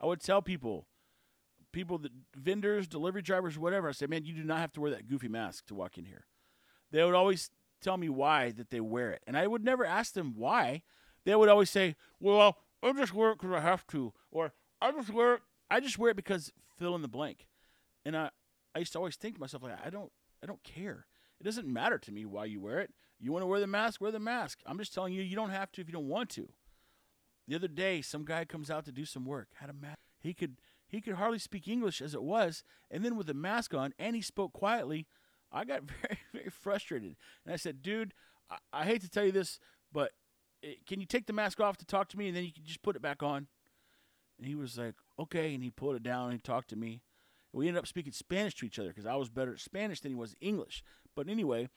I 0.00 0.06
would 0.06 0.22
tell 0.22 0.40
people 0.40 0.86
people 1.70 1.98
that 1.98 2.12
vendors, 2.34 2.88
delivery 2.88 3.20
drivers, 3.20 3.58
whatever. 3.58 3.90
I 3.90 3.92
say, 3.92 4.06
man, 4.06 4.24
you 4.24 4.32
do 4.32 4.42
not 4.42 4.60
have 4.60 4.72
to 4.72 4.80
wear 4.80 4.90
that 4.92 5.06
goofy 5.06 5.28
mask 5.28 5.66
to 5.66 5.74
walk 5.74 5.98
in 5.98 6.06
here. 6.06 6.24
They 6.92 7.04
would 7.04 7.14
always 7.14 7.50
tell 7.82 7.98
me 7.98 8.08
why 8.08 8.52
that 8.52 8.70
they 8.70 8.80
wear 8.80 9.10
it, 9.10 9.22
and 9.26 9.36
I 9.36 9.48
would 9.48 9.62
never 9.62 9.84
ask 9.84 10.14
them 10.14 10.32
why. 10.34 10.82
They 11.26 11.36
would 11.36 11.50
always 11.50 11.68
say, 11.68 11.94
"Well, 12.18 12.56
I 12.82 12.90
just 12.94 13.12
wear 13.12 13.32
it 13.32 13.38
because 13.38 13.54
I 13.54 13.60
have 13.60 13.86
to," 13.88 14.14
or 14.30 14.54
"I 14.80 14.92
just 14.92 15.10
wear 15.10 15.34
it. 15.34 15.40
I 15.70 15.80
just 15.80 15.98
wear 15.98 16.10
it 16.10 16.16
because 16.16 16.52
fill 16.78 16.94
in 16.94 17.02
the 17.02 17.08
blank." 17.08 17.46
And 18.04 18.16
I, 18.16 18.30
I 18.74 18.80
used 18.80 18.92
to 18.92 18.98
always 18.98 19.16
think 19.16 19.34
to 19.34 19.40
myself 19.40 19.62
like 19.62 19.78
I 19.84 19.90
don't 19.90 20.12
I 20.42 20.46
don't 20.46 20.62
care. 20.62 21.06
It 21.40 21.44
doesn't 21.44 21.66
matter 21.66 21.98
to 21.98 22.12
me 22.12 22.24
why 22.24 22.46
you 22.46 22.60
wear 22.60 22.80
it. 22.80 22.92
You 23.20 23.32
want 23.32 23.42
to 23.42 23.46
wear 23.46 23.60
the 23.60 23.66
mask, 23.66 24.00
wear 24.00 24.12
the 24.12 24.18
mask. 24.18 24.60
I'm 24.66 24.78
just 24.78 24.94
telling 24.94 25.12
you 25.12 25.22
you 25.22 25.36
don't 25.36 25.50
have 25.50 25.72
to 25.72 25.80
if 25.80 25.88
you 25.88 25.92
don't 25.92 26.08
want 26.08 26.30
to. 26.30 26.48
The 27.46 27.54
other 27.54 27.68
day, 27.68 28.02
some 28.02 28.24
guy 28.24 28.44
comes 28.44 28.70
out 28.70 28.84
to 28.84 28.92
do 28.92 29.04
some 29.04 29.24
work, 29.24 29.48
had 29.54 29.70
a 29.70 29.72
mask. 29.72 29.98
He 30.20 30.34
could 30.34 30.60
he 30.86 31.00
could 31.00 31.14
hardly 31.14 31.38
speak 31.38 31.68
English 31.68 32.00
as 32.00 32.14
it 32.14 32.22
was, 32.22 32.62
and 32.90 33.04
then 33.04 33.16
with 33.16 33.26
the 33.26 33.34
mask 33.34 33.74
on, 33.74 33.92
and 33.98 34.16
he 34.16 34.22
spoke 34.22 34.52
quietly. 34.52 35.06
I 35.50 35.64
got 35.64 35.82
very 36.02 36.18
very 36.32 36.50
frustrated, 36.50 37.16
and 37.44 37.52
I 37.52 37.56
said, 37.56 37.82
"Dude, 37.82 38.14
I, 38.50 38.56
I 38.72 38.84
hate 38.84 39.02
to 39.02 39.10
tell 39.10 39.24
you 39.24 39.32
this, 39.32 39.58
but 39.92 40.12
eh, 40.62 40.74
can 40.86 41.00
you 41.00 41.06
take 41.06 41.26
the 41.26 41.32
mask 41.32 41.60
off 41.60 41.76
to 41.78 41.86
talk 41.86 42.08
to 42.10 42.18
me, 42.18 42.28
and 42.28 42.36
then 42.36 42.44
you 42.44 42.52
can 42.52 42.64
just 42.64 42.82
put 42.82 42.96
it 42.96 43.02
back 43.02 43.22
on?" 43.22 43.48
And 44.38 44.46
he 44.46 44.54
was 44.54 44.78
like, 44.78 44.94
"Okay," 45.18 45.54
and 45.54 45.62
he 45.62 45.70
pulled 45.70 45.96
it 45.96 46.02
down 46.02 46.26
and 46.26 46.34
he 46.34 46.38
talked 46.38 46.70
to 46.70 46.76
me. 46.76 47.02
We 47.52 47.66
ended 47.66 47.80
up 47.80 47.86
speaking 47.86 48.12
Spanish 48.12 48.54
to 48.56 48.66
each 48.66 48.78
other 48.78 48.88
because 48.88 49.06
I 49.06 49.16
was 49.16 49.28
better 49.28 49.52
at 49.52 49.60
Spanish 49.60 50.00
than 50.00 50.12
he 50.12 50.16
was 50.16 50.36
English. 50.40 50.84
But 51.16 51.28
anyway, 51.28 51.68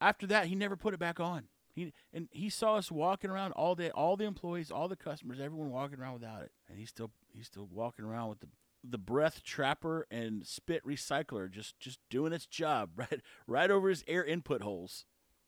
after 0.00 0.26
that, 0.26 0.46
he 0.46 0.54
never 0.54 0.76
put 0.76 0.94
it 0.94 1.00
back 1.00 1.18
on. 1.18 1.48
He 1.72 1.92
and 2.12 2.28
he 2.32 2.50
saw 2.50 2.76
us 2.76 2.90
walking 2.90 3.30
around 3.30 3.52
all 3.52 3.74
day, 3.74 3.90
all 3.90 4.16
the 4.16 4.24
employees, 4.24 4.70
all 4.70 4.88
the 4.88 4.96
customers, 4.96 5.40
everyone 5.40 5.70
walking 5.70 5.98
around 5.98 6.14
without 6.14 6.42
it, 6.42 6.52
and 6.68 6.78
he's 6.78 6.90
still 6.90 7.10
he's 7.32 7.46
still 7.46 7.68
walking 7.70 8.04
around 8.04 8.28
with 8.28 8.40
the 8.40 8.48
the 8.84 8.98
breath 8.98 9.42
trapper 9.42 10.06
and 10.10 10.46
spit 10.46 10.84
recycler 10.84 11.50
just 11.50 11.78
just 11.78 11.98
doing 12.10 12.32
its 12.32 12.46
job 12.46 12.90
right 12.96 13.20
right 13.46 13.70
over 13.70 13.88
his 13.88 14.04
air 14.06 14.24
input 14.24 14.62
holes. 14.62 15.04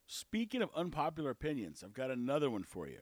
Speaking 0.07 0.63
of 0.63 0.71
unpopular 0.75 1.31
opinions, 1.31 1.85
I've 1.85 1.95
got 1.95 2.11
another 2.11 2.51
one 2.51 2.65
for 2.65 2.89
you. 2.89 2.99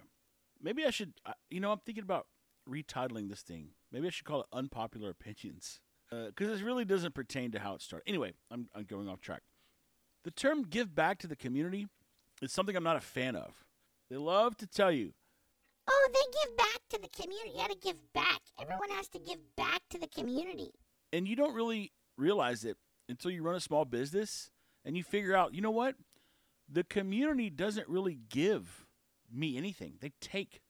Maybe 0.61 0.85
I 0.85 0.91
should, 0.91 1.15
you 1.49 1.61
know, 1.61 1.73
I'm 1.73 1.79
thinking 1.79 2.05
about 2.05 2.27
retitling 2.69 3.29
this 3.29 3.43
thing. 3.43 3.71
Maybe 3.91 4.07
I 4.07 4.11
should 4.11 4.27
call 4.27 4.41
it 4.41 4.47
unpopular 4.53 5.11
opinions 5.11 5.81
because 6.11 6.49
uh, 6.49 6.53
this 6.53 6.61
really 6.63 6.85
doesn't 6.85 7.15
pertain 7.15 7.51
to 7.53 7.59
how 7.59 7.75
it 7.75 7.83
started. 7.83 8.09
Anyway, 8.09 8.33
I'm, 8.51 8.69
I'm 8.75 8.85
going 8.85 9.09
off 9.09 9.21
track. 9.21 9.43
The 10.25 10.31
term 10.31 10.63
give 10.63 10.95
back 10.95 11.19
to 11.21 11.27
the 11.27 11.37
community 11.37 11.87
is 12.43 12.53
something 12.53 12.77
I'm 12.77 12.85
not 12.85 12.97
a 12.97 13.01
fan 13.01 13.37
of. 13.37 13.65
They 14.11 14.17
love 14.17 14.57
to 14.59 14.67
tell 14.67 14.91
you, 14.93 15.13
Oh, 15.91 16.09
they 16.13 16.39
give 16.45 16.57
back 16.57 16.81
to 16.91 16.99
the 17.01 17.09
community. 17.09 17.51
You 17.53 17.57
got 17.57 17.71
to 17.71 17.79
give 17.79 18.13
back. 18.13 18.41
Everyone 18.61 18.91
has 18.91 19.09
to 19.09 19.19
give 19.19 19.39
back 19.57 19.81
to 19.91 19.99
the 19.99 20.07
community. 20.09 20.71
and 21.13 21.27
you 21.27 21.35
don't 21.35 21.55
really 21.55 21.93
realize 22.19 22.65
it 22.65 22.77
until 23.09 23.31
you 23.31 23.43
run 23.43 23.55
a 23.55 23.61
small 23.61 23.87
business 23.87 24.51
and 24.85 24.97
you 24.99 25.03
figure 25.03 25.35
out, 25.35 25.55
you 25.55 25.63
know 25.63 25.71
what? 25.71 25.95
The 26.71 26.85
community 26.85 27.49
doesn't 27.49 27.89
really 27.89 28.19
give 28.29 28.85
me 29.33 29.57
anything. 29.57 29.95
They 30.01 30.13
take 30.21 30.61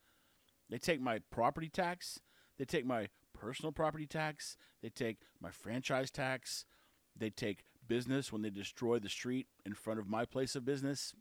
they 0.70 0.78
take 0.78 1.00
my 1.00 1.20
property 1.30 1.68
tax, 1.68 2.20
they 2.58 2.64
take 2.64 2.86
my 2.86 3.08
personal 3.34 3.72
property 3.72 4.06
tax, 4.06 4.56
they 4.82 4.88
take 4.88 5.18
my 5.40 5.50
franchise 5.50 6.10
tax, 6.10 6.64
they 7.16 7.30
take 7.30 7.64
business 7.86 8.32
when 8.32 8.42
they 8.42 8.50
destroy 8.50 8.98
the 8.98 9.08
street 9.08 9.46
in 9.64 9.74
front 9.74 9.98
of 9.98 10.08
my 10.08 10.24
place 10.24 10.54
of 10.54 10.64
business. 10.64 11.14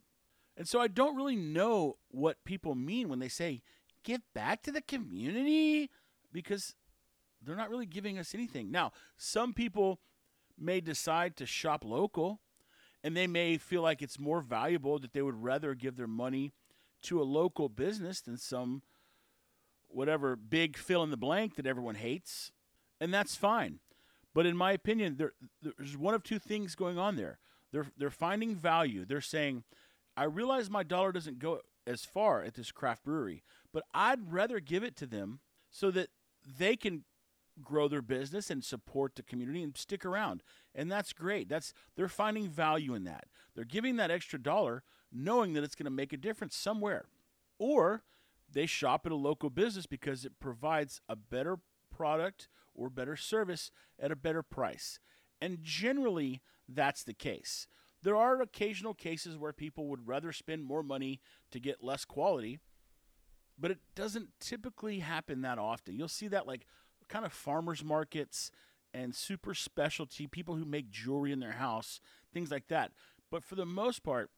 And 0.56 0.68
so 0.68 0.80
I 0.80 0.88
don't 0.88 1.16
really 1.16 1.36
know 1.36 1.96
what 2.08 2.44
people 2.44 2.74
mean 2.74 3.08
when 3.08 3.20
they 3.20 3.28
say 3.28 3.62
give 4.04 4.20
back 4.34 4.62
to 4.62 4.72
the 4.72 4.80
community 4.80 5.90
because 6.32 6.74
they're 7.42 7.56
not 7.56 7.70
really 7.70 7.86
giving 7.86 8.18
us 8.18 8.34
anything. 8.34 8.70
Now, 8.70 8.92
some 9.16 9.52
people 9.54 10.00
may 10.58 10.80
decide 10.80 11.36
to 11.36 11.46
shop 11.46 11.84
local 11.84 12.40
and 13.04 13.16
they 13.16 13.26
may 13.26 13.58
feel 13.58 13.82
like 13.82 14.02
it's 14.02 14.18
more 14.18 14.40
valuable 14.40 14.98
that 14.98 15.12
they 15.12 15.22
would 15.22 15.42
rather 15.42 15.74
give 15.74 15.96
their 15.96 16.08
money 16.08 16.52
to 17.02 17.20
a 17.20 17.24
local 17.24 17.68
business 17.68 18.20
than 18.20 18.36
some 18.36 18.82
whatever 19.88 20.36
big 20.36 20.76
fill 20.76 21.02
in 21.02 21.10
the 21.10 21.16
blank 21.16 21.56
that 21.56 21.66
everyone 21.66 21.96
hates. 21.96 22.52
And 23.00 23.12
that's 23.12 23.34
fine. 23.34 23.80
But 24.34 24.46
in 24.46 24.56
my 24.56 24.72
opinion, 24.72 25.16
there, 25.16 25.32
there's 25.62 25.96
one 25.96 26.14
of 26.14 26.22
two 26.22 26.38
things 26.38 26.74
going 26.74 26.98
on 26.98 27.16
there. 27.16 27.38
They're, 27.72 27.86
they're 27.96 28.10
finding 28.10 28.54
value. 28.54 29.04
They're 29.04 29.20
saying, 29.20 29.64
I 30.16 30.24
realize 30.24 30.70
my 30.70 30.82
dollar 30.82 31.12
doesn't 31.12 31.38
go 31.38 31.60
as 31.86 32.04
far 32.04 32.42
at 32.42 32.54
this 32.54 32.70
craft 32.70 33.04
brewery, 33.04 33.42
but 33.72 33.84
I'd 33.94 34.32
rather 34.32 34.60
give 34.60 34.82
it 34.82 34.96
to 34.96 35.06
them 35.06 35.40
so 35.70 35.90
that 35.90 36.08
they 36.58 36.76
can 36.76 37.04
grow 37.62 37.88
their 37.88 38.02
business 38.02 38.50
and 38.50 38.64
support 38.64 39.16
the 39.16 39.22
community 39.22 39.62
and 39.62 39.76
stick 39.76 40.04
around. 40.04 40.42
And 40.74 40.90
that's 40.90 41.12
great. 41.12 41.48
That's 41.48 41.72
they're 41.96 42.08
finding 42.08 42.48
value 42.48 42.94
in 42.94 43.04
that. 43.04 43.26
They're 43.54 43.64
giving 43.64 43.96
that 43.96 44.10
extra 44.10 44.40
dollar 44.40 44.82
knowing 45.12 45.54
that 45.54 45.64
it's 45.64 45.74
going 45.74 45.84
to 45.84 45.90
make 45.90 46.12
a 46.12 46.18
difference 46.18 46.56
somewhere. 46.56 47.06
Or 47.58 48.02
they 48.50 48.66
shop 48.66 49.06
at 49.06 49.12
a 49.12 49.16
local 49.16 49.50
business 49.50 49.86
because 49.86 50.24
it 50.24 50.40
provides 50.40 51.00
a 51.08 51.16
better 51.16 51.58
product 51.94 52.48
or 52.74 52.88
better 52.88 53.16
service 53.16 53.70
at 53.98 54.10
a 54.12 54.16
better 54.16 54.42
price. 54.42 54.98
And 55.40 55.58
generally 55.62 56.40
that's 56.68 57.04
the 57.04 57.14
case. 57.14 57.66
There 58.02 58.16
are 58.16 58.40
occasional 58.40 58.94
cases 58.94 59.36
where 59.36 59.52
people 59.52 59.88
would 59.88 60.06
rather 60.06 60.32
spend 60.32 60.64
more 60.64 60.82
money 60.82 61.20
to 61.50 61.58
get 61.58 61.82
less 61.82 62.04
quality, 62.04 62.60
but 63.58 63.70
it 63.70 63.78
doesn't 63.96 64.30
typically 64.40 65.00
happen 65.00 65.42
that 65.42 65.58
often. 65.58 65.96
You'll 65.96 66.08
see 66.08 66.28
that 66.28 66.46
like 66.46 66.66
kind 67.08 67.24
of 67.24 67.32
farmers 67.32 67.82
markets 67.82 68.50
and 68.94 69.14
super 69.14 69.54
specialty 69.54 70.26
people 70.26 70.54
who 70.56 70.64
make 70.64 70.90
jewelry 70.90 71.32
in 71.32 71.40
their 71.40 71.52
house, 71.52 72.00
things 72.32 72.50
like 72.50 72.68
that. 72.68 72.92
But 73.30 73.44
for 73.44 73.56
the 73.56 73.66
most 73.66 74.02
part, 74.02 74.30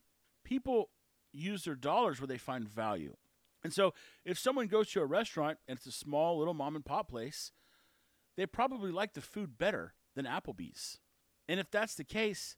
people 0.44 0.90
use 1.32 1.64
their 1.64 1.74
dollars 1.74 2.20
where 2.20 2.26
they 2.26 2.38
find 2.38 2.68
value. 2.68 3.16
And 3.62 3.72
so 3.72 3.94
if 4.24 4.38
someone 4.38 4.66
goes 4.66 4.90
to 4.92 5.00
a 5.00 5.06
restaurant 5.06 5.58
and 5.68 5.76
it's 5.76 5.86
a 5.86 5.92
small 5.92 6.38
little 6.38 6.54
mom 6.54 6.76
and 6.76 6.84
pop 6.84 7.08
place, 7.08 7.52
they 8.36 8.46
probably 8.46 8.90
like 8.90 9.14
the 9.14 9.20
food 9.20 9.58
better 9.58 9.94
than 10.14 10.24
Applebee's. 10.24 10.98
And 11.48 11.60
if 11.60 11.70
that's 11.70 11.94
the 11.94 12.04
case, 12.04 12.56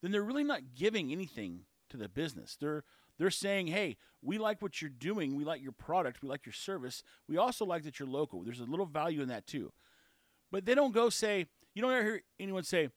then 0.00 0.10
they're 0.12 0.22
really 0.22 0.44
not 0.44 0.74
giving 0.74 1.12
anything 1.12 1.62
to 1.90 1.96
the 1.96 2.08
business. 2.08 2.56
They're 2.58 2.84
they're 3.18 3.30
saying, 3.30 3.66
"Hey, 3.66 3.96
we 4.22 4.38
like 4.38 4.62
what 4.62 4.80
you're 4.80 4.90
doing. 4.90 5.34
We 5.34 5.44
like 5.44 5.60
your 5.60 5.72
product. 5.72 6.22
We 6.22 6.28
like 6.28 6.46
your 6.46 6.52
service. 6.52 7.02
We 7.26 7.36
also 7.36 7.64
like 7.64 7.82
that 7.82 7.98
you're 7.98 8.08
local. 8.08 8.42
There's 8.44 8.60
a 8.60 8.64
little 8.64 8.86
value 8.86 9.22
in 9.22 9.28
that 9.28 9.46
too." 9.46 9.72
But 10.50 10.64
they 10.64 10.74
don't 10.74 10.92
go 10.92 11.10
say, 11.10 11.46
you 11.74 11.82
don't 11.82 11.92
ever 11.92 12.04
hear 12.04 12.22
anyone 12.38 12.62
say, 12.62 12.90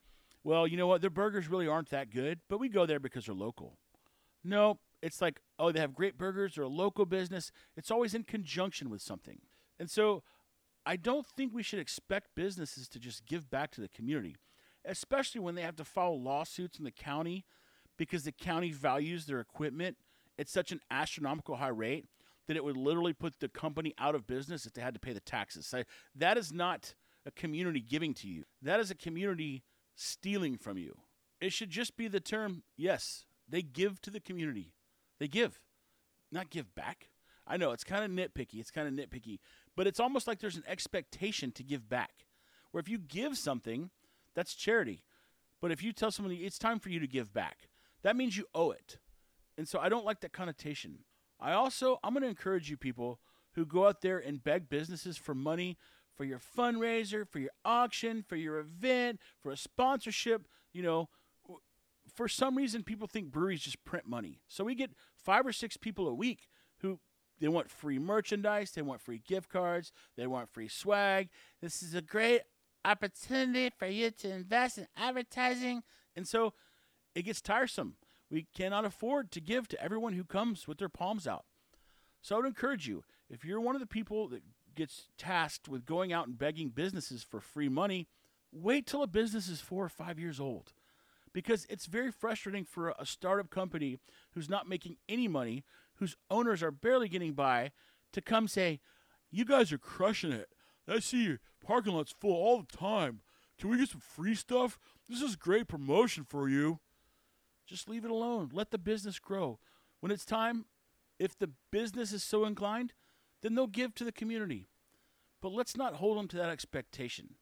"Well, 0.44 0.68
you 0.68 0.78
know 0.78 0.88
what? 0.88 1.02
Their 1.02 1.10
burgers 1.10 1.48
really 1.48 1.68
aren't 1.68 1.90
that 1.90 2.12
good, 2.12 2.42
but 2.48 2.60
we 2.60 2.70
go 2.70 2.86
there 2.86 3.00
because 3.00 3.26
they're 3.26 3.36
local." 3.36 3.78
No, 4.44 4.80
it's 5.02 5.22
like, 5.22 5.42
"Oh, 5.58 5.72
they 5.72 5.80
have 5.80 5.94
great 5.94 6.18
burgers. 6.18 6.56
They're 6.56 6.64
a 6.64 6.70
local 6.70 7.06
business." 7.06 7.52
It's 7.76 7.92
always 7.92 8.14
in 8.14 8.24
conjunction 8.24 8.90
with 8.90 9.02
something. 9.02 9.42
And 9.80 9.90
so, 9.90 10.24
I 10.86 10.96
don't 10.96 11.28
think 11.28 11.54
we 11.54 11.64
should 11.64 11.80
expect 11.80 12.36
businesses 12.36 12.88
to 12.90 13.00
just 13.00 13.26
give 13.26 13.50
back 13.50 13.72
to 13.72 13.82
the 13.82 13.88
community, 13.88 14.36
especially 14.86 15.42
when 15.42 15.56
they 15.56 15.62
have 15.62 15.76
to 15.78 15.86
file 15.86 16.20
lawsuits 16.20 16.80
in 16.80 16.86
the 16.86 16.92
county 16.92 17.46
because 17.98 18.24
the 18.24 18.32
county 18.32 18.72
values 18.72 19.26
their 19.26 19.40
equipment 19.40 19.98
at 20.40 20.50
such 20.50 20.72
an 20.72 20.80
astronomical 20.90 21.58
high 21.58 21.68
rate 21.68 22.06
that 22.48 22.58
it 22.58 22.64
would 22.64 22.78
literally 22.78 23.14
put 23.14 23.40
the 23.40 23.48
company 23.48 23.94
out 24.00 24.16
of 24.16 24.26
business 24.26 24.66
if 24.66 24.74
they 24.74 24.82
had 24.82 24.94
to 24.94 25.00
pay 25.00 25.14
the 25.14 25.20
taxes. 25.20 25.68
So 25.68 25.84
that 26.16 26.38
is 26.38 26.52
not 26.52 26.96
a 27.26 27.32
community 27.32 27.80
giving 27.80 28.14
to 28.16 28.28
you. 28.28 28.44
That 28.62 28.80
is 28.80 28.90
a 28.90 28.96
community 28.96 29.64
stealing 29.96 30.58
from 30.58 30.78
you. 30.78 30.98
It 31.40 31.54
should 31.54 31.70
just 31.70 31.96
be 31.96 32.08
the 32.08 32.20
term, 32.20 32.64
yes, 32.76 33.26
they 33.48 33.62
give 33.62 34.02
to 34.02 34.10
the 34.10 34.20
community. 34.20 34.74
They 35.22 35.28
give, 35.28 35.60
not 36.32 36.50
give 36.50 36.74
back. 36.74 37.10
I 37.46 37.56
know 37.56 37.74
it's 37.74 37.84
kind 37.84 38.04
of 38.04 38.10
nitpicky. 38.10 38.60
It's 38.60 38.72
kind 38.72 38.88
of 38.88 38.94
nitpicky, 38.96 39.38
but 39.78 39.86
it's 39.86 40.00
almost 40.00 40.26
like 40.26 40.40
there's 40.40 40.56
an 40.56 40.64
expectation 40.68 41.52
to 41.52 41.64
give 41.64 41.88
back. 41.88 42.26
Where 42.72 42.82
if 42.82 42.90
you 42.90 42.98
give 42.98 43.38
something, 43.38 43.92
that's 44.34 44.56
charity. 44.56 45.04
But 45.62 45.72
if 45.72 45.84
you 45.84 45.94
tell 45.94 46.10
somebody 46.10 46.38
it's 46.38 46.58
time 46.58 46.80
for 46.80 46.90
you 46.90 47.00
to 47.00 47.06
give 47.06 47.32
back, 47.32 47.70
that 48.02 48.16
means 48.16 48.36
you 48.36 48.48
owe 48.56 48.72
it. 48.72 48.98
And 49.60 49.68
so 49.68 49.78
I 49.78 49.90
don't 49.90 50.06
like 50.06 50.22
that 50.22 50.34
connotation. 50.34 51.04
I 51.40 51.54
also, 51.54 52.00
I'm 52.04 52.14
going 52.14 52.24
to 52.24 52.28
encourage 52.28 52.72
you 52.72 52.76
people 52.76 53.20
who 53.52 53.64
go 53.64 53.86
out 53.86 54.02
there 54.02 54.18
and 54.18 54.44
beg 54.44 54.70
businesses 54.70 55.18
for 55.18 55.36
money 55.36 55.78
for 56.18 56.24
your 56.24 56.40
fundraiser, 56.40 57.28
for 57.30 57.38
your 57.38 57.52
auction, 57.64 58.24
for 58.28 58.38
your 58.38 58.58
event, 58.58 59.20
for 59.40 59.52
a 59.52 59.58
sponsorship. 59.58 60.48
You 60.74 60.82
know, 60.82 61.10
for 62.14 62.28
some 62.28 62.58
reason, 62.58 62.84
people 62.84 63.08
think 63.08 63.32
breweries 63.32 63.62
just 63.62 63.84
print 63.86 64.08
money. 64.08 64.42
So 64.48 64.64
we 64.64 64.76
get 64.76 64.92
five 65.16 65.46
or 65.46 65.54
six 65.54 65.78
people 65.78 66.08
a 66.08 66.14
week 66.14 66.48
who 66.80 67.00
they 67.40 67.48
want 67.48 67.70
free 67.70 68.00
merchandise, 68.00 68.72
they 68.72 68.82
want 68.82 69.02
free 69.02 69.22
gift 69.28 69.50
cards, 69.50 69.92
they 70.16 70.28
want 70.28 70.50
free 70.50 70.68
swag. 70.68 71.30
This 71.62 71.82
is 71.82 71.96
a 71.96 72.02
great 72.02 72.42
opportunity 72.86 73.72
for 73.78 73.88
you 73.88 74.12
to 74.12 74.32
invest 74.32 74.78
in 74.78 74.88
advertising. 74.96 75.84
And 76.16 76.28
so 76.28 76.54
it 77.16 77.24
gets 77.24 77.42
tiresome. 77.42 77.96
We 78.30 78.48
cannot 78.56 78.86
afford 78.86 79.32
to 79.32 79.42
give 79.42 79.68
to 79.70 79.84
everyone 79.84 80.14
who 80.14 80.24
comes 80.24 80.68
with 80.68 80.78
their 80.78 80.90
palms 80.90 81.28
out. 81.28 81.46
So 82.22 82.36
I 82.36 82.40
would 82.40 82.48
encourage 82.48 82.88
you, 82.88 83.04
if 83.30 83.44
you're 83.44 83.60
one 83.60 83.76
of 83.76 83.82
the 83.82 83.88
people 83.88 84.28
that 84.30 84.44
gets 84.76 85.08
tasked 85.18 85.68
with 85.68 85.86
going 85.86 86.14
out 86.14 86.28
and 86.28 86.38
begging 86.38 86.70
businesses 86.70 87.24
for 87.24 87.40
free 87.40 87.70
money, 87.70 88.08
wait 88.52 88.86
till 88.86 89.04
a 89.04 89.08
business 89.08 89.48
is 89.48 89.60
four 89.60 89.84
or 89.84 89.90
five 89.90 90.20
years 90.20 90.40
old. 90.40 90.74
Because 91.34 91.66
it's 91.70 91.86
very 91.86 92.12
frustrating 92.12 92.66
for 92.66 92.94
a 93.00 93.06
startup 93.06 93.50
company 93.50 93.98
who's 94.34 94.50
not 94.50 94.68
making 94.68 94.98
any 95.08 95.28
money, 95.28 95.64
whose 95.96 96.18
owners 96.30 96.62
are 96.62 96.72
barely 96.72 97.08
getting 97.08 97.34
by, 97.34 97.72
to 98.12 98.22
come 98.22 98.48
say, 98.48 98.80
You 99.30 99.46
guys 99.46 99.72
are 99.72 99.78
crushing 99.78 100.32
it. 100.32 100.50
I 100.88 101.00
see 101.00 101.24
your 101.24 101.40
parking 101.66 101.94
lot's 101.94 102.14
full 102.20 102.34
all 102.34 102.60
the 102.62 102.78
time. 102.78 103.22
can 103.58 103.70
we 103.70 103.78
get 103.78 103.90
some 103.90 104.02
free 104.02 104.36
stuff? 104.36 104.78
This 105.08 105.22
is 105.22 105.36
great 105.36 105.68
promotion 105.68 106.26
for 106.28 106.50
you. 106.50 106.80
Just 107.66 107.88
leave 107.88 108.04
it 108.04 108.12
alone. 108.12 108.50
Let 108.52 108.72
the 108.72 108.78
business 108.78 109.20
grow. 109.20 109.60
When 110.02 110.12
it's 110.12 110.26
time, 110.26 110.66
if 111.20 111.38
the 111.38 111.52
business 111.72 112.12
is 112.12 112.24
so 112.24 112.46
inclined, 112.46 112.94
then 113.42 113.56
they'll 113.56 113.68
give 113.68 113.94
to 113.96 114.04
the 114.04 114.12
community. 114.12 114.68
But 115.42 115.54
let's 115.54 115.78
not 115.78 115.96
hold 115.96 116.18
them 116.18 116.28
to 116.30 116.38
that 116.38 116.50
expectation. 116.50 117.36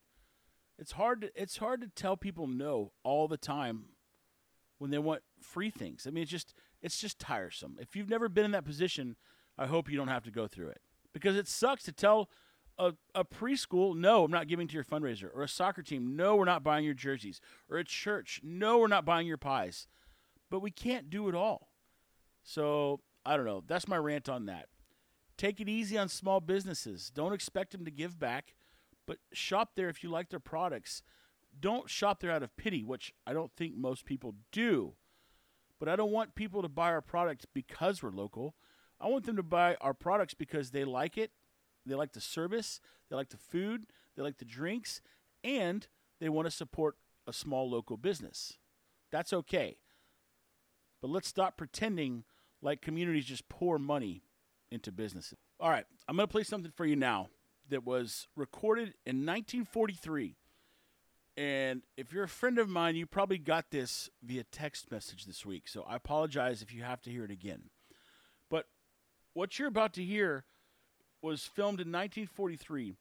It's 0.79 0.93
hard 0.93 1.21
to, 1.21 1.31
it's 1.35 1.57
hard 1.57 1.81
to 1.81 1.87
tell 1.87 2.17
people 2.17 2.47
no 2.47 2.93
all 3.03 3.27
the 3.27 3.37
time 3.37 3.85
when 4.77 4.91
they 4.91 4.97
want 4.97 5.21
free 5.41 5.69
things. 5.69 6.05
I 6.07 6.11
mean, 6.11 6.23
it's 6.23 6.31
just 6.31 6.53
it's 6.81 6.99
just 6.99 7.19
tiresome. 7.19 7.77
If 7.79 7.95
you've 7.95 8.09
never 8.09 8.29
been 8.29 8.45
in 8.45 8.51
that 8.51 8.65
position, 8.65 9.17
I 9.57 9.65
hope 9.65 9.89
you 9.89 9.97
don't 9.97 10.07
have 10.07 10.23
to 10.23 10.31
go 10.31 10.47
through 10.47 10.69
it 10.69 10.81
because 11.13 11.35
it 11.35 11.47
sucks 11.47 11.83
to 11.83 11.91
tell 11.91 12.29
a, 12.77 12.93
a 13.13 13.25
preschool, 13.25 13.95
no, 13.95 14.23
I'm 14.23 14.31
not 14.31 14.47
giving 14.47 14.67
to 14.69 14.73
your 14.73 14.85
fundraiser, 14.85 15.29
or 15.35 15.43
a 15.43 15.49
soccer 15.49 15.83
team, 15.83 16.15
no, 16.15 16.37
we're 16.37 16.45
not 16.45 16.63
buying 16.63 16.85
your 16.85 16.93
jerseys, 16.93 17.41
or 17.69 17.77
a 17.77 17.83
church, 17.83 18.39
no, 18.41 18.77
we're 18.77 18.87
not 18.87 19.05
buying 19.05 19.27
your 19.27 19.37
pies. 19.37 19.85
But 20.49 20.61
we 20.61 20.71
can't 20.71 21.09
do 21.09 21.27
it 21.27 21.35
all. 21.35 21.73
So 22.41 23.01
I 23.25 23.35
don't 23.35 23.45
know. 23.45 23.63
That's 23.67 23.87
my 23.87 23.97
rant 23.97 24.29
on 24.29 24.45
that. 24.45 24.67
Take 25.37 25.59
it 25.59 25.69
easy 25.69 25.97
on 25.97 26.07
small 26.07 26.39
businesses. 26.39 27.11
Don't 27.13 27.33
expect 27.33 27.71
them 27.71 27.85
to 27.85 27.91
give 27.91 28.17
back, 28.17 28.55
but 29.09 29.17
shop 29.33 29.71
there 29.75 29.89
if 29.89 30.03
you 30.03 30.09
like 30.11 30.29
their 30.29 30.39
products. 30.39 31.01
Don't 31.59 31.89
shop 31.89 32.19
there 32.19 32.29
out 32.29 32.43
of 32.43 32.55
pity, 32.57 32.83
which 32.83 33.11
I 33.25 33.33
don't 33.33 33.51
think 33.57 33.75
most 33.75 34.05
people 34.05 34.35
do. 34.51 34.93
But 35.79 35.89
I 35.89 35.95
don't 35.95 36.11
want 36.11 36.35
people 36.35 36.61
to 36.61 36.69
buy 36.69 36.91
our 36.91 37.01
products 37.01 37.47
because 37.51 38.03
we're 38.03 38.11
local. 38.11 38.53
I 39.01 39.07
want 39.07 39.25
them 39.25 39.35
to 39.37 39.41
buy 39.41 39.77
our 39.81 39.95
products 39.95 40.35
because 40.35 40.69
they 40.69 40.85
like 40.85 41.17
it, 41.17 41.31
they 41.87 41.95
like 41.95 42.13
the 42.13 42.21
service, 42.21 42.81
they 43.09 43.15
like 43.15 43.29
the 43.29 43.37
food, 43.37 43.87
they 44.15 44.21
like 44.21 44.37
the 44.37 44.45
drinks, 44.45 45.01
and 45.43 45.87
they 46.21 46.29
want 46.29 46.45
to 46.45 46.51
support 46.51 46.95
a 47.25 47.33
small 47.33 47.67
local 47.67 47.97
business. 47.97 48.59
That's 49.11 49.33
okay. 49.33 49.77
But 51.01 51.09
let's 51.09 51.27
stop 51.27 51.57
pretending 51.57 52.25
like 52.61 52.83
communities 52.83 53.25
just 53.25 53.49
pour 53.49 53.79
money 53.79 54.21
into 54.69 54.91
businesses. 54.91 55.39
All 55.59 55.71
right, 55.71 55.85
I'm 56.07 56.15
going 56.15 56.27
to 56.27 56.31
play 56.31 56.43
something 56.43 56.71
for 56.75 56.85
you 56.85 56.95
now 56.95 57.29
that 57.69 57.85
was 57.85 58.27
recorded 58.35 58.93
in 59.05 59.25
1943. 59.25 60.35
And 61.37 61.83
if 61.95 62.11
you're 62.11 62.25
a 62.25 62.27
friend 62.27 62.59
of 62.59 62.67
mine, 62.67 62.95
you 62.95 63.05
probably 63.05 63.37
got 63.37 63.71
this 63.71 64.09
via 64.21 64.43
text 64.43 64.91
message 64.91 65.25
this 65.25 65.45
week. 65.45 65.67
So 65.67 65.83
I 65.83 65.95
apologize 65.95 66.61
if 66.61 66.73
you 66.73 66.83
have 66.83 67.01
to 67.03 67.09
hear 67.09 67.23
it 67.23 67.31
again. 67.31 67.69
But 68.49 68.65
what 69.33 69.57
you're 69.57 69.67
about 69.67 69.93
to 69.93 70.03
hear 70.03 70.43
was 71.21 71.43
filmed 71.43 71.79
in 71.79 71.91
1943, 71.91 72.95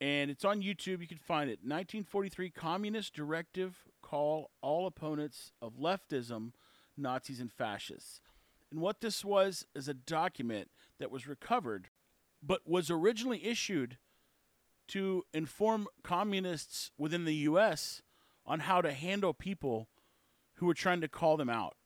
and 0.00 0.30
it's 0.30 0.44
on 0.44 0.62
YouTube. 0.62 1.00
You 1.00 1.06
can 1.06 1.18
find 1.18 1.50
it. 1.50 1.60
1943 1.62 2.50
Communist 2.50 3.14
Directive 3.14 3.76
Call 4.02 4.50
All 4.62 4.86
Opponents 4.86 5.52
of 5.60 5.74
Leftism, 5.74 6.52
Nazis, 6.96 7.40
and 7.40 7.52
Fascists. 7.52 8.20
And 8.70 8.80
what 8.80 9.00
this 9.00 9.24
was 9.24 9.66
is 9.74 9.88
a 9.88 9.94
document 9.94 10.70
that 10.98 11.10
was 11.10 11.26
recovered, 11.26 11.88
but 12.42 12.60
was 12.66 12.90
originally 12.90 13.44
issued 13.44 13.98
to 14.88 15.24
inform 15.32 15.86
communists 16.02 16.90
within 16.98 17.24
the 17.24 17.34
U.S. 17.34 18.02
on 18.44 18.60
how 18.60 18.80
to 18.80 18.92
handle 18.92 19.32
people 19.32 19.88
who 20.54 20.66
were 20.66 20.74
trying 20.74 21.00
to 21.00 21.08
call 21.08 21.36
them 21.36 21.50
out. 21.50 21.76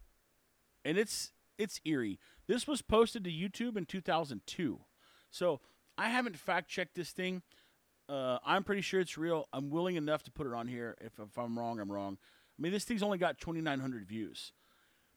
And 0.84 0.98
it's 0.98 1.32
it's 1.58 1.80
eerie. 1.84 2.18
This 2.46 2.66
was 2.66 2.82
posted 2.82 3.24
to 3.24 3.30
YouTube 3.30 3.76
in 3.76 3.86
2002. 3.86 4.80
So 5.30 5.60
I 5.96 6.08
haven't 6.08 6.36
fact 6.36 6.68
checked 6.68 6.94
this 6.94 7.10
thing. 7.10 7.42
Uh, 8.08 8.38
I'm 8.44 8.64
pretty 8.64 8.82
sure 8.82 9.00
it's 9.00 9.16
real. 9.16 9.48
I'm 9.52 9.70
willing 9.70 9.96
enough 9.96 10.22
to 10.24 10.30
put 10.30 10.46
it 10.46 10.52
on 10.52 10.66
here. 10.66 10.96
If, 11.00 11.18
if 11.18 11.38
I'm 11.38 11.58
wrong, 11.58 11.80
I'm 11.80 11.90
wrong. 11.90 12.18
I 12.58 12.62
mean, 12.62 12.72
this 12.72 12.84
thing's 12.84 13.02
only 13.02 13.18
got 13.18 13.38
2,900 13.38 14.06
views. 14.06 14.52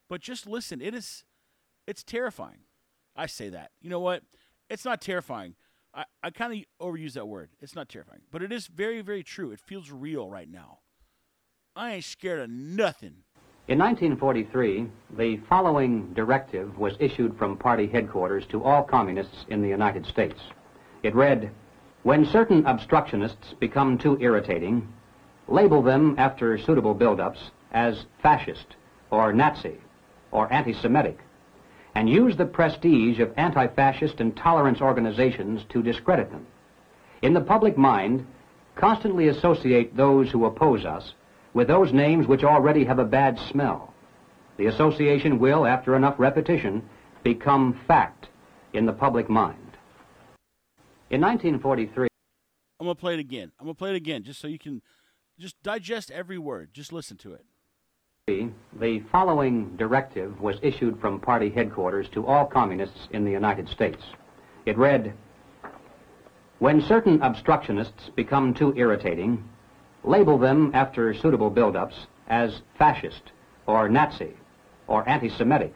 But 0.08 0.20
just 0.20 0.46
listen. 0.46 0.80
It 0.80 0.94
is, 0.94 1.24
it's 1.86 2.02
terrifying. 2.02 2.60
I 3.14 3.26
say 3.26 3.48
that. 3.50 3.72
You 3.80 3.90
know 3.90 4.00
what? 4.00 4.22
It's 4.70 4.84
not 4.84 5.00
terrifying. 5.00 5.54
I, 5.94 6.04
I 6.22 6.30
kind 6.30 6.52
of 6.52 6.86
overuse 6.86 7.14
that 7.14 7.26
word. 7.26 7.50
It's 7.60 7.74
not 7.74 7.88
terrifying. 7.88 8.20
But 8.30 8.42
it 8.42 8.52
is 8.52 8.66
very, 8.66 9.00
very 9.00 9.22
true. 9.22 9.50
It 9.50 9.60
feels 9.60 9.90
real 9.90 10.28
right 10.28 10.48
now. 10.48 10.78
I 11.74 11.94
ain't 11.94 12.04
scared 12.04 12.40
of 12.40 12.50
nothing. 12.50 13.24
In 13.68 13.78
1943, 13.78 14.88
the 15.16 15.36
following 15.48 16.12
directive 16.14 16.78
was 16.78 16.94
issued 16.98 17.36
from 17.36 17.56
party 17.56 17.86
headquarters 17.86 18.46
to 18.46 18.62
all 18.62 18.82
communists 18.82 19.44
in 19.48 19.60
the 19.60 19.68
United 19.68 20.06
States. 20.06 20.40
It 21.02 21.14
read, 21.14 21.50
When 22.02 22.24
certain 22.24 22.66
obstructionists 22.66 23.54
become 23.60 23.98
too 23.98 24.16
irritating, 24.20 24.88
label 25.46 25.82
them 25.82 26.14
after 26.18 26.56
suitable 26.58 26.94
buildups 26.94 27.50
as 27.72 28.06
fascist 28.22 28.76
or 29.10 29.32
Nazi 29.32 29.78
or 30.30 30.52
anti-Semitic 30.52 31.18
and 31.98 32.08
use 32.08 32.36
the 32.36 32.46
prestige 32.46 33.18
of 33.18 33.32
anti-fascist 33.36 34.20
and 34.20 34.36
tolerance 34.36 34.80
organizations 34.80 35.62
to 35.68 35.82
discredit 35.82 36.30
them. 36.30 36.46
In 37.22 37.34
the 37.34 37.40
public 37.40 37.76
mind, 37.76 38.24
constantly 38.76 39.26
associate 39.26 39.96
those 39.96 40.30
who 40.30 40.44
oppose 40.44 40.84
us 40.84 41.14
with 41.54 41.66
those 41.66 41.92
names 41.92 42.28
which 42.28 42.44
already 42.44 42.84
have 42.84 43.00
a 43.00 43.04
bad 43.04 43.36
smell. 43.50 43.92
The 44.58 44.66
association 44.66 45.40
will, 45.40 45.66
after 45.66 45.96
enough 45.96 46.14
repetition, 46.18 46.88
become 47.24 47.80
fact 47.88 48.28
in 48.72 48.86
the 48.86 48.92
public 48.92 49.28
mind. 49.28 49.76
In 51.10 51.20
1943, 51.20 52.06
I'm 52.78 52.86
going 52.86 52.94
to 52.94 53.00
play 53.00 53.14
it 53.14 53.20
again. 53.20 53.50
I'm 53.58 53.66
going 53.66 53.74
to 53.74 53.78
play 53.78 53.90
it 53.90 53.96
again 53.96 54.22
just 54.22 54.40
so 54.40 54.46
you 54.46 54.60
can 54.60 54.82
just 55.36 55.60
digest 55.64 56.12
every 56.12 56.38
word. 56.38 56.70
Just 56.72 56.92
listen 56.92 57.16
to 57.16 57.32
it. 57.32 57.44
The 58.78 59.00
following 59.10 59.74
directive 59.78 60.38
was 60.38 60.58
issued 60.60 61.00
from 61.00 61.18
party 61.18 61.48
headquarters 61.48 62.10
to 62.10 62.26
all 62.26 62.44
communists 62.44 63.08
in 63.10 63.24
the 63.24 63.30
United 63.30 63.66
States. 63.70 64.04
It 64.66 64.76
read, 64.76 65.14
When 66.58 66.82
certain 66.82 67.22
obstructionists 67.22 68.10
become 68.14 68.52
too 68.52 68.74
irritating, 68.76 69.48
label 70.04 70.36
them 70.36 70.72
after 70.74 71.14
suitable 71.14 71.50
buildups 71.50 72.06
as 72.28 72.60
fascist 72.76 73.32
or 73.66 73.88
Nazi 73.88 74.36
or 74.88 75.08
anti-Semitic 75.08 75.74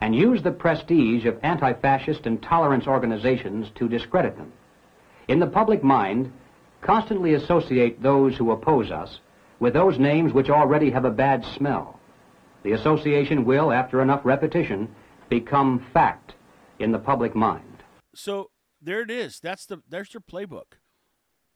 and 0.00 0.16
use 0.16 0.42
the 0.42 0.50
prestige 0.50 1.26
of 1.26 1.38
anti-fascist 1.44 2.26
and 2.26 2.42
tolerance 2.42 2.88
organizations 2.88 3.70
to 3.76 3.88
discredit 3.88 4.36
them. 4.36 4.52
In 5.28 5.38
the 5.38 5.46
public 5.46 5.84
mind, 5.84 6.32
constantly 6.80 7.34
associate 7.34 8.02
those 8.02 8.36
who 8.36 8.50
oppose 8.50 8.90
us 8.90 9.20
with 9.60 9.74
those 9.74 9.98
names 9.98 10.32
which 10.32 10.50
already 10.50 10.90
have 10.90 11.04
a 11.04 11.10
bad 11.10 11.44
smell. 11.44 11.98
The 12.62 12.72
association 12.72 13.44
will, 13.44 13.72
after 13.72 14.02
enough 14.02 14.20
repetition, 14.24 14.94
become 15.28 15.86
fact 15.92 16.34
in 16.78 16.92
the 16.92 16.98
public 16.98 17.34
mind. 17.34 17.82
So 18.14 18.50
there 18.80 19.02
it 19.02 19.10
is. 19.10 19.40
That's 19.40 19.66
the 19.66 19.82
there's 19.88 20.10
their 20.10 20.20
playbook. 20.20 20.78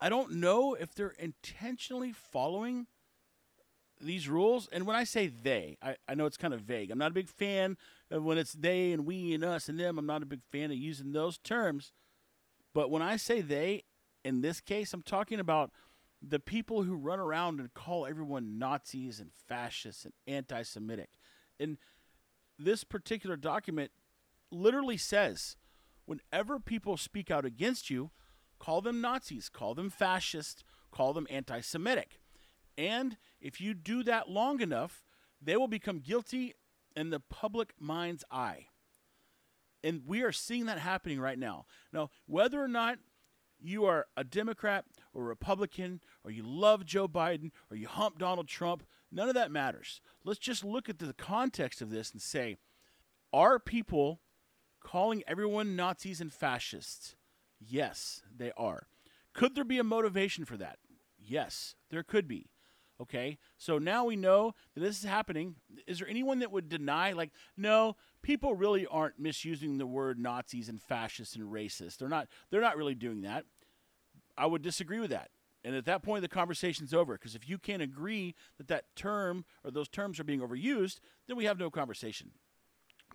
I 0.00 0.09
don't 0.09 0.32
know 0.32 0.74
if 0.74 0.94
they're 0.94 1.14
intentionally 1.18 2.12
following 2.12 2.86
these 4.00 4.28
rules. 4.28 4.68
And 4.72 4.84
when 4.86 4.96
I 4.96 5.05
say 5.05 5.28
they, 5.28 5.78
I, 5.80 5.96
I 6.09 6.14
know 6.14 6.26
it's 6.26 6.36
kind 6.36 6.53
of 6.53 6.61
vague. 6.62 6.90
I'm 6.90 6.98
not 6.98 7.12
a 7.12 7.14
big 7.14 7.28
fan 7.28 7.76
of 8.11 8.24
when 8.24 8.38
it's 8.38 8.53
they 8.53 8.92
and 8.92 9.07
we 9.07 9.32
and 9.32 9.44
us 9.44 9.68
and 9.68 9.78
them. 9.78 9.98
I'm 9.98 10.07
not 10.07 10.22
a 10.22 10.26
big 10.26 10.42
fan 10.50 10.70
of 10.70 10.76
using 10.76 11.12
those 11.12 11.38
terms. 11.38 11.92
But 12.74 12.90
when 12.90 13.03
I 13.03 13.16
say 13.16 13.40
they, 13.40 13.84
in 14.24 14.40
this 14.40 14.61
case, 14.61 14.92
I'm 14.92 15.03
talking 15.03 15.38
about 15.38 15.70
the 16.23 16.39
people 16.39 16.85
who 16.85 16.95
run 16.95 17.18
around 17.18 17.59
and 17.59 17.75
call 17.75 18.07
everyone 18.07 18.59
Nazis 18.59 19.18
and 19.18 19.31
fascists 19.49 20.05
and 20.05 20.14
anti 20.27 20.62
Semitic. 20.62 21.11
And 21.59 21.79
this 22.59 22.85
particular 22.85 23.37
document 23.37 23.91
literally 24.51 24.97
says 24.97 25.57
whenever 26.05 26.61
people 26.61 26.97
speak 26.97 27.31
out 27.31 27.45
against 27.45 27.91
you, 27.91 28.11
call 28.59 28.81
them 28.81 29.01
Nazis, 29.01 29.49
call 29.49 29.75
them 29.75 29.91
fascist, 29.91 30.62
call 30.93 31.12
them 31.12 31.27
anti 31.29 31.61
Semitic. 31.61 32.20
And 32.79 33.16
if 33.41 33.61
you 33.61 33.75
do 33.75 34.03
that 34.05 34.31
long 34.31 34.61
enough, 34.61 35.05
they 35.41 35.57
will 35.57 35.68
become 35.68 35.99
guilty 35.99 36.55
in 36.95 37.11
the 37.11 37.20
public 37.20 37.75
mind's 37.79 38.25
eye. 38.31 38.66
And 39.85 40.03
we 40.07 40.23
are 40.23 40.33
seeing 40.33 40.66
that 40.66 40.79
happening 40.79 41.18
right 41.18 41.39
now. 41.39 41.66
Now, 41.93 42.11
whether 42.27 42.62
or 42.62 42.68
not 42.68 42.99
you 43.62 43.84
are 43.84 44.06
a 44.16 44.24
Democrat 44.24 44.84
or 45.14 45.24
Republican, 45.24 46.00
or 46.24 46.30
you 46.30 46.42
love 46.42 46.84
Joe 46.84 47.08
Biden, 47.08 47.50
or 47.70 47.76
you 47.76 47.88
hump 47.88 48.18
Donald 48.18 48.48
Trump, 48.48 48.84
none 49.10 49.28
of 49.28 49.34
that 49.34 49.50
matters. 49.50 50.00
Let's 50.24 50.38
just 50.38 50.64
look 50.64 50.88
at 50.88 50.98
the 50.98 51.12
context 51.12 51.80
of 51.80 51.90
this 51.90 52.12
and 52.12 52.20
say, 52.20 52.56
are 53.32 53.58
people 53.58 54.20
calling 54.82 55.22
everyone 55.26 55.76
Nazis 55.76 56.20
and 56.20 56.32
fascists? 56.32 57.16
Yes, 57.60 58.22
they 58.36 58.52
are. 58.56 58.88
Could 59.32 59.54
there 59.54 59.64
be 59.64 59.78
a 59.78 59.84
motivation 59.84 60.44
for 60.44 60.56
that? 60.56 60.78
Yes, 61.18 61.74
there 61.90 62.02
could 62.02 62.26
be. 62.26 62.48
Okay, 63.00 63.38
so 63.56 63.78
now 63.78 64.04
we 64.04 64.14
know 64.14 64.54
that 64.74 64.80
this 64.80 64.98
is 64.98 65.08
happening. 65.08 65.56
Is 65.88 65.98
there 65.98 66.08
anyone 66.08 66.38
that 66.38 66.52
would 66.52 66.68
deny, 66.68 67.12
like, 67.12 67.32
no, 67.56 67.96
people 68.22 68.54
really 68.54 68.86
aren't 68.86 69.18
misusing 69.18 69.78
the 69.78 69.86
word 69.86 70.20
Nazis 70.20 70.68
and 70.68 70.80
fascists 70.80 71.34
and 71.34 71.52
racist? 71.52 71.96
They're 71.96 72.08
not. 72.08 72.28
They're 72.50 72.60
not 72.60 72.76
really 72.76 72.94
doing 72.94 73.22
that. 73.22 73.44
I 74.37 74.47
would 74.47 74.62
disagree 74.62 75.01
with 75.01 75.11
that. 75.11 75.30
And 75.64 75.76
at 75.76 75.85
that 75.85 76.03
point, 76.03 76.22
the 76.22 76.28
conversation's 76.28 76.93
over. 76.93 77.14
Because 77.14 77.35
if 77.35 77.49
you 77.49 77.59
can't 77.59 77.83
agree 77.83 78.35
that 78.59 78.68
that 78.68 78.85
term 78.97 79.45
or 79.64 79.70
those 79.70 79.89
terms 79.89 80.18
are 80.18 80.24
being 80.24 80.41
overused, 80.41 80.99
then 81.28 81.37
we 81.37 81.45
have 81.45 81.59
no 81.59 81.70
conversation. 81.70 82.33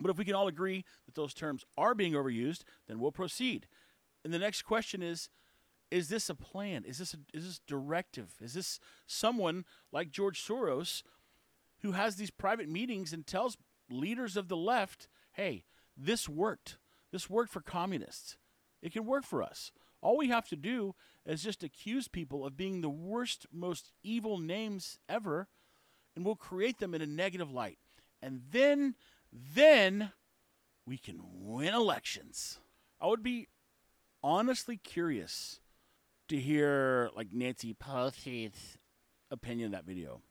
But 0.00 0.10
if 0.10 0.18
we 0.18 0.24
can 0.24 0.34
all 0.34 0.48
agree 0.48 0.84
that 1.06 1.14
those 1.14 1.34
terms 1.34 1.64
are 1.76 1.94
being 1.94 2.12
overused, 2.12 2.62
then 2.86 3.00
we'll 3.00 3.12
proceed. 3.12 3.66
And 4.24 4.32
the 4.32 4.38
next 4.38 4.62
question 4.62 5.02
is 5.02 5.28
is 5.90 6.10
this 6.10 6.28
a 6.28 6.34
plan? 6.34 6.84
Is 6.84 6.98
this 6.98 7.14
a, 7.14 7.18
is 7.32 7.46
this 7.46 7.60
directive? 7.66 8.34
Is 8.42 8.52
this 8.52 8.78
someone 9.06 9.64
like 9.90 10.10
George 10.10 10.44
Soros 10.44 11.02
who 11.80 11.92
has 11.92 12.16
these 12.16 12.30
private 12.30 12.68
meetings 12.68 13.12
and 13.12 13.26
tells 13.26 13.56
leaders 13.90 14.36
of 14.36 14.48
the 14.48 14.56
left, 14.56 15.08
"Hey, 15.32 15.64
this 15.96 16.28
worked. 16.28 16.76
This 17.10 17.30
worked 17.30 17.50
for 17.50 17.62
communists. 17.62 18.36
It 18.82 18.92
can 18.92 19.06
work 19.06 19.24
for 19.24 19.42
us. 19.42 19.72
All 20.00 20.16
we 20.16 20.28
have 20.28 20.48
to 20.48 20.56
do 20.56 20.94
is 21.26 21.42
just 21.42 21.62
accuse 21.62 22.08
people 22.08 22.46
of 22.46 22.56
being 22.56 22.80
the 22.80 22.88
worst, 22.88 23.46
most 23.52 23.92
evil 24.02 24.38
names 24.38 24.98
ever, 25.08 25.48
and 26.14 26.24
we'll 26.24 26.36
create 26.36 26.78
them 26.78 26.94
in 26.94 27.02
a 27.02 27.06
negative 27.06 27.50
light. 27.50 27.78
And 28.22 28.42
then 28.50 28.94
then 29.32 30.12
we 30.86 30.98
can 30.98 31.20
win 31.22 31.74
elections." 31.74 32.60
I 33.00 33.06
would 33.06 33.22
be 33.22 33.48
honestly 34.22 34.76
curious 34.76 35.60
to 36.28 36.40
hear 36.40 37.10
like 37.14 37.32
Nancy 37.32 37.74
Pelosi's 37.74 38.78
opinion 39.30 39.66
of 39.66 39.72
that 39.72 39.84
video. 39.84 40.22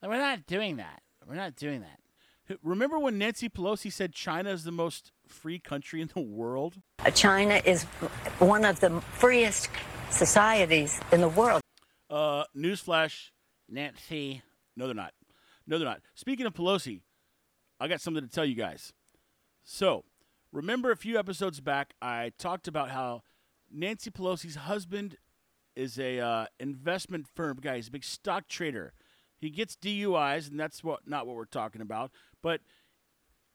Like, 0.00 0.10
we're 0.10 0.18
not 0.18 0.46
doing 0.46 0.76
that. 0.76 1.02
We're 1.26 1.34
not 1.34 1.56
doing 1.56 1.80
that. 1.80 2.00
Remember 2.62 2.98
when 2.98 3.18
Nancy 3.18 3.48
Pelosi 3.48 3.92
said 3.92 4.12
China 4.12 4.50
is 4.50 4.64
the 4.64 4.72
most 4.72 5.12
free 5.30 5.58
country 5.58 6.00
in 6.00 6.10
the 6.14 6.20
world? 6.20 6.74
China 7.14 7.60
is 7.64 7.84
one 8.38 8.64
of 8.64 8.80
the 8.80 9.00
freest 9.00 9.68
societies 10.10 11.00
in 11.12 11.20
the 11.20 11.28
world. 11.28 11.62
Uh, 12.08 12.44
newsflash, 12.56 13.30
Nancy. 13.68 14.42
No, 14.76 14.86
they're 14.86 14.94
not. 14.94 15.12
No, 15.66 15.78
they're 15.78 15.88
not. 15.88 16.00
Speaking 16.14 16.46
of 16.46 16.54
Pelosi, 16.54 17.02
I 17.78 17.88
got 17.88 18.00
something 18.00 18.22
to 18.22 18.30
tell 18.30 18.44
you 18.44 18.54
guys. 18.54 18.92
So, 19.62 20.04
remember 20.52 20.90
a 20.90 20.96
few 20.96 21.18
episodes 21.18 21.60
back, 21.60 21.94
I 22.02 22.32
talked 22.38 22.66
about 22.66 22.90
how 22.90 23.22
Nancy 23.70 24.10
Pelosi's 24.10 24.56
husband 24.56 25.16
is 25.76 25.98
a 25.98 26.18
uh, 26.18 26.46
investment 26.58 27.26
firm 27.34 27.58
guy. 27.60 27.76
He's 27.76 27.88
a 27.88 27.92
big 27.92 28.04
stock 28.04 28.48
trader. 28.48 28.92
He 29.38 29.48
gets 29.48 29.76
DUIs, 29.76 30.50
and 30.50 30.60
that's 30.60 30.84
what 30.84 31.06
not 31.06 31.26
what 31.26 31.36
we're 31.36 31.44
talking 31.46 31.80
about. 31.80 32.10
But 32.42 32.60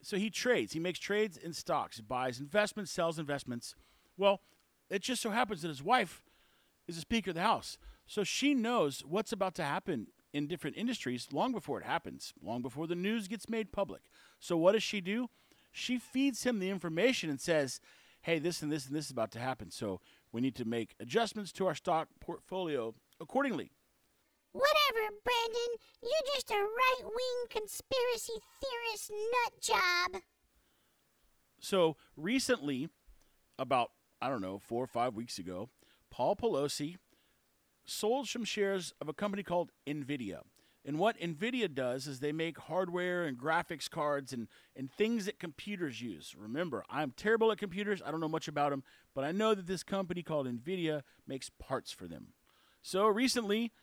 so 0.05 0.17
he 0.17 0.29
trades. 0.29 0.73
He 0.73 0.79
makes 0.79 0.99
trades 0.99 1.35
in 1.35 1.51
stocks. 1.51 1.99
Buys 1.99 2.39
investments, 2.39 2.91
sells 2.91 3.17
investments. 3.17 3.73
Well, 4.17 4.39
it 4.87 5.01
just 5.01 5.21
so 5.21 5.31
happens 5.31 5.63
that 5.63 5.69
his 5.69 5.81
wife 5.81 6.23
is 6.87 6.93
the 6.93 7.01
Speaker 7.01 7.31
of 7.31 7.35
the 7.35 7.41
House, 7.41 7.79
so 8.05 8.23
she 8.23 8.53
knows 8.53 9.03
what's 9.03 9.31
about 9.31 9.55
to 9.55 9.63
happen 9.63 10.07
in 10.31 10.45
different 10.45 10.77
industries 10.77 11.29
long 11.31 11.51
before 11.51 11.79
it 11.79 11.85
happens, 11.85 12.33
long 12.43 12.61
before 12.61 12.85
the 12.85 12.93
news 12.93 13.27
gets 13.27 13.49
made 13.49 13.71
public. 13.71 14.03
So 14.39 14.55
what 14.55 14.73
does 14.73 14.83
she 14.83 15.01
do? 15.01 15.29
She 15.71 15.97
feeds 15.97 16.43
him 16.43 16.59
the 16.59 16.69
information 16.69 17.31
and 17.31 17.41
says, 17.41 17.81
hey, 18.21 18.37
this 18.37 18.61
and 18.61 18.71
this 18.71 18.85
and 18.85 18.95
this 18.95 19.05
is 19.05 19.11
about 19.11 19.31
to 19.31 19.39
happen. 19.39 19.71
So 19.71 20.01
we 20.31 20.39
need 20.39 20.55
to 20.55 20.65
make 20.65 20.93
adjustments 20.99 21.51
to 21.53 21.65
our 21.65 21.73
stock 21.73 22.09
portfolio 22.19 22.93
accordingly. 23.19 23.71
Whatever, 24.55 25.13
Brandon. 25.25 25.75
You're 26.01 26.33
just 26.33 26.49
a 26.49 26.55
right 26.55 27.03
wing 27.03 27.45
conspiracy 27.49 28.39
theorist 28.61 29.11
nut 29.11 29.61
job. 29.61 30.21
So 31.59 31.97
recently, 32.15 32.87
about, 33.59 33.91
I 34.21 34.29
don't 34.29 34.41
know, 34.41 34.57
four 34.57 34.81
or 34.81 34.87
five 34.87 35.13
weeks 35.13 35.37
ago, 35.37 35.71
Paul 36.09 36.37
Pelosi 36.37 36.95
sold 37.85 38.29
some 38.29 38.45
shares 38.45 38.93
of 39.01 39.09
a 39.09 39.13
company 39.13 39.43
called 39.43 39.71
NVIDIA. 39.85 40.39
And 40.85 40.99
what 40.99 41.19
NVIDIA 41.19 41.73
does 41.73 42.07
is 42.07 42.21
they 42.21 42.31
make 42.31 42.57
hardware 42.57 43.25
and 43.25 43.37
graphics 43.37 43.89
cards 43.89 44.31
and, 44.31 44.47
and 44.73 44.89
things 44.89 45.25
that 45.25 45.37
computers 45.37 45.99
use. 45.99 46.33
Remember, 46.37 46.85
I'm 46.89 47.11
terrible 47.11 47.51
at 47.51 47.57
computers. 47.57 48.01
I 48.05 48.09
don't 48.09 48.21
know 48.21 48.29
much 48.29 48.47
about 48.47 48.69
them, 48.69 48.83
but 49.13 49.25
I 49.25 49.33
know 49.33 49.53
that 49.53 49.67
this 49.67 49.83
company 49.83 50.23
called 50.23 50.47
NVIDIA 50.47 51.01
makes 51.27 51.49
parts 51.49 51.91
for 51.91 52.07
them. 52.07 52.27
So 52.81 53.07
recently, 53.07 53.73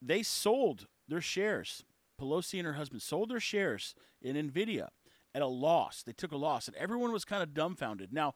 they 0.00 0.22
sold 0.22 0.86
their 1.08 1.20
shares. 1.20 1.84
Pelosi 2.20 2.58
and 2.58 2.66
her 2.66 2.74
husband 2.74 3.02
sold 3.02 3.30
their 3.30 3.40
shares 3.40 3.94
in 4.22 4.36
NVIDIA 4.36 4.88
at 5.34 5.42
a 5.42 5.46
loss. 5.46 6.02
They 6.02 6.12
took 6.12 6.32
a 6.32 6.36
loss, 6.36 6.66
and 6.66 6.76
everyone 6.76 7.12
was 7.12 7.24
kind 7.24 7.42
of 7.42 7.54
dumbfounded. 7.54 8.12
Now, 8.12 8.34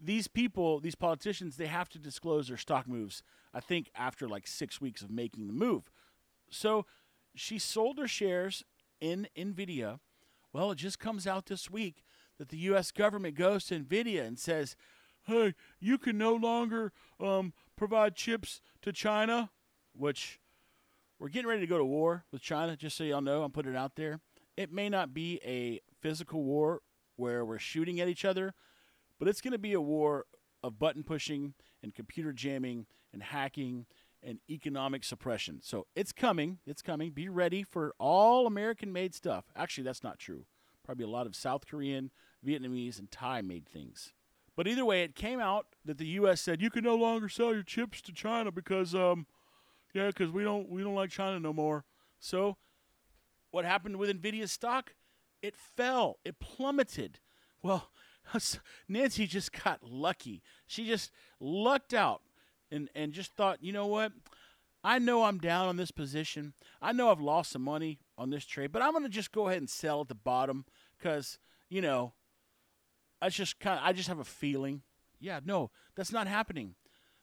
these 0.00 0.28
people, 0.28 0.78
these 0.78 0.94
politicians, 0.94 1.56
they 1.56 1.66
have 1.66 1.88
to 1.90 1.98
disclose 1.98 2.48
their 2.48 2.56
stock 2.56 2.86
moves, 2.86 3.22
I 3.52 3.60
think, 3.60 3.90
after 3.96 4.28
like 4.28 4.46
six 4.46 4.80
weeks 4.80 5.02
of 5.02 5.10
making 5.10 5.48
the 5.48 5.52
move. 5.52 5.90
So 6.50 6.86
she 7.34 7.58
sold 7.58 7.98
her 7.98 8.06
shares 8.06 8.64
in 9.00 9.28
NVIDIA. 9.36 9.98
Well, 10.52 10.70
it 10.70 10.76
just 10.78 10.98
comes 10.98 11.26
out 11.26 11.46
this 11.46 11.68
week 11.70 12.04
that 12.38 12.48
the 12.48 12.58
U.S. 12.58 12.92
government 12.92 13.34
goes 13.34 13.64
to 13.66 13.78
NVIDIA 13.78 14.24
and 14.24 14.38
says, 14.38 14.76
hey, 15.26 15.54
you 15.80 15.98
can 15.98 16.16
no 16.16 16.34
longer 16.34 16.92
um, 17.20 17.52
provide 17.76 18.14
chips 18.14 18.60
to 18.82 18.92
China, 18.92 19.50
which 19.92 20.38
we're 21.18 21.28
getting 21.28 21.48
ready 21.48 21.60
to 21.60 21.66
go 21.66 21.78
to 21.78 21.84
war 21.84 22.24
with 22.30 22.42
China, 22.42 22.76
just 22.76 22.96
so 22.96 23.04
y'all 23.04 23.20
know. 23.20 23.42
I'm 23.42 23.50
putting 23.50 23.72
it 23.72 23.76
out 23.76 23.96
there. 23.96 24.20
It 24.56 24.72
may 24.72 24.88
not 24.88 25.14
be 25.14 25.40
a 25.44 25.80
physical 26.00 26.42
war 26.42 26.80
where 27.16 27.44
we're 27.44 27.58
shooting 27.58 28.00
at 28.00 28.08
each 28.08 28.24
other, 28.24 28.54
but 29.18 29.28
it's 29.28 29.40
going 29.40 29.52
to 29.52 29.58
be 29.58 29.72
a 29.72 29.80
war 29.80 30.26
of 30.62 30.78
button 30.78 31.02
pushing 31.02 31.54
and 31.82 31.94
computer 31.94 32.32
jamming 32.32 32.86
and 33.12 33.22
hacking 33.22 33.86
and 34.22 34.38
economic 34.50 35.04
suppression. 35.04 35.60
So 35.62 35.86
it's 35.94 36.12
coming. 36.12 36.58
It's 36.66 36.82
coming. 36.82 37.12
Be 37.12 37.28
ready 37.28 37.62
for 37.62 37.94
all 37.98 38.46
American 38.46 38.92
made 38.92 39.14
stuff. 39.14 39.44
Actually, 39.56 39.84
that's 39.84 40.02
not 40.02 40.18
true. 40.18 40.44
Probably 40.84 41.04
a 41.04 41.08
lot 41.08 41.26
of 41.26 41.36
South 41.36 41.66
Korean, 41.66 42.10
Vietnamese, 42.46 42.98
and 42.98 43.10
Thai 43.10 43.42
made 43.42 43.68
things. 43.68 44.12
But 44.56 44.66
either 44.66 44.84
way, 44.84 45.02
it 45.02 45.14
came 45.14 45.38
out 45.38 45.66
that 45.84 45.98
the 45.98 46.06
U.S. 46.06 46.40
said 46.40 46.60
you 46.60 46.70
can 46.70 46.82
no 46.82 46.96
longer 46.96 47.28
sell 47.28 47.52
your 47.52 47.62
chips 47.62 48.00
to 48.02 48.12
China 48.12 48.50
because, 48.50 48.92
um, 48.94 49.26
yeah, 49.98 50.06
because 50.08 50.30
we 50.30 50.44
don't 50.44 50.68
we 50.68 50.82
don't 50.82 50.94
like 50.94 51.10
China 51.10 51.40
no 51.40 51.52
more. 51.52 51.84
So, 52.20 52.56
what 53.50 53.64
happened 53.64 53.96
with 53.96 54.10
Nvidia's 54.10 54.52
stock? 54.52 54.94
It 55.42 55.56
fell. 55.56 56.18
It 56.24 56.38
plummeted. 56.38 57.18
Well, 57.62 57.90
Nancy 58.88 59.26
just 59.26 59.52
got 59.52 59.82
lucky. 59.82 60.42
She 60.66 60.86
just 60.86 61.10
lucked 61.40 61.92
out 61.92 62.22
and 62.70 62.88
and 62.94 63.12
just 63.12 63.34
thought, 63.34 63.62
you 63.62 63.72
know 63.72 63.86
what? 63.86 64.12
I 64.84 65.00
know 65.00 65.24
I'm 65.24 65.38
down 65.38 65.66
on 65.66 65.76
this 65.76 65.90
position. 65.90 66.54
I 66.80 66.92
know 66.92 67.10
I've 67.10 67.20
lost 67.20 67.50
some 67.50 67.62
money 67.62 67.98
on 68.16 68.30
this 68.30 68.44
trade, 68.44 68.70
but 68.70 68.80
I'm 68.80 68.92
going 68.92 69.02
to 69.02 69.08
just 69.08 69.32
go 69.32 69.48
ahead 69.48 69.58
and 69.58 69.68
sell 69.68 70.02
at 70.02 70.08
the 70.08 70.14
bottom 70.14 70.64
because 70.96 71.38
you 71.68 71.82
know, 71.82 72.14
I 73.20 73.30
just 73.30 73.58
kind 73.58 73.80
of 73.80 73.84
I 73.84 73.92
just 73.92 74.08
have 74.08 74.20
a 74.20 74.24
feeling. 74.24 74.82
Yeah, 75.18 75.40
no, 75.44 75.72
that's 75.96 76.12
not 76.12 76.28
happening. 76.28 76.76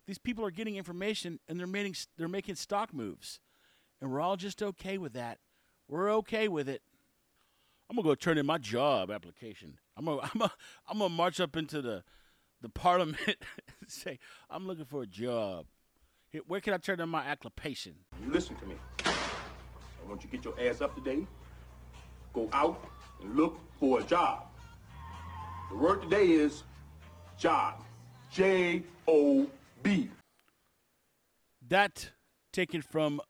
These 0.08 0.18
people 0.20 0.46
are 0.46 0.52
getting 0.52 0.76
information 0.76 1.40
and 1.48 1.60
they're 1.60 1.68
making 1.68 1.96
they're 2.18 2.28
making 2.28 2.56
stock 2.56 2.94
moves, 2.94 3.40
and 4.02 4.12
we're 4.12 4.22
all 4.22 4.38
just 4.38 4.62
okay 4.62 4.98
with 4.98 5.14
that. 5.14 5.40
We're 5.88 6.12
okay 6.16 6.48
with 6.48 6.70
it. 6.70 6.82
I'm 7.90 7.96
gonna 7.96 8.08
go 8.08 8.16
turn 8.16 8.38
in 8.38 8.46
my 8.46 8.58
job 8.58 9.12
application. 9.12 9.80
I'm 9.98 10.06
gonna 10.06 10.22
I'm 10.24 10.40
gonna, 10.40 10.52
I'm 10.88 10.98
gonna 11.00 11.14
march 11.14 11.40
up 11.40 11.56
into 11.56 11.82
the 11.82 12.04
the 12.62 12.70
parliament 12.70 13.20
and 13.28 13.90
say, 13.90 14.20
I'm 14.50 14.68
looking 14.68 14.86
for 14.86 15.04
a 15.04 15.08
job. 15.08 15.66
Here, 16.30 16.42
where 16.48 16.62
can 16.62 16.74
I 16.74 16.78
turn 16.78 17.00
in 17.00 17.10
my 17.10 17.24
application? 17.24 17.94
You 18.24 18.32
listen 18.32 18.56
to 18.58 18.66
me. 18.66 18.76
I 19.06 20.08
want 20.08 20.24
you 20.24 20.30
to 20.30 20.36
get 20.38 20.46
your 20.46 20.70
ass 20.70 20.82
up 20.82 20.96
today, 20.96 21.26
go 22.34 22.50
out 22.54 22.84
and 23.22 23.36
look 23.36 23.60
for 23.80 24.00
a 24.00 24.04
job. 24.04 24.44
The 25.72 25.78
word 25.78 26.02
today 26.04 26.32
is 26.32 26.64
job. 27.38 27.84
J 28.32 28.84
O 29.08 29.48
That 31.68 32.12
taken 32.52 32.82
from 32.82 33.22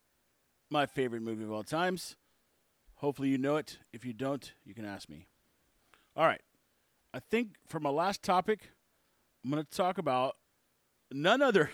my 0.70 0.86
favorite 0.86 1.22
movie 1.22 1.44
of 1.44 1.52
all 1.52 1.64
times. 1.64 2.16
Hopefully 2.96 3.30
you 3.30 3.38
know 3.38 3.58
it. 3.58 3.80
If 3.92 4.06
you 4.06 4.14
don't, 4.14 4.54
you 4.64 4.74
can 4.74 4.86
ask 4.86 5.10
me. 5.10 5.28
All 6.16 6.26
right. 6.26 6.42
I 7.14 7.20
think 7.20 7.56
for 7.68 7.80
my 7.80 7.90
last 7.90 8.24
topic, 8.24 8.72
I'm 9.44 9.52
going 9.52 9.64
to 9.64 9.70
talk 9.70 9.98
about 9.98 10.36
none 11.12 11.42
other 11.42 11.72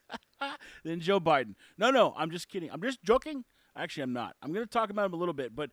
than 0.84 1.00
Joe 1.00 1.20
Biden. 1.20 1.54
No, 1.78 1.90
no, 1.90 2.14
I'm 2.16 2.30
just 2.30 2.48
kidding. 2.48 2.70
I'm 2.70 2.82
just 2.82 3.02
joking. 3.02 3.44
Actually, 3.76 4.04
I'm 4.04 4.12
not. 4.12 4.36
I'm 4.42 4.52
going 4.52 4.64
to 4.64 4.70
talk 4.70 4.90
about 4.90 5.06
him 5.06 5.14
a 5.14 5.16
little 5.16 5.34
bit, 5.34 5.54
but 5.54 5.70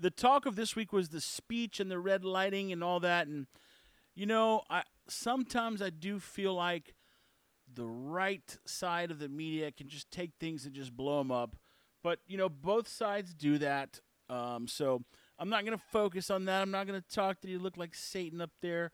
the 0.00 0.10
talk 0.10 0.46
of 0.46 0.56
this 0.56 0.76
week 0.76 0.92
was 0.92 1.08
the 1.08 1.20
speech 1.20 1.80
and 1.80 1.90
the 1.90 1.98
red 1.98 2.24
lighting 2.24 2.72
and 2.72 2.84
all 2.84 3.00
that. 3.00 3.26
And 3.26 3.46
you 4.14 4.26
know, 4.26 4.62
I 4.68 4.82
sometimes 5.08 5.82
I 5.82 5.90
do 5.90 6.18
feel 6.18 6.54
like 6.54 6.94
the 7.74 7.86
right 7.86 8.56
side 8.64 9.10
of 9.10 9.18
the 9.18 9.28
media 9.28 9.72
can 9.72 9.88
just 9.88 10.10
take 10.10 10.32
things 10.38 10.66
and 10.66 10.74
just 10.74 10.96
blow 10.96 11.18
them 11.18 11.30
up. 11.30 11.56
But 12.02 12.20
you 12.26 12.36
know, 12.36 12.48
both 12.48 12.88
sides 12.88 13.34
do 13.34 13.58
that. 13.58 14.00
Um, 14.28 14.68
so 14.68 15.02
I'm 15.38 15.48
not 15.48 15.64
going 15.64 15.76
to 15.76 15.84
focus 15.90 16.30
on 16.30 16.46
that. 16.46 16.62
I'm 16.62 16.70
not 16.70 16.86
going 16.86 17.00
to 17.00 17.14
talk 17.14 17.40
that 17.40 17.48
he 17.48 17.58
looked 17.58 17.78
like 17.78 17.94
Satan 17.94 18.40
up 18.40 18.50
there 18.62 18.92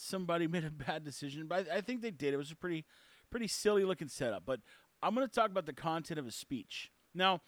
somebody 0.00 0.46
made 0.48 0.64
a 0.64 0.70
bad 0.70 1.04
decision, 1.04 1.46
but 1.46 1.70
I, 1.70 1.76
I 1.76 1.80
think 1.80 2.02
they 2.02 2.10
did. 2.10 2.34
It 2.34 2.38
was 2.38 2.50
a 2.50 2.56
pretty 2.56 2.84
pretty 3.30 3.46
silly 3.46 3.84
looking 3.84 4.08
setup. 4.08 4.44
But 4.44 4.60
I'm 5.02 5.14
going 5.14 5.26
to 5.26 5.32
talk 5.32 5.50
about 5.50 5.66
the 5.66 5.72
content 5.72 6.18
of 6.18 6.24
his 6.24 6.34
speech. 6.34 6.90
Now, 7.14 7.40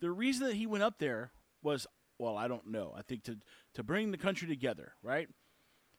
the 0.00 0.10
reason 0.10 0.46
that 0.46 0.56
he 0.56 0.66
went 0.66 0.82
up 0.82 0.98
there 0.98 1.32
was, 1.62 1.86
well, 2.18 2.36
I 2.36 2.48
don't 2.48 2.68
know. 2.68 2.94
I 2.96 3.02
think 3.02 3.24
to 3.24 3.38
to 3.74 3.82
bring 3.82 4.10
the 4.10 4.18
country 4.18 4.48
together, 4.48 4.94
right? 5.02 5.28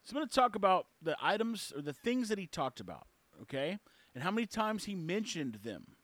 So 0.03 0.11
I'm 0.11 0.19
going 0.19 0.27
to 0.27 0.35
talk 0.35 0.55
about 0.55 0.87
the 1.01 1.17
items 1.19 1.73
or 1.75 1.81
the 1.81 1.93
things 1.93 2.29
that 2.29 2.37
he 2.37 2.45
talked 2.45 2.79
about, 2.79 3.07
okay? 3.41 3.77
And 4.13 4.23
how 4.23 4.31
many 4.31 4.47
times 4.47 4.85
he 4.85 4.95
mentioned 4.95 5.59
them. 5.63 5.95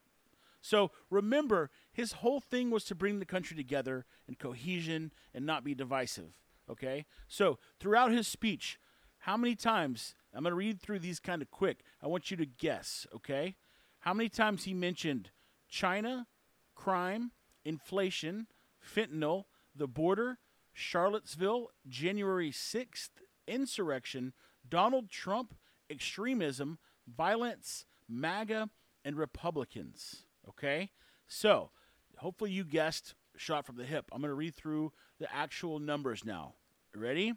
So 0.62 0.92
remember, 1.10 1.72
his 1.92 2.14
whole 2.14 2.40
thing 2.40 2.70
was 2.70 2.84
to 2.86 2.96
bring 2.96 3.20
the 3.20 3.26
country 3.26 3.58
together 3.58 4.06
in 4.28 4.36
cohesion 4.36 5.12
and 5.34 5.46
not 5.46 5.64
be 5.64 5.74
divisive, 5.74 6.40
okay? 6.70 7.06
So 7.28 7.58
throughout 7.80 8.12
his 8.12 8.28
speech, 8.28 8.78
how 9.20 9.38
many 9.38 9.56
times, 9.56 10.16
I'm 10.34 10.44
going 10.44 10.52
to 10.52 10.56
read 10.56 10.82
through 10.82 11.00
these 11.00 11.20
kind 11.20 11.42
of 11.42 11.52
quick. 11.52 11.84
I 12.02 12.08
want 12.08 12.32
you 12.32 12.38
to 12.38 12.46
guess, 12.46 13.08
okay? 13.16 13.56
How 14.02 14.14
many 14.14 14.30
times 14.30 14.64
he 14.64 14.74
mentioned 14.74 15.32
China, 15.68 16.28
crime, 16.76 17.32
inflation, 17.64 18.48
fentanyl, 18.84 19.46
the 19.76 19.88
border, 19.88 20.40
Charlottesville, 20.74 21.70
January 21.88 22.52
6th, 22.52 23.10
insurrection, 23.48 24.34
Donald 24.68 25.10
Trump, 25.10 25.56
extremism, 25.90 26.80
violence, 27.16 27.86
MAGA, 28.08 28.70
and 29.04 29.18
Republicans. 29.18 30.26
Okay? 30.48 30.92
So, 31.28 31.72
hopefully 32.18 32.52
you 32.52 32.64
guessed 32.64 33.16
shot 33.38 33.66
from 33.66 33.78
the 33.78 33.86
hip. 33.86 34.10
I'm 34.12 34.22
going 34.22 34.30
to 34.30 34.36
read 34.36 34.56
through 34.56 34.92
the 35.20 35.34
actual 35.34 35.80
numbers 35.80 36.24
now. 36.26 36.56
Ready? 36.96 37.34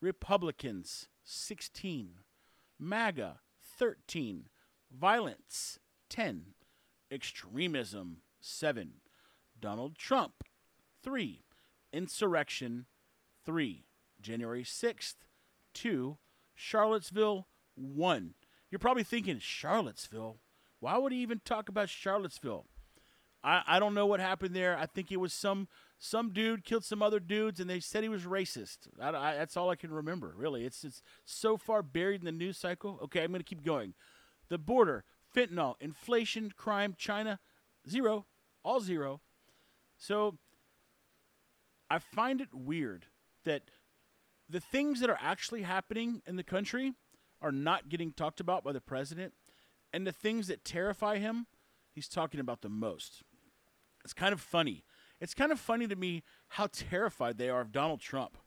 Republicans, 0.00 1.08
16. 1.24 2.18
MAGA, 2.78 3.40
13. 3.78 4.48
Violence, 4.90 5.78
10. 6.10 6.46
Extremism, 7.10 8.18
7. 8.40 8.94
Donald 9.60 9.96
Trump, 9.96 10.44
3. 11.02 11.44
Insurrection, 11.92 12.86
3. 13.44 13.86
January 14.20 14.64
6th, 14.64 15.14
2. 15.74 16.18
Charlottesville, 16.54 17.46
1. 17.76 18.34
You're 18.72 18.78
probably 18.78 19.04
thinking, 19.04 19.38
Charlottesville? 19.38 20.38
Why 20.80 20.96
would 20.96 21.12
he 21.12 21.18
even 21.18 21.42
talk 21.44 21.68
about 21.68 21.90
Charlottesville? 21.90 22.64
I, 23.44 23.62
I 23.66 23.78
don't 23.78 23.92
know 23.92 24.06
what 24.06 24.18
happened 24.18 24.56
there. 24.56 24.78
I 24.78 24.86
think 24.86 25.12
it 25.12 25.18
was 25.18 25.34
some 25.34 25.68
some 25.98 26.32
dude 26.32 26.64
killed 26.64 26.82
some 26.82 27.02
other 27.02 27.20
dudes, 27.20 27.60
and 27.60 27.68
they 27.68 27.80
said 27.80 28.02
he 28.02 28.08
was 28.08 28.22
racist. 28.22 28.88
I, 28.98 29.10
I, 29.10 29.34
that's 29.34 29.58
all 29.58 29.68
I 29.68 29.76
can 29.76 29.92
remember. 29.92 30.32
Really, 30.34 30.64
it's 30.64 30.84
it's 30.84 31.02
so 31.26 31.58
far 31.58 31.82
buried 31.82 32.22
in 32.22 32.24
the 32.24 32.32
news 32.32 32.56
cycle. 32.56 32.98
Okay, 33.04 33.22
I'm 33.22 33.32
to 33.34 33.42
keep 33.42 33.62
going. 33.62 33.92
The 34.48 34.56
border, 34.56 35.04
fentanyl, 35.36 35.74
inflation, 35.78 36.50
crime, 36.56 36.94
China, 36.96 37.40
zero, 37.86 38.24
all 38.64 38.80
zero. 38.80 39.20
So 39.98 40.38
I 41.90 41.98
find 41.98 42.40
it 42.40 42.54
weird 42.54 43.04
that 43.44 43.64
the 44.48 44.60
things 44.60 45.00
that 45.00 45.10
are 45.10 45.18
actually 45.20 45.62
happening 45.62 46.22
in 46.26 46.36
the 46.36 46.42
country 46.42 46.94
are 47.42 47.52
not 47.52 47.88
getting 47.88 48.12
talked 48.12 48.40
about 48.40 48.64
by 48.64 48.72
the 48.72 48.80
president, 48.80 49.34
and 49.92 50.06
the 50.06 50.12
things 50.12 50.46
that 50.46 50.64
terrify 50.64 51.18
him, 51.18 51.46
he's 51.94 52.08
talking 52.08 52.40
about 52.40 52.62
the 52.62 52.68
most. 52.68 53.22
It's 54.04 54.14
kind 54.14 54.32
of 54.32 54.40
funny. 54.40 54.84
It's 55.20 55.34
kind 55.34 55.52
of 55.52 55.60
funny 55.60 55.86
to 55.86 55.96
me 55.96 56.22
how 56.48 56.68
terrified 56.72 57.38
they 57.38 57.48
are 57.48 57.60
of 57.60 57.72
Donald 57.72 58.00
Trump. 58.00 58.38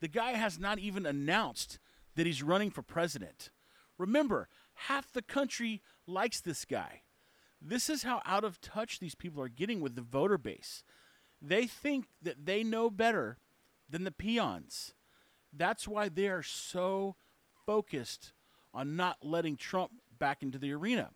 The 0.00 0.08
guy 0.08 0.32
has 0.32 0.58
not 0.58 0.78
even 0.78 1.06
announced 1.06 1.78
that 2.16 2.26
he's 2.26 2.42
running 2.42 2.70
for 2.70 2.82
president. 2.82 3.50
Remember, 3.98 4.48
half 4.74 5.12
the 5.12 5.22
country 5.22 5.82
likes 6.06 6.40
this 6.40 6.64
guy. 6.64 7.02
This 7.60 7.90
is 7.90 8.02
how 8.02 8.22
out 8.24 8.44
of 8.44 8.60
touch 8.60 8.98
these 8.98 9.14
people 9.14 9.42
are 9.42 9.48
getting 9.48 9.80
with 9.80 9.94
the 9.94 10.02
voter 10.02 10.38
base. 10.38 10.82
They 11.42 11.66
think 11.66 12.06
that 12.22 12.46
they 12.46 12.62
know 12.62 12.90
better 12.90 13.38
than 13.88 14.04
the 14.04 14.10
peons. 14.10 14.94
That's 15.52 15.86
why 15.86 16.08
they 16.08 16.28
are 16.28 16.42
so 16.42 17.16
focused 17.66 18.32
on 18.72 18.96
not 18.96 19.18
letting 19.22 19.56
Trump 19.56 19.92
back 20.18 20.42
into 20.42 20.58
the 20.58 20.72
arena. 20.72 21.10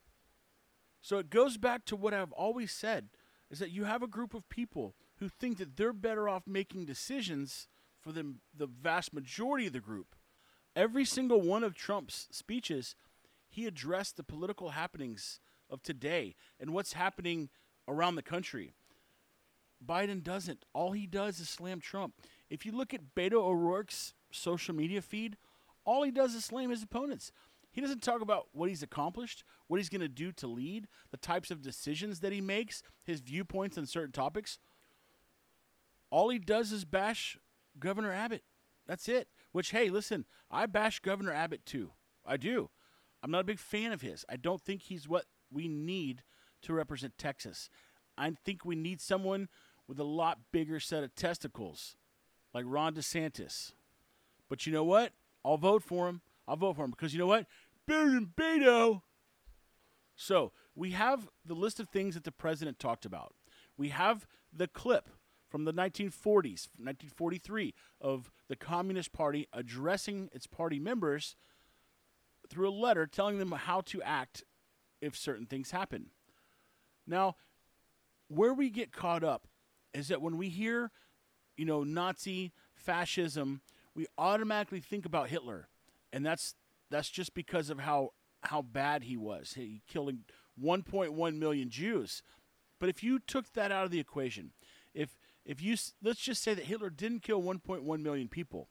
So 1.00 1.18
it 1.18 1.30
goes 1.30 1.56
back 1.56 1.84
to 1.86 1.96
what 1.96 2.14
I've 2.14 2.32
always 2.32 2.72
said 2.72 3.10
is 3.50 3.58
that 3.58 3.70
you 3.70 3.84
have 3.84 4.02
a 4.02 4.08
group 4.08 4.34
of 4.34 4.48
people 4.48 4.94
who 5.18 5.28
think 5.28 5.58
that 5.58 5.76
they're 5.76 5.92
better 5.92 6.28
off 6.28 6.46
making 6.46 6.86
decisions 6.86 7.68
for 8.00 8.10
the, 8.10 8.34
the 8.56 8.66
vast 8.66 9.12
majority 9.12 9.66
of 9.66 9.72
the 9.72 9.80
group. 9.80 10.16
Every 10.74 11.04
single 11.04 11.40
one 11.40 11.62
of 11.62 11.74
Trump's 11.74 12.26
speeches, 12.30 12.96
he 13.48 13.66
addressed 13.66 14.16
the 14.16 14.24
political 14.24 14.70
happenings 14.70 15.40
of 15.70 15.82
today 15.82 16.34
and 16.58 16.72
what's 16.72 16.94
happening 16.94 17.48
around 17.86 18.16
the 18.16 18.22
country. 18.22 18.72
Biden 19.84 20.22
doesn't. 20.22 20.64
All 20.72 20.92
he 20.92 21.06
does 21.06 21.38
is 21.38 21.48
slam 21.48 21.80
Trump. 21.80 22.14
If 22.48 22.64
you 22.64 22.72
look 22.72 22.94
at 22.94 23.14
Beto 23.14 23.34
O'Rourke's 23.34 24.14
social 24.32 24.74
media 24.74 25.02
feed, 25.02 25.36
all 25.84 26.02
he 26.02 26.10
does 26.10 26.34
is 26.34 26.44
slam 26.44 26.70
his 26.70 26.82
opponents. 26.82 27.32
He 27.70 27.80
doesn't 27.80 28.02
talk 28.02 28.20
about 28.20 28.46
what 28.52 28.68
he's 28.68 28.84
accomplished, 28.84 29.42
what 29.66 29.78
he's 29.78 29.88
going 29.88 30.00
to 30.00 30.08
do 30.08 30.30
to 30.32 30.46
lead, 30.46 30.86
the 31.10 31.16
types 31.16 31.50
of 31.50 31.60
decisions 31.60 32.20
that 32.20 32.32
he 32.32 32.40
makes, 32.40 32.82
his 33.02 33.20
viewpoints 33.20 33.76
on 33.76 33.86
certain 33.86 34.12
topics. 34.12 34.58
All 36.10 36.28
he 36.28 36.38
does 36.38 36.70
is 36.70 36.84
bash 36.84 37.36
Governor 37.78 38.12
Abbott. 38.12 38.44
That's 38.86 39.08
it. 39.08 39.28
Which, 39.50 39.72
hey, 39.72 39.88
listen, 39.90 40.24
I 40.50 40.66
bash 40.66 41.00
Governor 41.00 41.32
Abbott 41.32 41.66
too. 41.66 41.92
I 42.24 42.36
do. 42.36 42.70
I'm 43.22 43.30
not 43.30 43.40
a 43.40 43.44
big 43.44 43.58
fan 43.58 43.90
of 43.90 44.02
his. 44.02 44.24
I 44.28 44.36
don't 44.36 44.60
think 44.60 44.82
he's 44.82 45.08
what 45.08 45.24
we 45.50 45.66
need 45.66 46.22
to 46.62 46.72
represent 46.72 47.18
Texas. 47.18 47.68
I 48.16 48.30
think 48.44 48.64
we 48.64 48.76
need 48.76 49.00
someone 49.00 49.48
with 49.88 49.98
a 49.98 50.04
lot 50.04 50.38
bigger 50.52 50.78
set 50.78 51.02
of 51.02 51.14
testicles, 51.14 51.96
like 52.52 52.64
Ron 52.68 52.94
DeSantis. 52.94 53.72
But 54.48 54.66
you 54.66 54.72
know 54.72 54.84
what? 54.84 55.12
I'll 55.44 55.58
vote 55.58 55.82
for 55.82 56.08
him. 56.08 56.22
I'll 56.46 56.56
vote 56.56 56.76
for 56.76 56.84
him 56.84 56.90
because 56.90 57.12
you 57.12 57.18
know 57.18 57.26
what? 57.26 57.46
Better 57.86 58.10
than 58.10 58.32
Beto. 58.36 59.02
So 60.16 60.52
we 60.74 60.92
have 60.92 61.28
the 61.44 61.54
list 61.54 61.80
of 61.80 61.88
things 61.88 62.14
that 62.14 62.24
the 62.24 62.32
president 62.32 62.78
talked 62.78 63.04
about. 63.04 63.34
We 63.76 63.88
have 63.90 64.26
the 64.52 64.68
clip 64.68 65.08
from 65.48 65.64
the 65.64 65.72
1940s, 65.72 66.68
1943, 66.78 67.74
of 68.00 68.30
the 68.48 68.56
Communist 68.56 69.12
Party 69.12 69.46
addressing 69.52 70.30
its 70.32 70.46
party 70.46 70.78
members 70.78 71.36
through 72.48 72.68
a 72.68 72.70
letter 72.70 73.06
telling 73.06 73.38
them 73.38 73.52
how 73.52 73.80
to 73.82 74.02
act 74.02 74.44
if 75.00 75.16
certain 75.16 75.46
things 75.46 75.70
happen. 75.70 76.10
Now, 77.06 77.36
where 78.28 78.54
we 78.54 78.70
get 78.70 78.92
caught 78.92 79.22
up 79.22 79.46
is 79.92 80.08
that 80.08 80.22
when 80.22 80.36
we 80.36 80.48
hear, 80.48 80.90
you 81.56 81.64
know, 81.64 81.84
Nazi 81.84 82.52
fascism, 82.74 83.60
we 83.94 84.06
automatically 84.18 84.80
think 84.80 85.06
about 85.06 85.28
Hitler, 85.28 85.68
and 86.12 86.24
that's 86.24 86.54
that's 86.90 87.10
just 87.10 87.34
because 87.34 87.70
of 87.70 87.80
how 87.80 88.10
how 88.42 88.62
bad 88.62 89.04
he 89.04 89.16
was. 89.16 89.54
He 89.54 89.82
killing 89.86 90.20
1.1 90.62 91.38
million 91.38 91.70
Jews. 91.70 92.22
But 92.78 92.88
if 92.88 93.02
you 93.02 93.18
took 93.18 93.52
that 93.52 93.72
out 93.72 93.84
of 93.84 93.90
the 93.90 94.00
equation, 94.00 94.52
if 94.94 95.18
if 95.44 95.62
you 95.62 95.76
let's 96.02 96.20
just 96.20 96.42
say 96.42 96.54
that 96.54 96.64
Hitler 96.64 96.90
didn't 96.90 97.20
kill 97.22 97.42
1.1 97.42 98.02
million 98.02 98.28
people, 98.28 98.68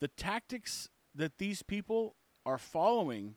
the 0.00 0.08
tactics 0.08 0.88
that 1.14 1.38
these 1.38 1.62
people 1.62 2.16
are 2.44 2.58
following 2.58 3.36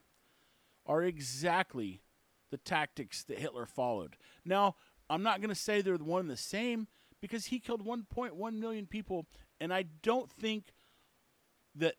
are 0.86 1.02
exactly 1.02 2.02
the 2.50 2.56
tactics 2.56 3.24
that 3.24 3.38
Hitler 3.38 3.66
followed. 3.66 4.16
Now, 4.44 4.74
I'm 5.10 5.22
not 5.22 5.40
going 5.40 5.50
to 5.50 5.54
say 5.54 5.80
they're 5.80 5.96
one 5.96 6.22
and 6.22 6.30
the 6.30 6.36
same 6.36 6.88
because 7.20 7.46
he 7.46 7.58
killed 7.58 7.84
1.1 7.84 8.58
million 8.58 8.86
people, 8.86 9.26
and 9.60 9.72
I 9.72 9.84
don't 10.02 10.30
think 10.30 10.72
that 11.78 11.94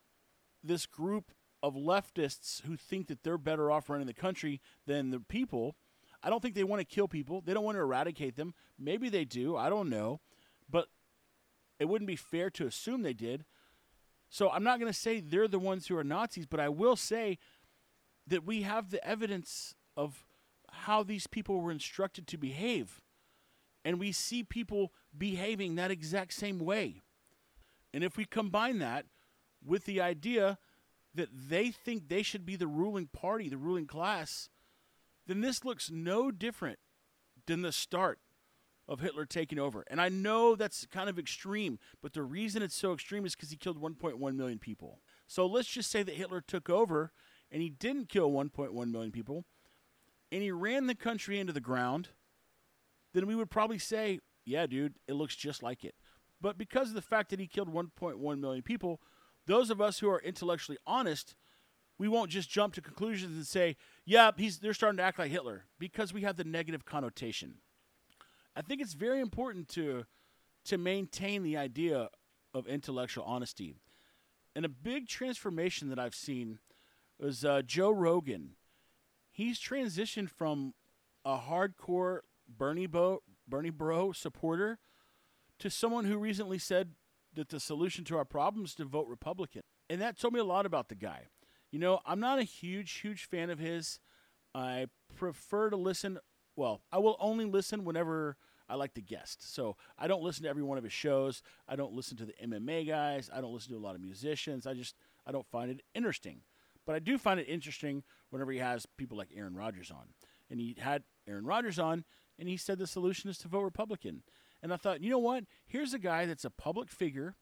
this 0.63 0.85
group 0.85 1.31
of 1.61 1.75
leftists 1.75 2.61
who 2.63 2.75
think 2.75 3.07
that 3.07 3.23
they're 3.23 3.37
better 3.37 3.71
off 3.71 3.89
running 3.89 4.07
the 4.07 4.13
country 4.13 4.61
than 4.85 5.09
the 5.09 5.19
people, 5.19 5.75
I 6.23 6.29
don't 6.29 6.41
think 6.41 6.55
they 6.55 6.63
want 6.63 6.81
to 6.81 6.85
kill 6.95 7.07
people. 7.07 7.41
They 7.41 7.53
don't 7.53 7.63
want 7.63 7.77
to 7.77 7.81
eradicate 7.81 8.35
them. 8.35 8.53
Maybe 8.77 9.09
they 9.09 9.25
do. 9.25 9.55
I 9.55 9.69
don't 9.69 9.89
know. 9.89 10.19
But 10.69 10.87
it 11.79 11.85
wouldn't 11.85 12.07
be 12.07 12.15
fair 12.15 12.49
to 12.51 12.67
assume 12.67 13.01
they 13.01 13.13
did. 13.13 13.45
So 14.29 14.49
I'm 14.49 14.63
not 14.63 14.79
going 14.79 14.91
to 14.91 14.97
say 14.97 15.19
they're 15.19 15.47
the 15.47 15.59
ones 15.59 15.87
who 15.87 15.97
are 15.97 16.03
Nazis, 16.03 16.45
but 16.45 16.59
I 16.59 16.69
will 16.69 16.95
say 16.95 17.39
that 18.27 18.45
we 18.45 18.61
have 18.61 18.91
the 18.91 19.05
evidence 19.05 19.75
of 19.97 20.25
how 20.71 21.03
these 21.03 21.25
people 21.25 21.59
were 21.59 21.71
instructed 21.71 22.27
to 22.27 22.37
behave. 22.37 23.01
And 23.83 23.99
we 23.99 24.11
see 24.11 24.43
people 24.43 24.93
behaving 25.17 25.75
that 25.75 25.89
exact 25.89 26.33
same 26.33 26.59
way. 26.59 27.01
And 27.93 28.03
if 28.03 28.17
we 28.17 28.25
combine 28.25 28.79
that 28.79 29.05
with 29.63 29.85
the 29.85 30.01
idea 30.01 30.57
that 31.15 31.29
they 31.33 31.71
think 31.71 32.07
they 32.07 32.21
should 32.23 32.45
be 32.45 32.55
the 32.55 32.67
ruling 32.67 33.07
party, 33.07 33.49
the 33.49 33.57
ruling 33.57 33.87
class, 33.87 34.49
then 35.27 35.41
this 35.41 35.65
looks 35.65 35.89
no 35.91 36.31
different 36.31 36.79
than 37.45 37.61
the 37.61 37.71
start 37.71 38.19
of 38.87 38.99
Hitler 39.01 39.25
taking 39.25 39.59
over. 39.59 39.83
And 39.89 40.01
I 40.01 40.09
know 40.09 40.55
that's 40.55 40.85
kind 40.87 41.09
of 41.09 41.19
extreme, 41.19 41.77
but 42.01 42.13
the 42.13 42.23
reason 42.23 42.61
it's 42.61 42.75
so 42.75 42.93
extreme 42.93 43.25
is 43.25 43.35
because 43.35 43.51
he 43.51 43.57
killed 43.57 43.81
1.1 43.81 44.35
million 44.35 44.59
people. 44.59 44.99
So 45.27 45.45
let's 45.45 45.67
just 45.67 45.91
say 45.91 46.01
that 46.03 46.15
Hitler 46.15 46.41
took 46.41 46.69
over 46.69 47.11
and 47.51 47.61
he 47.61 47.69
didn't 47.69 48.09
kill 48.09 48.31
1.1 48.31 48.91
million 48.91 49.11
people. 49.11 49.45
and 50.31 50.41
he 50.41 50.51
ran 50.51 50.87
the 50.87 50.95
country 50.95 51.39
into 51.39 51.53
the 51.53 51.61
ground, 51.61 52.09
then 53.13 53.27
we 53.27 53.35
would 53.35 53.49
probably 53.49 53.79
say, 53.79 54.19
yeah, 54.45 54.65
dude, 54.65 54.95
it 55.07 55.13
looks 55.13 55.35
just 55.35 55.63
like 55.63 55.83
it. 55.83 55.95
But 56.41 56.57
because 56.57 56.89
of 56.89 56.95
the 56.95 57.01
fact 57.01 57.29
that 57.31 57.39
he 57.39 57.47
killed 57.47 57.73
1.1 57.73 58.39
million 58.39 58.63
people, 58.63 59.01
those 59.49 59.71
of 59.71 59.81
us 59.81 59.97
who 59.97 60.09
are 60.09 60.19
intellectually 60.19 60.77
honest, 60.85 61.33
we 61.97 62.07
won't 62.07 62.29
just 62.29 62.51
jump 62.51 62.75
to 62.75 62.81
conclusions 62.81 63.35
and 63.35 63.47
say, 63.47 63.77
yeah, 64.05 64.29
he's, 64.37 64.59
they're 64.59 64.75
starting 64.75 64.97
to 64.97 65.03
act 65.03 65.17
like 65.17 65.31
Hitler 65.31 65.65
because 65.79 66.13
we 66.13 66.21
have 66.21 66.37
the 66.37 66.43
negative 66.43 66.85
connotation. 66.85 67.55
I 68.55 68.61
think 68.61 68.79
it's 68.79 68.93
very 68.93 69.19
important 69.19 69.67
to, 69.69 70.05
to 70.65 70.77
maintain 70.77 71.41
the 71.41 71.57
idea 71.57 72.09
of 72.53 72.67
intellectual 72.67 73.23
honesty. 73.23 73.75
And 74.55 74.65
a 74.65 74.69
big 74.69 75.07
transformation 75.07 75.89
that 75.89 75.97
I've 75.97 76.15
seen 76.15 76.59
was 77.19 77.43
uh, 77.43 77.63
Joe 77.65 77.89
Rogan. 77.89 78.51
He's 79.31 79.59
transitioned 79.59 80.29
from 80.29 80.75
a 81.25 81.39
hardcore 81.39 82.19
Bernie, 82.47 82.87
Bo- 82.87 83.23
Bernie 83.47 83.71
Bro 83.71 84.11
supporter 84.11 84.77
to 85.57 85.71
someone 85.71 86.05
who 86.05 86.19
recently 86.19 86.59
said 86.59 86.91
that 87.39 87.49
the 87.49 87.59
solution 87.59 88.03
to 88.05 88.17
our 88.17 88.25
problems 88.25 88.71
is 88.71 88.75
to 88.75 88.85
vote 88.85 89.07
Republican. 89.07 89.61
And 89.89 90.01
that 90.01 90.19
told 90.19 90.33
me 90.33 90.39
a 90.39 90.45
lot 90.45 90.65
about 90.65 90.89
the 90.89 90.95
guy. 90.95 91.27
You 91.71 91.79
know, 91.79 91.99
I'm 92.05 92.19
not 92.19 92.37
a 92.39 92.43
huge, 92.43 92.91
huge 92.99 93.25
fan 93.25 93.49
of 93.49 93.59
his. 93.59 93.99
I 94.53 94.87
prefer 95.15 95.69
to 95.69 95.77
listen. 95.77 96.19
Well, 96.55 96.81
I 96.91 96.97
will 96.97 97.15
only 97.19 97.45
listen 97.45 97.85
whenever 97.85 98.37
I 98.67 98.75
like 98.75 98.93
the 98.93 99.01
guest. 99.01 99.53
So 99.53 99.77
I 99.97 100.07
don't 100.07 100.21
listen 100.21 100.43
to 100.43 100.49
every 100.49 100.63
one 100.63 100.77
of 100.77 100.83
his 100.83 100.93
shows. 100.93 101.41
I 101.67 101.75
don't 101.75 101.93
listen 101.93 102.17
to 102.17 102.25
the 102.25 102.33
MMA 102.43 102.87
guys. 102.87 103.29
I 103.33 103.39
don't 103.39 103.53
listen 103.53 103.71
to 103.71 103.79
a 103.79 103.85
lot 103.85 103.95
of 103.95 104.01
musicians. 104.01 104.67
I 104.67 104.73
just 104.73 104.95
I 105.25 105.31
don't 105.31 105.47
find 105.47 105.71
it 105.71 105.81
interesting. 105.95 106.41
But 106.85 106.95
I 106.95 106.99
do 106.99 107.17
find 107.17 107.39
it 107.39 107.47
interesting 107.47 108.03
whenever 108.31 108.51
he 108.51 108.59
has 108.59 108.85
people 108.97 109.17
like 109.17 109.29
Aaron 109.33 109.55
Rodgers 109.55 109.91
on. 109.91 110.09
And 110.49 110.59
he 110.59 110.75
had 110.77 111.03
Aaron 111.27 111.45
Rodgers 111.45 111.77
on, 111.77 112.03
and 112.37 112.49
he 112.49 112.57
said 112.57 112.79
the 112.79 112.87
solution 112.87 113.29
is 113.29 113.37
to 113.39 113.47
vote 113.47 113.61
Republican. 113.61 114.23
And 114.61 114.73
I 114.73 114.77
thought, 114.77 115.01
you 115.01 115.09
know 115.09 115.19
what? 115.19 115.45
Here's 115.65 115.93
a 115.93 115.99
guy 115.99 116.25
that's 116.25 116.45
a 116.45 116.49
public 116.49 116.89
figure, 116.89 117.35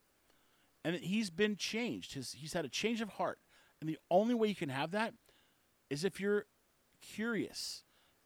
and 0.83 0.95
he's 0.95 1.29
been 1.29 1.55
changed. 1.55 2.13
His, 2.13 2.33
he's 2.33 2.53
had 2.53 2.65
a 2.65 2.69
change 2.69 3.01
of 3.01 3.09
heart. 3.09 3.39
And 3.79 3.89
the 3.89 3.97
only 4.09 4.33
way 4.33 4.47
you 4.47 4.55
can 4.55 4.69
have 4.69 4.91
that 4.91 5.13
is 5.89 6.03
if 6.03 6.19
you're 6.19 6.45
curious 7.01 7.83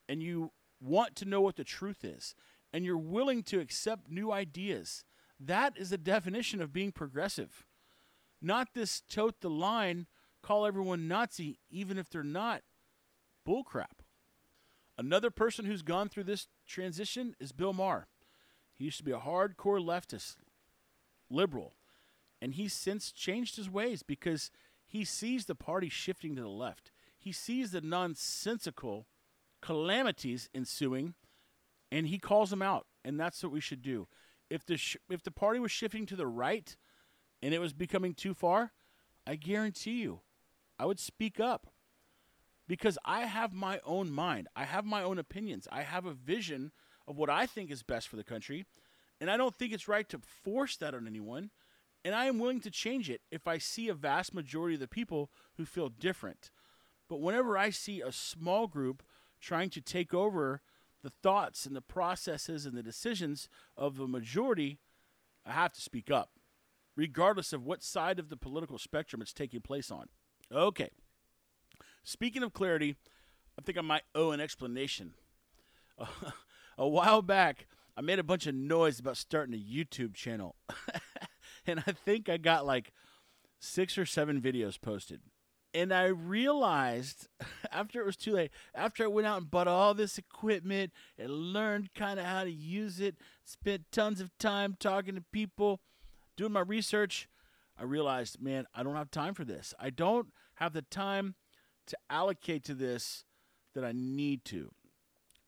and 0.07 0.21
you 0.21 0.51
want 0.81 1.15
to 1.17 1.25
know 1.25 1.41
what 1.41 1.55
the 1.55 1.63
truth 1.63 2.03
is 2.03 2.35
and 2.73 2.85
you're 2.85 2.97
willing 2.97 3.43
to 3.43 3.59
accept 3.59 4.09
new 4.09 4.31
ideas. 4.31 5.03
That 5.39 5.77
is 5.77 5.89
the 5.89 5.97
definition 5.97 6.61
of 6.61 6.73
being 6.73 6.91
progressive. 6.91 7.65
Not 8.41 8.73
this 8.73 9.01
tote 9.01 9.41
the 9.41 9.49
line, 9.49 10.07
call 10.41 10.65
everyone 10.65 11.07
Nazi, 11.07 11.59
even 11.69 11.97
if 11.97 12.09
they're 12.09 12.23
not. 12.23 12.61
Bullcrap. 13.47 14.01
Another 14.97 15.31
person 15.31 15.65
who's 15.65 15.81
gone 15.81 16.09
through 16.09 16.25
this 16.25 16.47
transition 16.67 17.35
is 17.39 17.51
Bill 17.51 17.73
Maher. 17.73 18.07
He 18.81 18.85
used 18.85 18.97
to 18.97 19.03
be 19.03 19.11
a 19.11 19.19
hardcore 19.19 19.79
leftist, 19.79 20.37
liberal, 21.29 21.75
and 22.41 22.55
he's 22.55 22.73
since 22.73 23.11
changed 23.11 23.55
his 23.55 23.69
ways 23.69 24.01
because 24.01 24.49
he 24.87 25.05
sees 25.05 25.45
the 25.45 25.53
party 25.53 25.87
shifting 25.87 26.35
to 26.35 26.41
the 26.41 26.47
left. 26.47 26.89
He 27.15 27.31
sees 27.31 27.69
the 27.69 27.81
nonsensical 27.81 29.05
calamities 29.61 30.49
ensuing, 30.55 31.13
and 31.91 32.07
he 32.07 32.17
calls 32.17 32.49
them 32.49 32.63
out. 32.63 32.87
And 33.05 33.19
that's 33.19 33.43
what 33.43 33.51
we 33.51 33.59
should 33.59 33.83
do. 33.83 34.07
If 34.49 34.65
the 34.65 34.77
sh- 34.77 34.97
if 35.11 35.21
the 35.21 35.29
party 35.29 35.59
was 35.59 35.71
shifting 35.71 36.07
to 36.07 36.15
the 36.15 36.25
right, 36.25 36.75
and 37.39 37.53
it 37.53 37.59
was 37.59 37.73
becoming 37.73 38.15
too 38.15 38.33
far, 38.33 38.71
I 39.27 39.35
guarantee 39.35 40.01
you, 40.01 40.21
I 40.79 40.87
would 40.87 40.99
speak 40.99 41.39
up 41.39 41.67
because 42.67 42.97
I 43.05 43.27
have 43.27 43.53
my 43.53 43.79
own 43.85 44.11
mind. 44.11 44.47
I 44.55 44.63
have 44.63 44.85
my 44.85 45.03
own 45.03 45.19
opinions. 45.19 45.67
I 45.71 45.83
have 45.83 46.07
a 46.07 46.13
vision 46.13 46.71
of 47.11 47.17
what 47.17 47.29
I 47.29 47.45
think 47.45 47.69
is 47.69 47.83
best 47.83 48.07
for 48.07 48.15
the 48.15 48.23
country, 48.23 48.65
and 49.19 49.29
I 49.29 49.35
don't 49.35 49.53
think 49.53 49.73
it's 49.73 49.89
right 49.89 50.07
to 50.09 50.19
force 50.43 50.77
that 50.77 50.95
on 50.95 51.05
anyone. 51.05 51.51
And 52.05 52.15
I 52.15 52.25
am 52.25 52.39
willing 52.39 52.61
to 52.61 52.71
change 52.71 53.09
it 53.09 53.21
if 53.29 53.47
I 53.47 53.57
see 53.57 53.89
a 53.89 53.93
vast 53.93 54.33
majority 54.33 54.75
of 54.75 54.79
the 54.79 54.87
people 54.87 55.29
who 55.57 55.65
feel 55.65 55.89
different. 55.89 56.49
But 57.09 57.19
whenever 57.19 57.57
I 57.57 57.69
see 57.69 57.99
a 58.01 58.13
small 58.13 58.65
group 58.65 59.03
trying 59.41 59.69
to 59.71 59.81
take 59.81 60.13
over 60.13 60.61
the 61.03 61.11
thoughts 61.21 61.65
and 61.65 61.75
the 61.75 61.81
processes 61.81 62.65
and 62.65 62.75
the 62.77 62.81
decisions 62.81 63.49
of 63.75 63.97
the 63.97 64.07
majority, 64.07 64.79
I 65.45 65.51
have 65.51 65.73
to 65.73 65.81
speak 65.81 66.09
up, 66.09 66.31
regardless 66.95 67.51
of 67.51 67.65
what 67.65 67.83
side 67.83 68.19
of 68.19 68.29
the 68.29 68.37
political 68.37 68.79
spectrum 68.79 69.21
it's 69.21 69.33
taking 69.33 69.61
place 69.61 69.91
on. 69.91 70.07
Okay. 70.49 70.91
Speaking 72.03 72.41
of 72.41 72.53
clarity, 72.53 72.95
I 73.59 73.61
think 73.61 73.77
I 73.77 73.81
might 73.81 74.03
owe 74.15 74.31
an 74.31 74.39
explanation. 74.39 75.13
a 76.81 76.87
while 76.87 77.21
back, 77.21 77.67
I 77.95 78.01
made 78.01 78.17
a 78.17 78.23
bunch 78.23 78.47
of 78.47 78.55
noise 78.55 78.99
about 78.99 79.15
starting 79.15 79.53
a 79.53 79.57
YouTube 79.57 80.15
channel. 80.15 80.55
and 81.67 81.83
I 81.85 81.91
think 81.91 82.27
I 82.27 82.37
got 82.37 82.65
like 82.65 82.91
six 83.59 83.99
or 83.99 84.05
seven 84.05 84.41
videos 84.41 84.81
posted. 84.81 85.21
And 85.75 85.93
I 85.93 86.05
realized 86.05 87.27
after 87.71 88.01
it 88.01 88.05
was 88.05 88.17
too 88.17 88.33
late, 88.33 88.51
after 88.73 89.03
I 89.03 89.07
went 89.07 89.27
out 89.27 89.37
and 89.37 89.51
bought 89.51 89.67
all 89.67 89.93
this 89.93 90.17
equipment 90.17 90.91
and 91.19 91.29
learned 91.29 91.93
kind 91.93 92.19
of 92.19 92.25
how 92.25 92.43
to 92.43 92.51
use 92.51 92.99
it, 92.99 93.15
spent 93.45 93.91
tons 93.91 94.19
of 94.19 94.35
time 94.39 94.75
talking 94.79 95.13
to 95.13 95.23
people, 95.31 95.81
doing 96.35 96.51
my 96.51 96.61
research, 96.61 97.29
I 97.79 97.83
realized, 97.83 98.41
man, 98.41 98.65
I 98.73 98.81
don't 98.81 98.95
have 98.95 99.11
time 99.11 99.35
for 99.35 99.45
this. 99.45 99.75
I 99.79 99.91
don't 99.91 100.29
have 100.55 100.73
the 100.73 100.81
time 100.81 101.35
to 101.87 101.97
allocate 102.09 102.63
to 102.65 102.73
this 102.73 103.23
that 103.75 103.85
I 103.85 103.91
need 103.93 104.43
to. 104.45 104.71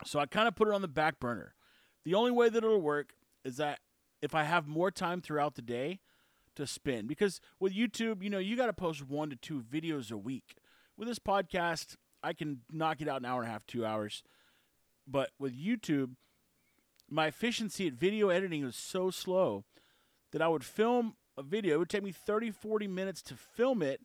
So 0.06 0.20
I 0.20 0.26
kind 0.26 0.47
of 0.47 0.56
put 0.56 0.68
it 0.68 0.74
on 0.74 0.82
the 0.82 0.88
back 0.88 1.20
burner. 1.20 1.56
The 2.06 2.16
only 2.16 2.32
way 2.32 2.49
that 2.49 2.64
it'll 2.64 2.82
work 2.82 3.14
is 3.43 3.58
that 3.58 3.80
if 4.22 4.36
I 4.36 4.43
have 4.43 4.68
more 4.68 4.91
time 4.91 5.22
throughout 5.22 5.56
the 5.56 5.62
day 5.62 5.99
to 6.56 6.68
spend, 6.68 7.08
because 7.08 7.39
with 7.60 7.74
YouTube, 7.74 8.24
you 8.24 8.30
know, 8.30 8.39
you 8.39 8.56
got 8.56 8.68
to 8.68 8.74
post 8.74 9.08
one 9.08 9.30
to 9.30 9.36
two 9.36 9.62
videos 9.62 10.12
a 10.12 10.18
week. 10.18 10.56
With 10.97 11.08
this 11.08 11.20
podcast, 11.20 11.95
I 12.22 12.34
can 12.34 12.62
knock 12.72 13.01
it 13.01 13.08
out 13.08 13.22
an 13.22 13.26
hour 13.26 13.41
and 13.41 13.49
a 13.49 13.51
half, 13.51 13.66
two 13.66 13.86
hours. 13.86 14.24
But 15.08 15.32
with 15.39 15.58
YouTube, 15.58 16.16
my 17.10 17.28
efficiency 17.28 17.88
at 17.88 17.93
video 17.93 18.30
editing 18.30 18.64
is 18.64 18.76
so 18.76 19.12
slow 19.12 19.66
that 20.32 20.41
I 20.41 20.47
would 20.47 20.64
film 20.64 21.16
a 21.38 21.43
video. 21.43 21.76
It 21.76 21.80
would 21.80 21.89
take 21.89 22.04
me 22.04 22.12
30, 22.12 22.51
40 22.51 22.88
minutes 22.88 23.22
to 23.24 23.36
film 23.36 23.82
it. 23.82 24.01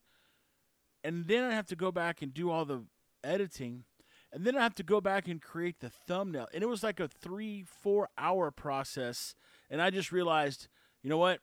And 1.05 1.27
then 1.27 1.45
I'd 1.45 1.55
have 1.55 1.67
to 1.67 1.77
go 1.77 1.93
back 1.93 2.23
and 2.23 2.35
do 2.35 2.51
all 2.51 2.65
the 2.65 2.85
editing 3.23 3.85
and 4.33 4.45
then 4.45 4.57
I 4.57 4.63
have 4.63 4.75
to 4.77 4.83
go 4.83 5.01
back 5.01 5.27
and 5.27 5.41
create 5.41 5.81
the 5.81 5.89
thumbnail. 5.89 6.49
And 6.53 6.63
it 6.63 6.67
was 6.67 6.83
like 6.83 7.01
a 7.01 7.09
three, 7.09 7.65
four 7.65 8.09
hour 8.19 8.51
process. 8.51 9.35
And 9.71 9.81
I 9.81 9.91
just 9.91 10.13
realized, 10.13 10.69
you 11.03 11.11
know 11.11 11.17
what? 11.17 11.41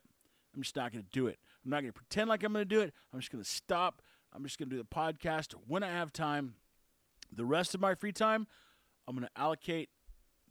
I'm 0.56 0.62
just 0.62 0.76
not 0.76 0.92
going 0.92 1.04
to 1.04 1.10
do 1.12 1.28
it. 1.28 1.40
I'm 1.64 1.72
not 1.72 1.82
going 1.82 1.92
to 1.92 1.94
pretend 1.94 2.30
like 2.30 2.44
I'm 2.44 2.54
going 2.54 2.68
to 2.68 2.76
do 2.76 2.82
it. 2.82 2.94
I'm 3.12 3.20
just 3.20 3.32
going 3.32 3.44
to 3.44 3.50
stop. 3.50 4.02
I'm 4.34 4.44
just 4.44 4.60
going 4.60 4.70
to 4.70 4.76
do 4.76 4.82
the 4.82 4.88
podcast 4.88 5.54
when 5.68 5.84
I 5.84 5.90
have 5.90 6.14
time. 6.14 6.56
The 7.32 7.46
rest 7.46 7.74
of 7.74 7.82
my 7.82 7.96
free 7.96 8.12
time, 8.12 8.48
I'm 9.08 9.16
going 9.16 9.28
to 9.28 9.42
allocate 9.42 9.90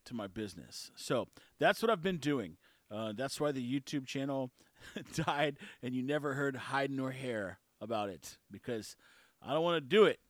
to 0.06 0.14
my 0.14 0.26
business. 0.26 0.90
So 0.96 1.28
that's 1.58 1.82
what 1.82 1.90
I've 1.90 2.02
been 2.02 2.18
doing. 2.18 2.56
Uh, 2.90 3.12
that's 3.16 3.40
why 3.40 3.52
the 3.52 3.62
YouTube 3.62 4.06
channel 4.06 4.50
died, 5.26 5.58
and 5.82 5.94
you 5.94 6.02
never 6.02 6.34
heard 6.34 6.56
hide 6.56 6.90
nor 6.90 7.12
hair 7.12 7.58
about 7.80 8.08
it 8.08 8.38
because 8.50 8.96
I 9.42 9.52
don't 9.52 9.62
want 9.62 9.76
to 9.76 9.88
do 9.88 10.04
it 10.04 10.20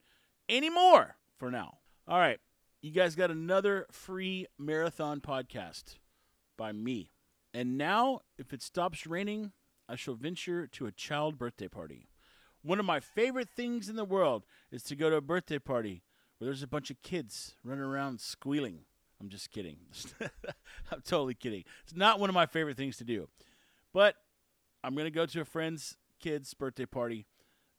anymore 0.49 1.17
for 1.39 1.51
now. 1.51 1.79
All 2.07 2.19
right. 2.19 2.39
You 2.83 2.91
guys 2.91 3.15
got 3.15 3.31
another 3.31 3.87
free 3.91 4.47
marathon 4.59 5.23
podcast 5.23 5.97
by 6.59 6.71
me. 6.71 7.13
And 7.55 7.79
now, 7.79 8.21
if 8.37 8.53
it 8.53 8.61
stops 8.61 9.07
raining, 9.07 9.53
I 9.89 9.97
shall 9.97 10.15
venture 10.15 10.67
to 10.67 10.87
a 10.87 10.93
child 10.93 11.39
birthday 11.39 11.69
party. 11.69 12.09
One 12.63 12.79
of 12.79 12.85
my 12.85 13.01
favorite 13.01 13.49
things 13.49 13.89
in 13.89 13.97
the 13.97 14.05
world 14.05 14.45
is 14.71 14.83
to 14.85 14.97
go 14.97 15.09
to 15.09 15.17
a 15.17 15.23
birthday 15.23 15.59
party 15.59 16.03
where 16.37 16.47
there's 16.47 16.63
a 16.63 16.69
bunch 16.69 16.91
of 16.91 17.01
kids 17.03 17.55
running 17.65 17.85
around 17.85 18.21
squealing. 18.21 18.81
I'm 19.19 19.31
just 19.31 19.51
kidding. 19.51 19.79
I'm 20.93 21.01
totally 21.07 21.35
kidding. 21.35 21.65
It's 21.85 21.97
not 21.97 22.21
one 22.21 22.29
of 22.29 22.35
my 22.35 22.47
favorite 22.47 22.77
things 22.77 22.99
to 22.99 23.05
do. 23.05 23.29
But 23.95 24.17
I'm 24.83 24.95
going 24.95 25.07
to 25.07 25.11
go 25.11 25.25
to 25.25 25.41
a 25.41 25.45
friend's 25.47 25.97
kid's 26.21 26.53
birthday 26.53 26.87
party 26.87 27.27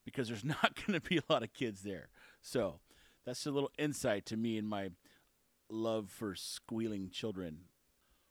because 0.03 0.29
there's 0.29 0.45
not 0.63 0.73
going 0.75 0.99
to 0.99 1.07
be 1.07 1.17
a 1.17 1.31
lot 1.31 1.43
of 1.43 1.53
kids 1.53 1.83
there. 1.83 2.09
So 2.41 2.79
that's 3.25 3.45
a 3.45 3.51
little 3.51 3.71
insight 3.77 4.25
to 4.27 4.37
me 4.37 4.57
and 4.57 4.67
my 4.67 4.89
love 5.69 6.09
for 6.09 6.35
squealing 6.35 7.09
children. 7.09 7.61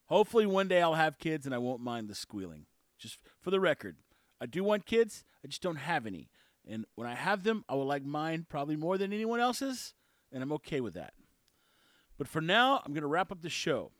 Hopefully, 0.07 0.47
one 0.47 0.69
day 0.69 0.83
I'll 0.83 0.95
have 0.95 1.19
kids 1.19 1.47
and 1.47 1.55
I 1.55 1.59
won't 1.59 1.81
mind 1.81 2.09
the 2.09 2.15
squealing. 2.15 2.67
Just 2.99 3.19
for 3.41 3.51
the 3.51 3.61
record, 3.61 3.97
I 4.41 4.47
do 4.47 4.63
want 4.63 4.87
kids, 4.87 5.25
I 5.45 5.49
just 5.49 5.63
don't 5.63 5.77
have 5.77 6.07
any. 6.07 6.31
And 6.67 6.87
when 6.95 7.09
I 7.09 7.15
have 7.15 7.43
them, 7.43 7.65
I 7.69 7.75
will 7.75 7.87
like 7.87 8.05
mine 8.05 8.47
probably 8.49 8.77
more 8.77 8.97
than 8.97 9.13
anyone 9.13 9.41
else's, 9.41 9.95
and 10.33 10.43
I'm 10.43 10.53
okay 10.53 10.81
with 10.81 10.95
that. 10.95 11.15
But 12.17 12.29
for 12.29 12.41
now, 12.41 12.81
I'm 12.85 12.93
going 12.93 13.03
to 13.03 13.09
wrap 13.09 13.33
up 13.33 13.43
the 13.43 13.51
show. 13.51 13.91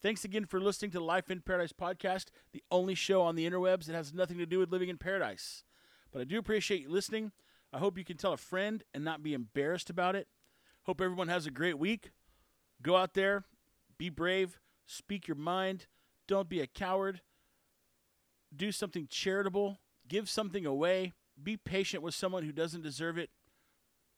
Thanks 0.00 0.24
again 0.24 0.46
for 0.46 0.60
listening 0.60 0.92
to 0.92 0.98
the 0.98 1.04
Life 1.04 1.30
in 1.30 1.40
Paradise 1.40 1.72
podcast, 1.72 2.26
the 2.52 2.62
only 2.70 2.94
show 2.94 3.22
on 3.22 3.34
the 3.34 3.48
interwebs 3.50 3.86
that 3.86 3.96
has 3.96 4.14
nothing 4.14 4.38
to 4.38 4.46
do 4.46 4.60
with 4.60 4.70
living 4.70 4.88
in 4.88 4.96
paradise. 4.96 5.64
But 6.12 6.20
I 6.20 6.24
do 6.24 6.38
appreciate 6.38 6.82
you 6.82 6.88
listening. 6.88 7.32
I 7.72 7.78
hope 7.78 7.98
you 7.98 8.04
can 8.04 8.16
tell 8.16 8.32
a 8.32 8.38
friend 8.38 8.82
and 8.94 9.04
not 9.04 9.22
be 9.22 9.34
embarrassed 9.34 9.90
about 9.90 10.16
it. 10.16 10.28
Hope 10.84 11.00
everyone 11.00 11.28
has 11.28 11.46
a 11.46 11.50
great 11.50 11.78
week. 11.78 12.10
Go 12.80 12.96
out 12.96 13.14
there, 13.14 13.44
be 13.98 14.08
brave, 14.08 14.58
speak 14.86 15.28
your 15.28 15.36
mind, 15.36 15.86
don't 16.26 16.48
be 16.48 16.60
a 16.60 16.66
coward, 16.66 17.20
do 18.54 18.72
something 18.72 19.06
charitable, 19.10 19.80
give 20.06 20.28
something 20.28 20.64
away, 20.64 21.12
be 21.42 21.56
patient 21.56 22.02
with 22.02 22.14
someone 22.14 22.44
who 22.44 22.52
doesn't 22.52 22.82
deserve 22.82 23.18
it, 23.18 23.30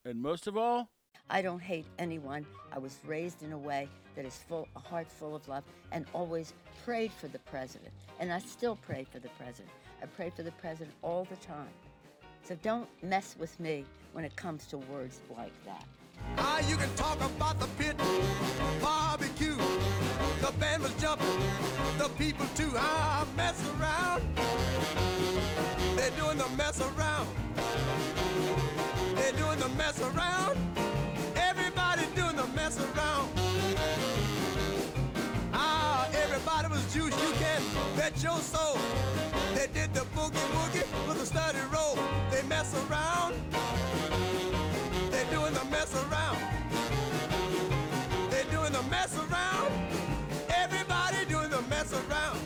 and 0.05 0.21
most 0.21 0.47
of 0.47 0.57
all, 0.57 0.91
I 1.29 1.43
don't 1.43 1.61
hate 1.61 1.87
anyone. 1.99 2.47
I 2.73 2.79
was 2.79 2.99
raised 3.05 3.43
in 3.43 3.53
a 3.53 3.59
way 3.59 3.89
that 4.17 4.25
is 4.25 4.37
full, 4.49 4.67
a 4.77 4.81
heart 4.81 5.11
full 5.11 5.35
of 5.35 5.47
love, 5.49 5.65
and 5.93 6.07
always 6.13 6.55
prayed 6.85 7.13
for 7.13 7.29
the 7.29 7.39
president. 7.41 7.93
And 8.19 8.33
I 8.33 8.39
still 8.39 8.77
pray 8.77 9.07
for 9.11 9.19
the 9.19 9.29
president. 9.31 9.71
I 10.03 10.07
pray 10.07 10.31
for 10.31 10.43
the 10.43 10.53
president 10.53 10.93
all 11.03 11.25
the 11.25 11.37
time. 11.37 11.69
So 12.45 12.57
don't 12.63 12.89
mess 13.03 13.37
with 13.39 13.59
me 13.61 13.85
when 14.13 14.25
it 14.25 14.35
comes 14.37 14.67
to 14.67 14.79
words 14.79 15.21
like 15.37 15.53
that. 15.65 15.85
Ah, 16.37 16.61
you 16.69 16.77
can 16.77 16.93
talk 16.97 17.21
about 17.21 17.59
the 17.61 17.67
pit, 17.79 17.97
barbecue. 18.83 19.57
The 20.41 20.53
band 20.59 20.83
was 20.83 20.93
jumping, 20.95 21.27
the 21.99 22.09
people 22.19 22.47
too. 22.55 22.73
Ah, 22.77 23.27
mess 23.37 23.63
around. 23.79 24.23
They're 25.97 26.11
doing 26.11 26.39
the 26.39 26.49
mess 26.57 26.81
around. 26.81 27.29
They're 29.15 29.33
doing 29.33 29.59
the 29.59 29.69
mess 29.71 30.01
around. 30.01 30.70
Bet 38.01 38.23
your 38.23 38.39
soul. 38.39 38.79
They 39.55 39.69
did 39.75 39.93
the 39.93 40.05
boogie 40.17 40.49
woogie 40.57 40.87
with 41.07 41.23
a 41.23 41.27
study 41.27 41.59
roll. 41.71 41.99
They 42.31 42.43
mess 42.49 42.75
around. 42.83 43.35
They're 45.11 45.31
doing 45.37 45.53
the 45.53 45.67
mess 45.67 45.93
around. 46.03 46.39
They're 48.31 48.51
doing 48.57 48.73
the 48.73 48.85
mess 48.95 49.13
around. 49.25 49.71
Everybody 50.63 51.19
doing 51.29 51.51
the 51.51 51.61
mess 51.73 51.93
around. 51.93 52.39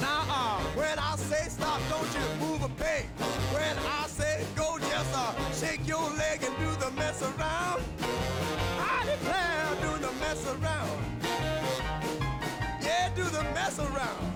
Now, 0.00 0.20
uh, 0.38 0.60
when 0.80 0.96
I 0.96 1.16
say 1.16 1.48
stop, 1.48 1.80
don't 1.90 2.10
you 2.18 2.26
move 2.46 2.62
a 2.62 2.68
peg. 2.80 3.06
When 3.56 3.76
I 3.98 4.06
say 4.06 4.46
go, 4.54 4.78
just 4.78 5.12
uh, 5.16 5.32
shake 5.60 5.82
your 5.88 6.08
leg 6.22 6.44
and 6.44 6.54
do 6.64 6.70
the 6.84 6.92
mess 6.92 7.20
around. 7.22 7.82
I 8.92 8.98
declare, 9.10 9.66
doing 9.82 10.02
the 10.02 10.12
mess 10.20 10.46
around. 10.46 11.05
Mess 13.56 13.78
around. 13.78 14.34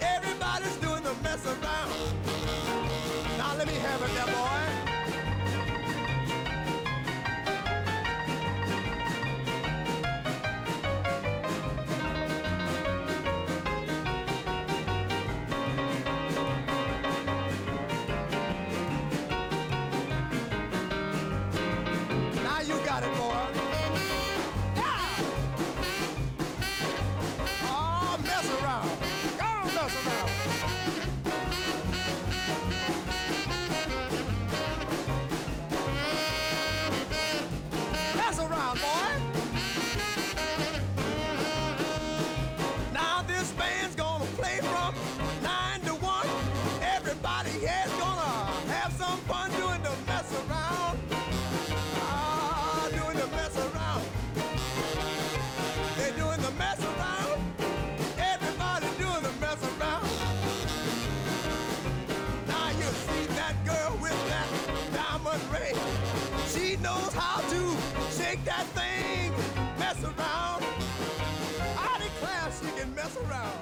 Everybody's 0.00 0.76
doing 0.78 1.04
the 1.04 1.14
mess 1.22 1.46
around. 1.46 1.92
Now 3.38 3.54
let 3.56 3.68
me 3.68 3.74
have 3.74 4.02
it, 4.02 4.12
there, 4.14 4.26
boy. 4.34 4.87
thing. 68.98 69.32
Mess 69.78 70.02
around. 70.04 70.64
I 71.62 72.00
declare 72.02 72.50
she 72.60 72.80
can 72.80 72.94
mess 72.94 73.16
around. 73.16 73.58